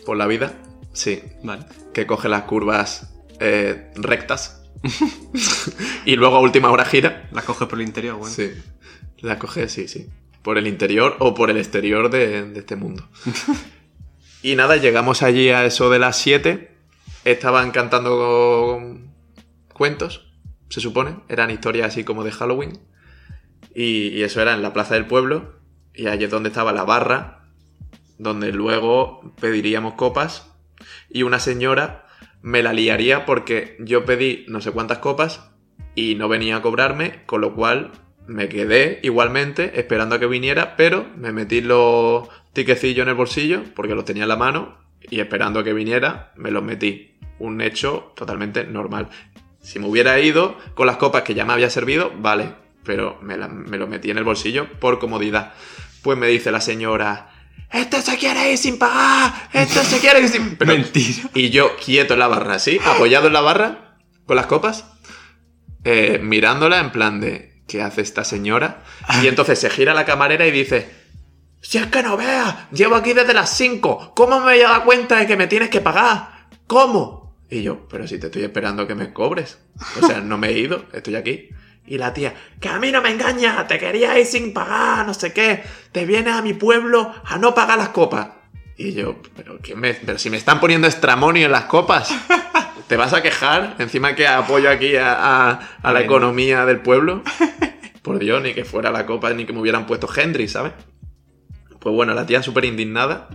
por 0.04 0.16
la 0.16 0.26
vida. 0.26 0.52
Sí, 0.96 1.22
Vale. 1.42 1.64
que 1.92 2.06
coge 2.06 2.28
las 2.28 2.44
curvas 2.44 3.12
eh, 3.38 3.92
rectas 3.96 4.62
y 6.06 6.16
luego 6.16 6.36
a 6.36 6.40
última 6.40 6.70
hora 6.70 6.84
gira. 6.86 7.28
Las 7.32 7.44
coges 7.44 7.68
por 7.68 7.78
el 7.80 7.86
interior, 7.86 8.16
bueno. 8.16 8.34
Sí, 8.34 8.50
las 9.18 9.36
coge, 9.36 9.68
sí, 9.68 9.88
sí. 9.88 10.08
Por 10.42 10.58
el 10.58 10.66
interior 10.66 11.16
o 11.18 11.34
por 11.34 11.50
el 11.50 11.58
exterior 11.58 12.08
de, 12.08 12.44
de 12.50 12.58
este 12.58 12.76
mundo. 12.76 13.08
y 14.42 14.56
nada, 14.56 14.76
llegamos 14.76 15.22
allí 15.22 15.50
a 15.50 15.64
eso 15.66 15.90
de 15.90 15.98
las 15.98 16.16
7. 16.18 16.74
Estaban 17.24 17.72
cantando 17.72 18.80
cuentos, 19.72 20.32
se 20.70 20.80
supone. 20.80 21.16
Eran 21.28 21.50
historias 21.50 21.88
así 21.88 22.04
como 22.04 22.24
de 22.24 22.30
Halloween. 22.32 22.78
Y, 23.74 24.08
y 24.08 24.22
eso 24.22 24.40
era 24.40 24.54
en 24.54 24.62
la 24.62 24.72
plaza 24.72 24.94
del 24.94 25.06
pueblo. 25.06 25.56
Y 25.94 26.06
allí 26.06 26.24
es 26.24 26.30
donde 26.30 26.48
estaba 26.50 26.72
la 26.72 26.84
barra, 26.84 27.48
donde 28.18 28.52
luego 28.52 29.34
pediríamos 29.40 29.94
copas. 29.94 30.52
Y 31.08 31.22
una 31.22 31.38
señora 31.38 32.06
me 32.42 32.62
la 32.62 32.72
liaría 32.72 33.26
porque 33.26 33.76
yo 33.80 34.04
pedí 34.04 34.44
no 34.48 34.60
sé 34.60 34.70
cuántas 34.70 34.98
copas 34.98 35.50
y 35.94 36.14
no 36.14 36.28
venía 36.28 36.56
a 36.56 36.62
cobrarme, 36.62 37.24
con 37.26 37.40
lo 37.40 37.54
cual 37.54 37.92
me 38.26 38.48
quedé 38.48 39.00
igualmente 39.02 39.78
esperando 39.80 40.16
a 40.16 40.20
que 40.20 40.26
viniera, 40.26 40.76
pero 40.76 41.06
me 41.16 41.32
metí 41.32 41.60
los 41.60 42.28
tiquecillos 42.52 43.02
en 43.02 43.08
el 43.08 43.14
bolsillo 43.14 43.62
porque 43.74 43.94
los 43.94 44.04
tenía 44.04 44.24
en 44.24 44.28
la 44.28 44.36
mano 44.36 44.78
y 45.10 45.20
esperando 45.20 45.60
a 45.60 45.64
que 45.64 45.72
viniera 45.72 46.32
me 46.36 46.50
los 46.50 46.62
metí. 46.62 47.12
un 47.38 47.60
hecho 47.60 48.12
totalmente 48.16 48.64
normal. 48.64 49.08
Si 49.60 49.78
me 49.78 49.86
hubiera 49.86 50.18
ido 50.20 50.56
con 50.74 50.86
las 50.86 50.96
copas 50.96 51.22
que 51.22 51.34
ya 51.34 51.44
me 51.44 51.52
había 51.52 51.68
servido, 51.68 52.12
vale, 52.18 52.54
pero 52.84 53.18
me, 53.20 53.36
me 53.36 53.76
lo 53.76 53.86
metí 53.86 54.10
en 54.10 54.18
el 54.18 54.24
bolsillo 54.24 54.68
por 54.80 54.98
comodidad. 54.98 55.52
Pues 56.02 56.16
me 56.16 56.28
dice 56.28 56.50
la 56.50 56.60
señora, 56.60 57.35
este 57.70 58.00
se 58.02 58.16
quiere 58.16 58.52
ir 58.52 58.58
sin 58.58 58.78
pagar, 58.78 59.48
este 59.52 59.82
se 59.84 59.98
quiere 59.98 60.20
ir 60.20 60.28
sin... 60.28 60.56
Pero- 60.58 60.72
Mentira. 60.72 61.30
Y 61.34 61.50
yo 61.50 61.76
quieto 61.76 62.14
en 62.14 62.20
la 62.20 62.28
barra, 62.28 62.54
así, 62.54 62.78
apoyado 62.84 63.26
en 63.26 63.32
la 63.32 63.40
barra, 63.40 63.96
con 64.26 64.36
las 64.36 64.46
copas, 64.46 64.84
eh, 65.84 66.18
mirándola 66.22 66.78
en 66.80 66.90
plan 66.90 67.20
de, 67.20 67.62
¿qué 67.68 67.82
hace 67.82 68.00
esta 68.02 68.24
señora? 68.24 68.82
Y 69.22 69.26
entonces 69.28 69.58
se 69.58 69.70
gira 69.70 69.94
la 69.94 70.04
camarera 70.04 70.46
y 70.46 70.50
dice, 70.50 70.90
si 71.60 71.78
es 71.78 71.86
que 71.86 72.02
no 72.02 72.16
veas, 72.16 72.70
llevo 72.72 72.94
aquí 72.96 73.12
desde 73.12 73.34
las 73.34 73.50
5, 73.56 74.12
¿cómo 74.16 74.40
me 74.40 74.54
he 74.56 74.62
dado 74.62 74.84
cuenta 74.84 75.16
de 75.18 75.26
que 75.26 75.36
me 75.36 75.46
tienes 75.46 75.68
que 75.70 75.80
pagar? 75.80 76.46
¿Cómo? 76.66 77.36
Y 77.48 77.62
yo, 77.62 77.86
pero 77.88 78.08
si 78.08 78.18
te 78.18 78.26
estoy 78.26 78.42
esperando 78.42 78.86
que 78.88 78.96
me 78.96 79.12
cobres. 79.12 79.58
O 80.02 80.06
sea, 80.06 80.20
no 80.20 80.36
me 80.38 80.48
he 80.48 80.58
ido, 80.58 80.86
estoy 80.92 81.14
aquí. 81.14 81.48
Y 81.86 81.98
la 81.98 82.12
tía, 82.12 82.34
que 82.60 82.68
a 82.68 82.78
mí 82.78 82.90
no 82.90 83.00
me 83.00 83.10
engañas, 83.10 83.66
te 83.68 83.78
quería 83.78 84.18
ir 84.18 84.26
sin 84.26 84.52
pagar, 84.52 85.06
no 85.06 85.14
sé 85.14 85.32
qué. 85.32 85.62
Te 85.92 86.04
vienes 86.04 86.34
a 86.34 86.42
mi 86.42 86.52
pueblo 86.52 87.14
a 87.24 87.38
no 87.38 87.54
pagar 87.54 87.78
las 87.78 87.90
copas. 87.90 88.28
Y 88.76 88.92
yo, 88.92 89.16
pero, 89.36 89.58
¿qué 89.62 89.74
me- 89.74 89.94
pero 89.94 90.18
si 90.18 90.28
me 90.28 90.36
están 90.36 90.60
poniendo 90.60 90.86
estramonio 90.86 91.46
en 91.46 91.52
las 91.52 91.64
copas, 91.64 92.12
¿te 92.88 92.96
vas 92.96 93.12
a 93.14 93.22
quejar? 93.22 93.76
Encima 93.78 94.14
que 94.14 94.26
apoyo 94.26 94.68
aquí 94.68 94.96
a, 94.96 95.14
a- 95.50 95.60
a 95.82 95.92
la 95.92 96.00
economía 96.02 96.66
del 96.66 96.80
pueblo. 96.80 97.22
Por 98.02 98.18
Dios, 98.18 98.42
ni 98.42 98.52
que 98.52 98.64
fuera 98.64 98.90
la 98.90 99.06
copa, 99.06 99.30
ni 99.30 99.46
que 99.46 99.52
me 99.52 99.60
hubieran 99.60 99.86
puesto 99.86 100.08
Henry, 100.14 100.46
¿sabes? 100.48 100.72
Pues 101.80 101.94
bueno, 101.94 102.14
la 102.14 102.26
tía 102.26 102.42
súper 102.42 102.64
indignada. 102.64 103.28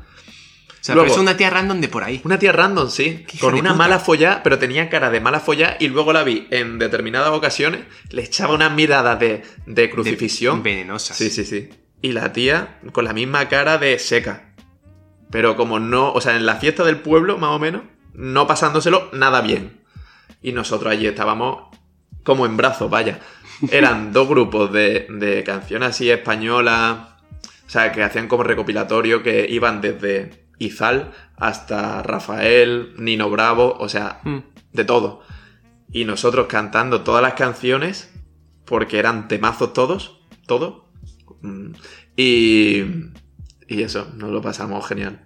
O 0.82 0.84
sea, 0.84 0.96
Luego- 0.96 1.10
pero 1.10 1.16
es 1.22 1.22
una 1.22 1.38
tía 1.38 1.50
random 1.52 1.80
de 1.80 1.88
por 1.90 2.04
ahí. 2.04 2.22
Una 2.24 2.40
tía 2.40 2.52
random, 2.52 2.90
sí. 2.90 3.24
Con 3.40 3.54
de 3.54 3.60
una 3.62 3.70
puta. 3.72 3.78
mala 3.78 4.00
follá, 4.00 4.42
pero 4.44 4.58
tenía 4.58 4.90
cara 4.90 5.12
de 5.12 5.20
mala 5.22 5.40
follá 5.40 5.78
y 5.80 5.88
luego 5.90 6.12
la 6.12 6.24
vi 6.24 6.48
en 6.50 6.80
determinadas 6.80 7.30
ocasiones, 7.30 7.82
le 8.10 8.24
echaba 8.24 8.56
una 8.56 8.70
mirada 8.70 9.16
de, 9.16 9.44
de 9.68 9.90
crucifixión. 9.92 10.64
Venenosas. 10.64 11.16
Sí, 11.18 11.30
sí, 11.30 11.46
sí. 11.46 11.70
Y 12.02 12.14
la 12.14 12.34
tía 12.34 12.80
con 12.94 13.06
la 13.06 13.14
misma 13.14 13.48
cara 13.48 13.78
de 13.78 14.00
seca. 14.00 14.54
Pero 15.30 15.56
como 15.56 15.80
no, 15.80 16.12
o 16.12 16.20
sea, 16.20 16.36
en 16.36 16.46
la 16.48 16.56
fiesta 16.56 16.84
del 16.84 16.98
pueblo, 16.98 17.38
más 17.38 17.52
o 17.52 17.60
menos, 17.60 17.84
no 18.16 18.48
pasándoselo 18.48 19.10
nada 19.14 19.42
bien. 19.42 19.82
Y 20.42 20.52
nosotros 20.52 20.92
allí 20.92 21.06
estábamos 21.06 21.68
como 22.24 22.48
en 22.48 22.58
brazos, 22.58 22.90
vaya. 22.90 23.20
Eran 23.72 24.12
dos 24.12 24.28
grupos 24.28 24.74
de, 24.74 25.06
de 25.10 25.44
canciones 25.44 25.90
así 25.90 26.10
españolas, 26.10 26.98
o 27.68 27.70
sea, 27.70 27.92
que 27.92 28.02
hacían 28.04 28.28
como 28.28 28.42
recopilatorio, 28.42 29.22
que 29.22 29.46
iban 29.48 29.80
desde 29.80 30.41
Izal 30.66 31.12
hasta 31.38 32.04
Rafael, 32.04 32.94
Nino 32.98 33.30
Bravo, 33.30 33.76
o 33.80 33.90
sea, 33.90 34.20
Mm. 34.24 34.40
de 34.74 34.84
todo. 34.86 35.22
Y 35.92 36.06
nosotros 36.06 36.48
cantando 36.48 37.02
todas 37.02 37.22
las 37.22 37.34
canciones, 37.34 38.14
porque 38.66 39.00
eran 39.00 39.28
temazos 39.28 39.74
todos, 39.74 40.22
todo. 40.48 40.90
Mm, 41.42 41.72
Y, 42.18 42.84
y 43.68 43.82
eso, 43.84 44.12
nos 44.16 44.30
lo 44.32 44.42
pasamos 44.42 44.86
genial. 44.88 45.26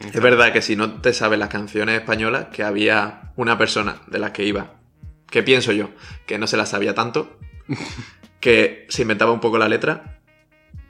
Es 0.00 0.20
verdad 0.20 0.52
que 0.52 0.62
si 0.62 0.74
no 0.74 1.00
te 1.00 1.12
sabes 1.12 1.38
las 1.38 1.48
canciones 1.50 2.00
españolas, 2.00 2.46
que 2.46 2.62
había 2.64 3.32
una 3.36 3.56
persona 3.58 4.00
de 4.08 4.18
las 4.18 4.32
que 4.32 4.44
iba, 4.44 4.80
que 5.30 5.42
pienso 5.42 5.72
yo, 5.72 5.90
que 6.26 6.38
no 6.38 6.46
se 6.46 6.56
las 6.56 6.70
sabía 6.70 6.94
tanto, 6.94 7.38
que 8.40 8.86
se 8.88 9.02
inventaba 9.02 9.32
un 9.32 9.40
poco 9.40 9.58
la 9.58 9.68
letra 9.68 10.15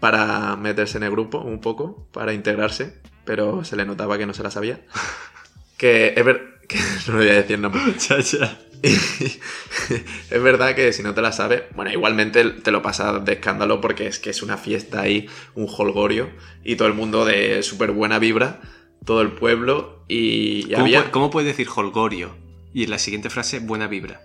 para 0.00 0.56
meterse 0.56 0.98
en 0.98 1.04
el 1.04 1.10
grupo, 1.10 1.38
un 1.38 1.60
poco, 1.60 2.08
para 2.12 2.32
integrarse, 2.32 3.00
pero 3.24 3.64
se 3.64 3.76
le 3.76 3.84
notaba 3.86 4.18
que 4.18 4.26
no 4.26 4.34
se 4.34 4.42
la 4.42 4.50
sabía. 4.50 4.80
Que 5.76 6.14
es 6.16 6.24
verdad... 6.24 6.42
Que 6.68 6.78
no 7.08 7.18
voy 7.18 7.28
a 7.28 7.34
decir 7.34 7.58
nombre. 7.58 7.80
Ya, 8.08 8.18
ya. 8.20 8.58
es 8.82 10.42
verdad 10.42 10.74
que 10.74 10.92
si 10.92 11.02
no 11.02 11.14
te 11.14 11.22
la 11.22 11.32
sabes, 11.32 11.62
bueno, 11.74 11.90
igualmente 11.92 12.44
te 12.44 12.70
lo 12.70 12.82
pasas 12.82 13.24
de 13.24 13.34
escándalo 13.34 13.80
porque 13.80 14.06
es 14.06 14.18
que 14.18 14.30
es 14.30 14.42
una 14.42 14.56
fiesta 14.56 15.00
ahí, 15.00 15.28
un 15.54 15.66
holgorio, 15.68 16.28
y 16.64 16.76
todo 16.76 16.88
el 16.88 16.94
mundo 16.94 17.24
de 17.24 17.62
súper 17.62 17.92
buena 17.92 18.18
vibra, 18.18 18.60
todo 19.04 19.22
el 19.22 19.32
pueblo, 19.32 20.04
y, 20.08 20.66
y 20.66 20.72
¿Cómo, 20.72 20.84
había... 20.84 21.00
puede- 21.00 21.10
cómo 21.12 21.30
puedes 21.30 21.48
decir 21.48 21.68
holgorio? 21.74 22.36
Y 22.74 22.84
en 22.84 22.90
la 22.90 22.98
siguiente 22.98 23.30
frase, 23.30 23.60
buena 23.60 23.86
vibra. 23.86 24.20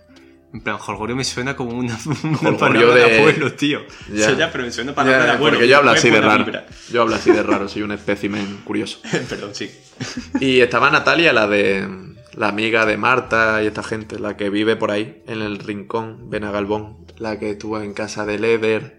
En 0.52 0.60
plan, 0.60 0.76
holgorio 0.86 1.16
me 1.16 1.24
suena 1.24 1.56
como 1.56 1.70
una, 1.72 1.98
una 2.40 2.56
palabra 2.58 2.94
de... 2.94 3.04
de- 3.10 3.18
abuelo, 3.20 3.52
tío. 3.54 3.80
Ya. 4.12 4.14
O 4.14 4.28
sea, 4.28 4.36
ya, 4.38 4.52
pero 4.52 4.64
me 4.64 4.70
suena 4.70 4.90
Ya, 4.92 4.96
palabra 4.96 5.24
de 5.24 5.30
abuelo. 5.32 5.56
porque 5.56 5.68
yo 5.68 5.78
hablo 5.78 5.90
así 5.92 6.10
de 6.10 6.20
raro. 6.20 6.44
vibra. 6.44 6.66
Yo 6.92 7.02
hablo 7.02 7.14
así 7.14 7.30
de 7.32 7.42
raro, 7.42 7.68
soy 7.68 7.82
un 7.82 7.92
espécimen 7.92 8.60
curioso. 8.64 8.98
Perdón, 9.28 9.54
sí. 9.54 9.70
Y 10.40 10.60
estaba 10.60 10.90
Natalia, 10.90 11.32
la 11.32 11.46
de 11.48 11.88
la 12.34 12.48
amiga 12.48 12.84
de 12.86 12.96
Marta 12.96 13.62
y 13.62 13.66
esta 13.66 13.82
gente, 13.82 14.18
la 14.18 14.36
que 14.36 14.50
vive 14.50 14.76
por 14.76 14.90
ahí, 14.90 15.22
en 15.26 15.40
el 15.42 15.58
rincón, 15.58 16.28
Benagalbón, 16.30 17.06
la 17.18 17.38
que 17.38 17.50
estuvo 17.50 17.80
en 17.80 17.94
casa 17.94 18.26
de 18.26 18.38
Leder. 18.38 18.98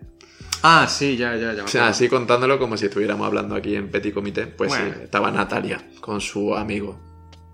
Ah, 0.63 0.87
sí, 0.89 1.17
ya, 1.17 1.35
ya, 1.35 1.53
ya. 1.53 1.65
O 1.65 1.67
sea, 1.67 1.87
así 1.89 2.07
contándolo 2.07 2.57
como 2.57 2.77
si 2.77 2.85
estuviéramos 2.85 3.27
hablando 3.27 3.53
aquí 3.55 3.75
en 3.75 3.89
Petit 3.91 4.13
Comité, 4.13 4.47
pues 4.47 4.69
Bueno. 4.69 4.85
sí, 4.95 5.01
estaba 5.03 5.29
Natalia 5.29 5.83
con 5.99 6.21
su 6.21 6.55
amigo. 6.55 6.99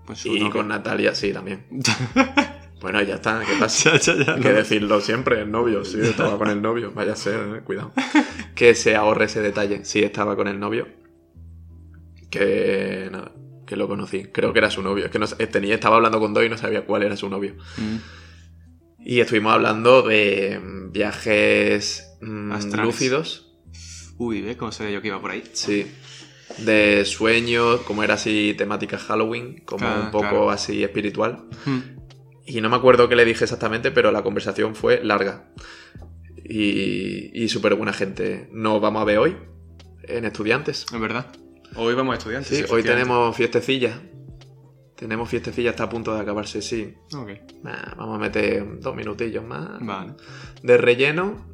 Pues 0.06 0.20
su 0.20 0.34
Y 0.36 0.48
con 0.48 0.68
Natalia, 0.68 1.14
sí, 1.14 1.32
también. 1.32 1.66
Bueno, 2.80 3.02
ya 3.02 3.16
está, 3.16 3.42
¿qué 3.46 3.54
pasa? 3.58 3.92
ya, 3.98 3.98
ya, 3.98 4.24
ya. 4.24 4.34
Hay 4.34 4.40
que 4.40 4.52
decirlo 4.52 5.00
siempre, 5.00 5.42
el 5.42 5.50
novio, 5.50 5.84
sí, 5.84 6.00
estaba 6.02 6.38
con 6.38 6.48
el 6.48 6.62
novio, 6.62 6.92
vaya 6.94 7.12
a 7.12 7.16
ser, 7.16 7.40
eh, 7.56 7.60
cuidado. 7.62 7.92
Que 8.54 8.74
se 8.74 8.96
ahorre 8.96 9.26
ese 9.26 9.42
detalle, 9.42 9.84
sí, 9.84 10.02
estaba 10.02 10.36
con 10.36 10.48
el 10.48 10.58
novio. 10.58 10.88
Que 12.30 13.08
nada, 13.10 13.32
que 13.66 13.76
lo 13.76 13.88
conocí, 13.88 14.24
creo 14.32 14.52
que 14.52 14.60
era 14.60 14.70
su 14.70 14.82
novio, 14.82 15.06
es 15.06 15.10
que 15.10 15.18
no, 15.18 15.26
sé, 15.26 15.46
tenía, 15.46 15.74
estaba 15.74 15.96
hablando 15.96 16.20
con 16.20 16.32
dos 16.32 16.44
y 16.44 16.48
no 16.48 16.56
sabía 16.56 16.86
cuál 16.86 17.02
era 17.02 17.16
su 17.16 17.28
novio. 17.28 17.54
Mm. 17.76 17.96
Y 19.04 19.20
estuvimos 19.20 19.52
hablando 19.52 20.02
de 20.02 20.60
mm, 20.60 20.92
viajes 20.92 22.16
mm, 22.20 22.52
lúcidos, 22.82 23.46
Uy, 24.18 24.42
¿ves 24.42 24.56
cómo 24.56 24.70
sabía 24.70 24.92
yo 24.92 25.02
que 25.02 25.08
iba 25.08 25.20
por 25.20 25.30
ahí? 25.30 25.42
sí, 25.54 25.86
de 26.58 27.04
sueños, 27.06 27.80
como 27.82 28.02
era 28.02 28.14
así 28.14 28.54
temática 28.56 28.98
Halloween, 28.98 29.62
como 29.64 29.86
un 29.86 30.10
poco 30.10 30.28
claro. 30.28 30.50
así 30.50 30.82
espiritual. 30.82 31.44
Mm. 31.64 31.99
Y 32.52 32.60
no 32.60 32.68
me 32.68 32.76
acuerdo 32.76 33.08
qué 33.08 33.14
le 33.14 33.24
dije 33.24 33.44
exactamente, 33.44 33.90
pero 33.92 34.10
la 34.10 34.22
conversación 34.22 34.74
fue 34.74 35.04
larga. 35.04 35.50
Y, 36.44 37.30
y 37.44 37.48
súper 37.48 37.76
buena 37.76 37.92
gente. 37.92 38.48
Nos 38.52 38.80
vamos 38.80 39.02
a 39.02 39.04
ver 39.04 39.18
hoy 39.18 39.36
en 40.02 40.24
estudiantes. 40.24 40.84
Es 40.92 41.00
verdad. 41.00 41.26
Hoy 41.76 41.94
vamos 41.94 42.14
a 42.14 42.18
estudiantes. 42.18 42.58
Sí, 42.58 42.64
hoy 42.70 42.82
tenemos 42.82 43.36
fiestecilla. 43.36 44.00
Tenemos 44.96 45.28
fiestecilla, 45.28 45.70
está 45.70 45.84
a 45.84 45.88
punto 45.88 46.12
de 46.12 46.20
acabarse, 46.20 46.60
sí. 46.60 46.94
Ok, 47.16 47.30
Nah, 47.62 47.94
vamos 47.96 48.16
a 48.16 48.18
meter 48.18 48.80
dos 48.80 48.94
minutillos 48.96 49.44
más. 49.44 49.78
vale. 49.80 50.14
De 50.62 50.76
relleno. 50.76 51.46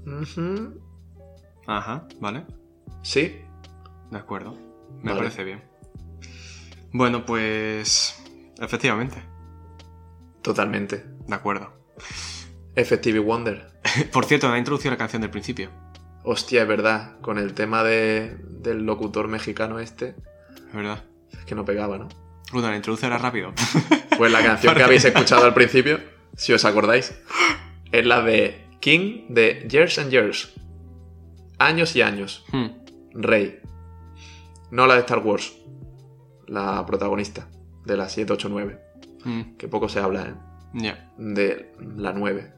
Ajá, 1.67 2.09
vale. 2.21 2.45
Sí. 3.03 3.37
De 4.11 4.19
acuerdo. 4.19 4.55
Me 5.03 5.11
Vale. 5.11 5.19
parece 5.19 5.45
bien. 5.45 5.63
Bueno, 6.93 7.25
pues. 7.27 8.17
Efectivamente. 8.59 9.17
Totalmente. 10.47 11.05
De 11.27 11.35
acuerdo. 11.35 11.73
Effective 12.77 13.19
Wonder. 13.19 13.67
Por 14.13 14.27
cierto, 14.27 14.49
me 14.49 14.55
ha 14.55 14.59
introducido 14.59 14.93
la 14.93 14.97
canción 14.97 15.21
del 15.21 15.33
principio. 15.33 15.71
Hostia, 16.23 16.63
es 16.63 16.69
verdad. 16.69 17.19
Con 17.21 17.39
el 17.39 17.53
tema 17.53 17.83
de, 17.83 18.37
del 18.45 18.87
locutor 18.87 19.27
mexicano 19.27 19.81
este. 19.81 20.15
Es 20.69 20.73
verdad. 20.73 21.03
Es 21.33 21.45
que 21.47 21.57
no 21.57 21.65
pegaba, 21.65 21.99
¿no? 21.99 22.07
Bruno, 22.53 22.71
la 22.71 22.77
introduce 22.77 23.07
ahora 23.07 23.19
rápido. 23.19 23.53
Pues 24.17 24.33
la 24.33 24.41
canción 24.41 24.75
que 24.75 24.83
habéis 24.85 25.05
escuchado 25.05 25.45
al 25.45 25.53
principio, 25.53 26.01
si 26.37 26.53
os 26.53 26.65
acordáis, 26.65 27.13
es 27.93 28.07
la 28.07 28.23
de 28.23 28.65
King 28.81 29.27
de 29.29 29.67
Years 29.69 29.99
and 29.99 30.11
Years. 30.11 30.55
Años 31.59 31.97
y 31.97 32.03
años. 32.03 32.45
Hmm. 32.53 32.69
Rey. 33.15 33.59
No 34.71 34.87
la 34.87 34.95
de 34.95 35.01
Star 35.01 35.19
Wars. 35.19 35.55
La 36.47 36.87
protagonista 36.87 37.49
de 37.85 37.97
la 37.97 38.09
789. 38.09 38.86
Hmm. 39.27 39.57
Que 39.59 39.67
poco 39.69 39.89
se 39.89 39.99
habla, 40.01 40.23
¿eh? 40.29 40.35
Ya. 40.75 41.11
De 41.19 41.73
la 41.97 42.13
9. 42.13 42.53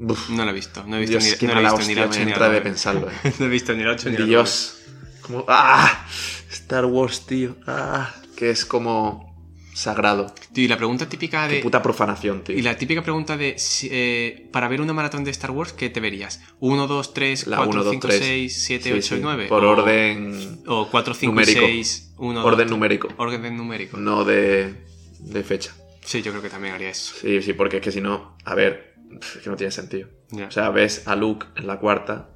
Uf, 0.00 0.30
No 0.30 0.44
la 0.44 0.50
he 0.50 0.54
visto. 0.54 0.82
No 0.86 0.96
he 0.96 1.00
visto 1.00 1.18
Dios, 1.18 1.24
ni, 1.32 1.38
qué 1.38 1.46
no 1.46 1.58
he 1.58 1.62
visto 1.62 1.78
ni 1.86 1.94
la 1.94 2.04
hostia 2.06 2.06
8 2.06 2.18
me 2.20 2.24
ni 2.24 2.30
la 2.30 2.36
entra 2.36 2.46
de 2.48 2.52
9. 2.60 2.60
pensarlo, 2.62 3.08
¿eh? 3.24 3.32
No 3.38 3.46
he 3.46 3.48
visto 3.48 3.72
ni 3.74 3.82
la 3.84 3.92
8 3.92 4.10
ni 4.10 4.16
la 4.16 4.24
Dios. 4.26 4.78
Como... 5.20 5.44
¡Ah! 5.48 6.06
Star 6.50 6.84
Wars, 6.86 7.26
tío. 7.26 7.56
¡Ah! 7.66 8.14
Que 8.36 8.50
es 8.50 8.64
como 8.64 9.26
sagrado. 9.74 10.26
9. 10.28 10.48
Tío, 10.52 10.64
y 10.64 10.68
la 10.68 10.76
pregunta 10.76 11.08
típica 11.08 11.48
Qué 11.48 11.56
de. 11.56 11.60
puta 11.62 11.82
profanación, 11.82 12.44
tío. 12.44 12.56
Y 12.56 12.62
la 12.62 12.76
típica 12.78 13.02
pregunta 13.02 13.36
de 13.36 13.56
eh, 13.90 14.48
para 14.52 14.68
ver 14.68 14.80
una 14.80 14.92
maratón 14.92 15.24
de 15.24 15.30
Star 15.32 15.50
Wars, 15.50 15.72
¿qué 15.72 15.90
te 15.90 16.00
verías? 16.00 16.40
¿1, 16.60 16.86
2, 16.86 17.14
3, 17.14 17.46
La 17.48 17.56
4, 17.58 17.72
1, 17.72 17.84
2, 17.84 17.92
5, 17.92 18.08
3. 18.08 18.18
6, 18.20 18.62
7, 18.64 18.84
Sí, 18.84 18.92
8 18.92 19.02
sí, 19.02 19.14
y 19.16 19.20
9? 19.22 19.46
Por 19.48 19.64
o, 19.64 19.70
orden. 19.70 20.62
O 20.66 20.88
4, 20.90 21.14
5, 21.14 21.32
numérico. 21.32 21.60
6, 21.60 22.12
1, 22.18 22.44
Orden 22.44 22.68
numérico. 22.70 23.08
Orden 23.18 23.56
numérico. 23.56 23.96
No 23.98 24.24
de, 24.24 24.74
de 25.20 25.42
fecha. 25.42 25.74
Sí, 26.06 26.22
yo 26.22 26.30
creo 26.32 26.42
que 26.42 26.48
también 26.48 26.72
haría 26.74 26.88
eso. 26.90 27.14
Sí, 27.20 27.42
sí, 27.42 27.52
porque 27.52 27.76
es 27.78 27.82
que 27.82 27.90
si 27.92 28.00
no, 28.00 28.36
a 28.44 28.54
ver, 28.54 28.94
es 29.20 29.42
que 29.42 29.50
no 29.50 29.56
tiene 29.56 29.70
sentido. 29.72 30.08
Ya. 30.30 30.46
O 30.46 30.50
sea, 30.50 30.70
ves 30.70 31.06
a 31.08 31.16
Luke 31.16 31.46
en 31.56 31.66
la 31.66 31.78
cuarta, 31.78 32.30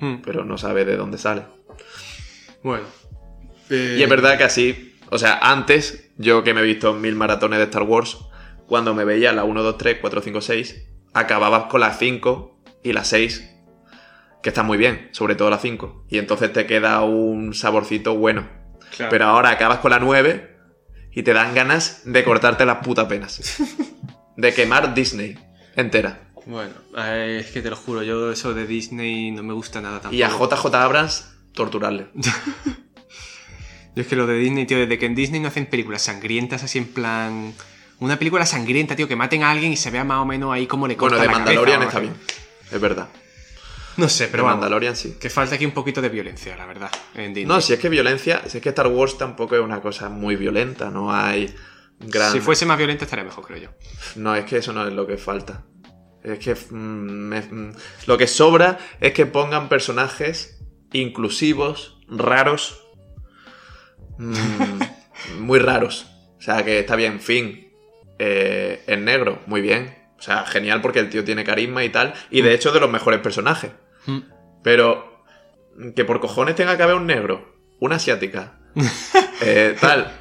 Hmm. 0.00 0.16
pero 0.22 0.44
no 0.44 0.58
sabes 0.58 0.86
de 0.86 0.96
dónde 0.96 1.16
sale. 1.16 1.44
Bueno. 2.62 2.84
Eh, 3.70 3.96
Y 3.98 4.02
es 4.02 4.08
verdad 4.10 4.36
que 4.36 4.44
así, 4.44 4.94
o 5.10 5.18
sea, 5.18 5.38
antes, 5.40 6.10
yo 6.18 6.44
que 6.44 6.52
me 6.52 6.60
he 6.60 6.64
visto 6.64 6.92
mil 6.92 7.14
maratones 7.14 7.58
de 7.58 7.64
Star 7.64 7.82
Wars, 7.84 8.18
cuando 8.66 8.94
me 8.94 9.04
veía 9.04 9.32
la 9.32 9.44
1, 9.44 9.62
2, 9.62 9.78
3, 9.78 9.98
4, 10.00 10.20
5, 10.22 10.40
6, 10.40 10.86
acababas 11.14 11.64
con 11.64 11.80
la 11.80 11.94
5 11.94 12.60
y 12.82 12.92
la 12.92 13.04
6, 13.04 13.48
que 14.42 14.50
está 14.50 14.62
muy 14.62 14.76
bien, 14.78 15.08
sobre 15.12 15.34
todo 15.34 15.48
la 15.50 15.58
5. 15.58 16.04
Y 16.08 16.18
entonces 16.18 16.52
te 16.52 16.66
queda 16.66 17.00
un 17.02 17.54
saborcito 17.54 18.14
bueno. 18.16 18.48
Claro. 18.96 19.10
Pero 19.10 19.24
ahora 19.26 19.50
acabas 19.50 19.78
con 19.78 19.90
la 19.92 19.98
9 19.98 20.55
y 21.16 21.22
te 21.22 21.32
dan 21.32 21.54
ganas 21.54 22.02
de 22.04 22.22
cortarte 22.22 22.66
las 22.66 22.84
putas 22.84 23.06
penas. 23.06 23.40
De 24.36 24.52
quemar 24.52 24.92
Disney 24.92 25.38
entera. 25.74 26.20
Bueno, 26.44 26.74
eh, 26.98 27.38
es 27.40 27.50
que 27.52 27.62
te 27.62 27.70
lo 27.70 27.76
juro, 27.76 28.02
yo 28.02 28.30
eso 28.30 28.52
de 28.52 28.66
Disney 28.66 29.30
no 29.30 29.42
me 29.42 29.54
gusta 29.54 29.80
nada 29.80 29.94
tampoco. 29.94 30.14
Y 30.14 30.22
a 30.22 30.28
JJ 30.28 30.74
Abrams 30.74 31.26
torturarle. 31.54 32.08
Yo 33.96 34.02
es 34.02 34.06
que 34.08 34.14
lo 34.14 34.26
de 34.26 34.36
Disney, 34.36 34.66
tío, 34.66 34.76
desde 34.76 34.98
que 34.98 35.06
en 35.06 35.14
Disney 35.14 35.40
no 35.40 35.48
hacen 35.48 35.64
películas 35.64 36.02
sangrientas 36.02 36.62
así 36.62 36.76
en 36.76 36.86
plan... 36.86 37.54
Una 37.98 38.18
película 38.18 38.44
sangrienta, 38.44 38.94
tío, 38.94 39.08
que 39.08 39.16
maten 39.16 39.42
a 39.42 39.50
alguien 39.50 39.72
y 39.72 39.76
se 39.78 39.90
vea 39.90 40.04
más 40.04 40.18
o 40.18 40.26
menos 40.26 40.52
ahí 40.52 40.66
cómo 40.66 40.86
le 40.86 40.96
Bueno, 40.96 41.16
cortan 41.16 41.20
de 41.20 41.32
la 41.32 41.32
Mandalorian 41.32 41.80
cabeza, 41.80 41.88
está 41.88 42.00
bien. 42.00 42.14
Es 42.70 42.78
verdad. 42.78 43.08
No 44.02 44.08
sé, 44.08 44.26
Pero 44.28 44.42
de 44.42 44.46
vamos, 44.48 44.56
Mandalorian 44.60 44.94
sí. 44.96 45.16
que 45.20 45.30
falta 45.30 45.54
aquí 45.54 45.64
un 45.64 45.72
poquito 45.72 46.02
de 46.02 46.08
violencia, 46.08 46.56
la 46.56 46.66
verdad, 46.66 46.90
en. 47.14 47.46
No, 47.48 47.60
si 47.60 47.72
es 47.72 47.78
que 47.78 47.88
violencia, 47.88 48.42
si 48.46 48.58
es 48.58 48.62
que 48.62 48.68
Star 48.70 48.88
Wars 48.88 49.16
tampoco 49.18 49.56
es 49.56 49.62
una 49.62 49.80
cosa 49.80 50.08
muy 50.08 50.36
violenta, 50.36 50.90
no 50.90 51.12
hay 51.14 51.54
gran... 52.00 52.32
Si 52.32 52.40
fuese 52.40 52.66
más 52.66 52.76
violenta 52.76 53.04
estaría 53.04 53.24
mejor, 53.24 53.46
creo 53.46 53.58
yo. 53.58 53.68
No, 54.16 54.34
es 54.34 54.44
que 54.44 54.58
eso 54.58 54.72
no 54.72 54.86
es 54.86 54.92
lo 54.92 55.06
que 55.06 55.16
falta. 55.16 55.64
Es 56.22 56.38
que 56.40 56.54
mm, 56.54 56.74
me- 56.74 57.40
mm, 57.40 57.72
lo 58.06 58.18
que 58.18 58.26
sobra 58.26 58.78
es 59.00 59.12
que 59.12 59.24
pongan 59.26 59.68
personajes 59.68 60.60
inclusivos, 60.92 61.98
raros, 62.08 62.82
mm, 64.18 64.80
muy 65.40 65.58
raros. 65.58 66.06
O 66.38 66.42
sea, 66.42 66.64
que 66.64 66.80
está 66.80 66.96
bien, 66.96 67.20
Finn 67.20 67.72
eh, 68.18 68.82
es 68.86 68.98
negro, 68.98 69.40
muy 69.46 69.60
bien. 69.60 69.96
O 70.18 70.22
sea, 70.22 70.44
genial 70.46 70.80
porque 70.80 71.00
el 71.00 71.10
tío 71.10 71.24
tiene 71.24 71.44
carisma 71.44 71.84
y 71.84 71.90
tal. 71.90 72.14
Y 72.30 72.42
de 72.42 72.54
hecho, 72.54 72.72
de 72.72 72.80
los 72.80 72.90
mejores 72.90 73.20
personajes. 73.20 73.70
Mm. 74.06 74.18
Pero 74.62 75.22
que 75.94 76.04
por 76.04 76.20
cojones 76.20 76.54
tenga 76.56 76.76
que 76.76 76.82
haber 76.82 76.96
un 76.96 77.06
negro, 77.06 77.54
una 77.80 77.96
asiática, 77.96 78.58
eh, 79.40 79.76
tal. 79.80 80.12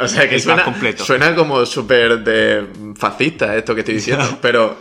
O 0.00 0.08
sea, 0.08 0.28
que 0.28 0.38
suena, 0.40 0.64
completo. 0.64 1.04
suena 1.04 1.34
como 1.34 1.64
súper 1.64 2.24
de 2.24 2.66
fascista 2.96 3.56
esto 3.56 3.74
que 3.74 3.80
estoy 3.82 3.94
diciendo, 3.94 4.38
pero 4.42 4.76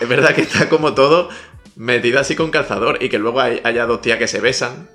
es 0.00 0.08
verdad 0.08 0.34
que 0.34 0.42
está 0.42 0.68
como 0.68 0.94
todo 0.94 1.28
metido 1.74 2.20
así 2.20 2.36
con 2.36 2.50
calzador 2.52 3.02
y 3.02 3.08
que 3.08 3.18
luego 3.18 3.40
hay- 3.40 3.60
haya 3.64 3.84
dos 3.84 4.00
tías 4.00 4.18
que 4.18 4.28
se 4.28 4.40
besan 4.40 4.88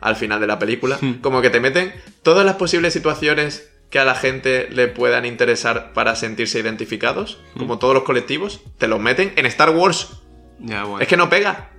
al 0.00 0.14
final 0.16 0.40
de 0.40 0.46
la 0.46 0.58
película. 0.60 0.96
Hmm. 1.00 1.14
Como 1.20 1.42
que 1.42 1.50
te 1.50 1.58
meten 1.60 1.92
todas 2.22 2.46
las 2.46 2.54
posibles 2.54 2.92
situaciones 2.92 3.68
que 3.90 3.98
a 3.98 4.04
la 4.04 4.14
gente 4.14 4.68
le 4.70 4.86
puedan 4.88 5.26
interesar 5.26 5.92
para 5.92 6.14
sentirse 6.16 6.58
identificados, 6.60 7.40
Hmm. 7.54 7.58
como 7.58 7.78
todos 7.78 7.94
los 7.94 8.04
colectivos, 8.04 8.62
te 8.78 8.86
los 8.88 9.00
meten 9.00 9.32
en 9.36 9.44
Star 9.46 9.70
Wars. 9.70 10.20
Bueno. 10.60 11.00
Es 11.00 11.08
que 11.08 11.16
no 11.16 11.28
pega. 11.28 11.71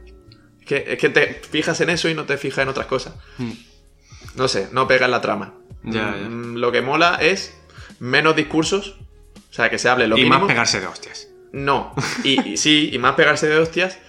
Es 0.64 0.66
que, 0.66 0.86
es 0.94 0.98
que 0.98 1.10
te 1.10 1.42
fijas 1.50 1.82
en 1.82 1.90
eso 1.90 2.08
y 2.08 2.14
no 2.14 2.24
te 2.26 2.38
fijas 2.38 2.60
en 2.64 2.70
otras 2.70 2.88
cosas. 2.88 3.14
Mm. 3.38 3.52
No 4.36 4.48
sé, 4.48 4.70
no 4.72 4.88
pega 4.88 5.06
en 5.06 5.12
la 5.12 5.20
trama. 5.22 5.56
Ya, 5.84 6.16
ya. 6.18 6.30
Mm, 6.30 6.56
Lo 6.56 6.72
que 6.72 6.82
mola 6.82 7.18
es 7.22 7.54
menos 8.00 8.36
discursos. 8.36 8.96
O 9.50 9.54
sea, 9.54 9.70
que 9.70 9.78
se 9.78 9.90
hable 9.90 10.08
lo 10.08 10.16
y 10.18 10.24
mínimo. 10.24 10.40
más 10.40 10.48
pegarse 10.48 10.80
de 10.80 10.88
hostias. 10.88 11.28
No. 11.52 11.94
Y, 12.24 12.52
y 12.54 12.58
sí, 12.58 12.90
y 12.94 12.98
más 12.98 13.16
pegarse 13.16 13.48
de 13.48 13.58
hostias. 13.58 14.00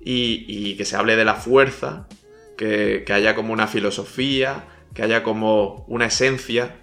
Y, 0.00 0.44
y 0.48 0.76
que 0.76 0.84
se 0.84 0.94
hable 0.96 1.16
de 1.16 1.24
la 1.24 1.34
fuerza. 1.34 2.06
Que, 2.56 3.02
que 3.04 3.12
haya 3.12 3.34
como 3.34 3.52
una 3.52 3.66
filosofía. 3.66 4.64
Que 4.94 5.02
haya 5.02 5.22
como 5.24 5.84
una 5.88 6.06
esencia. 6.06 6.76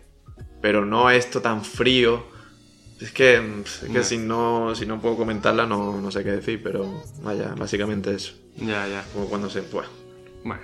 Pero 0.61 0.85
no 0.85 1.09
esto 1.09 1.41
tan 1.41 1.63
frío. 1.63 2.27
Es 3.03 3.11
que, 3.11 3.35
es 3.35 3.89
que 3.91 4.03
si, 4.03 4.17
no, 4.17 4.73
si 4.75 4.85
no 4.85 5.01
puedo 5.01 5.17
comentarla 5.17 5.65
no, 5.65 5.99
no 5.99 6.09
sé 6.09 6.23
qué 6.23 6.31
decir. 6.31 6.61
Pero 6.63 7.03
vaya, 7.21 7.53
básicamente 7.57 8.15
eso. 8.15 8.33
Ya, 8.57 8.87
ya. 8.87 9.03
Como 9.13 9.25
cuando 9.27 9.49
se... 9.49 9.61
Pues, 9.63 9.87
Bueno, 10.43 10.61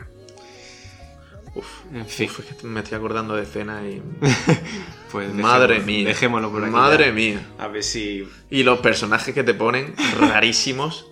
uf. 1.56 1.66
en 1.94 2.06
fin. 2.06 2.30
Uf, 2.30 2.40
es 2.40 2.56
que 2.56 2.66
me 2.68 2.80
estoy 2.80 2.98
acordando 2.98 3.36
de 3.36 3.44
escena 3.44 3.86
y... 3.88 4.02
Pues 5.12 5.34
Madre 5.34 5.80
mía. 5.80 6.08
Dejémoslo 6.08 6.52
por 6.52 6.64
aquí. 6.64 6.72
Madre 6.72 7.08
ya. 7.08 7.12
mía. 7.12 7.48
A 7.58 7.68
ver 7.68 7.84
si. 7.84 8.28
Y 8.52 8.62
los 8.62 8.78
personajes 8.80 9.34
que 9.34 9.44
te 9.44 9.56
ponen, 9.56 9.96
rarísimos. 10.20 11.08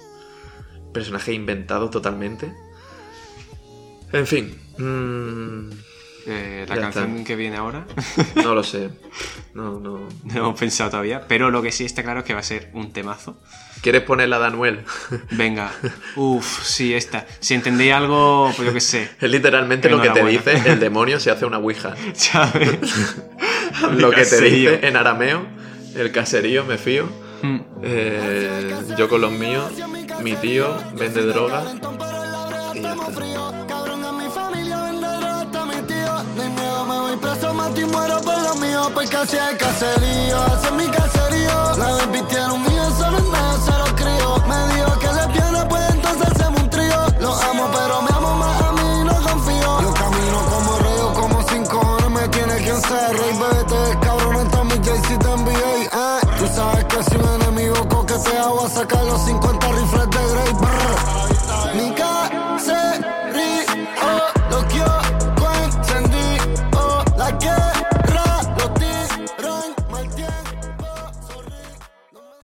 Personajes 0.93 1.33
inventados 1.33 1.89
totalmente. 1.89 2.53
En 4.13 4.27
fin. 4.27 4.55
mm, 4.77 5.71
eh, 6.27 6.65
la 6.67 6.75
Ya 6.75 6.81
canción 6.81 7.11
está. 7.11 7.23
que 7.25 7.35
viene 7.35 7.55
ahora. 7.57 7.85
no 8.35 8.53
lo 8.53 8.63
sé. 8.63 8.89
No, 9.53 9.79
no. 9.79 10.07
no 10.23 10.37
hemos 10.37 10.59
pensado 10.59 10.89
todavía. 10.91 11.25
Pero 11.27 11.49
lo 11.49 11.61
que 11.61 11.71
sí 11.71 11.85
está 11.85 12.03
claro 12.03 12.19
es 12.19 12.25
que 12.25 12.33
va 12.33 12.41
a 12.41 12.43
ser 12.43 12.69
un 12.73 12.91
temazo. 12.91 13.41
¿Quieres 13.81 14.01
ponerla 14.01 14.39
de 14.39 14.45
Anuel? 14.47 14.83
Venga. 15.31 15.71
Uff, 16.15 16.63
sí, 16.63 16.93
esta. 16.93 17.25
Si 17.39 17.53
entendéis 17.53 17.93
algo, 17.93 18.51
pues 18.55 18.67
yo 18.67 18.73
qué 18.73 18.81
sé. 18.81 19.09
Es 19.21 19.29
literalmente 19.31 19.89
lo 19.89 20.01
que 20.01 20.09
te 20.09 20.25
dice 20.25 20.61
el 20.65 20.79
demonio 20.79 21.19
se 21.19 21.31
hace 21.31 21.45
una 21.45 21.59
ouija. 21.59 21.95
¿Sabes? 22.13 22.77
lo 23.97 24.11
que 24.11 24.25
te 24.25 24.41
dice 24.41 24.87
en 24.87 24.97
arameo, 24.97 25.45
el 25.95 26.11
caserío, 26.11 26.65
me 26.65 26.77
fío. 26.77 27.07
Mm. 27.41 27.59
Eh, 27.83 28.75
yo 28.97 29.07
con 29.07 29.21
los 29.21 29.31
míos, 29.31 29.71
mi 30.23 30.35
tío 30.35 30.75
vende 30.97 31.21
droga. 31.21 31.63
Y 37.79 37.85
muero 37.85 38.21
por 38.21 38.41
lo 38.41 38.55
mío. 38.55 38.89
Porque 38.93 39.15
así 39.15 39.37
es 39.37 39.57
caserío, 39.57 40.45
ese 40.47 40.67
es 40.67 40.71
mi 40.73 40.87
caserío. 40.87 41.75
La 41.77 42.53
un 42.53 42.61
mío, 42.63 42.83
solo 42.97 43.17
en 43.17 43.29
medio 43.31 43.57
se 43.65 43.71
lo 43.71 43.95
crío. 43.95 44.43
Me 44.47 44.73
dijo 44.73 44.99
que 44.99 45.07
le 45.07 45.27
tiene, 45.33 45.65
pues 45.69 45.83
entonces 45.91 46.27
hacemos 46.31 46.61
un 46.61 46.69
trío. 46.69 46.97
Lo 47.19 47.33
amo, 47.33 47.69
pero 47.71 48.01
me 48.01 48.09
amo 48.15 48.35
más 48.35 48.61
a 48.61 48.71
mí, 48.71 49.03
no 49.05 49.15
confío. 49.29 49.81
Yo 49.81 49.93
camino 49.93 50.37
como 50.51 50.79
rey, 50.79 50.99
o 51.01 51.13
como 51.13 51.49
sin 51.49 51.65
cojones 51.65 52.09
me 52.09 52.27
tiene 52.29 52.55
quien 52.57 52.81
ser 52.81 53.17
rey. 53.17 53.33
Bebé, 53.39 53.63
te 53.65 53.99
cabrón, 53.99 54.35
está 54.45 54.63
mi 54.63 54.77
Jay-Z 54.85 55.17
te 55.19 55.27
NBA. 55.27 55.73
Eh. 55.83 56.19
Tú 56.39 56.47
sabes 56.55 56.85
que 56.85 57.03
si 57.03 57.15
un 57.15 57.41
enemigo 57.41 57.87
coquetea, 57.89 58.47
voy 58.47 58.65
a 58.65 58.69
sacar 58.69 59.03
los 59.05 59.21
cinco 59.25 59.46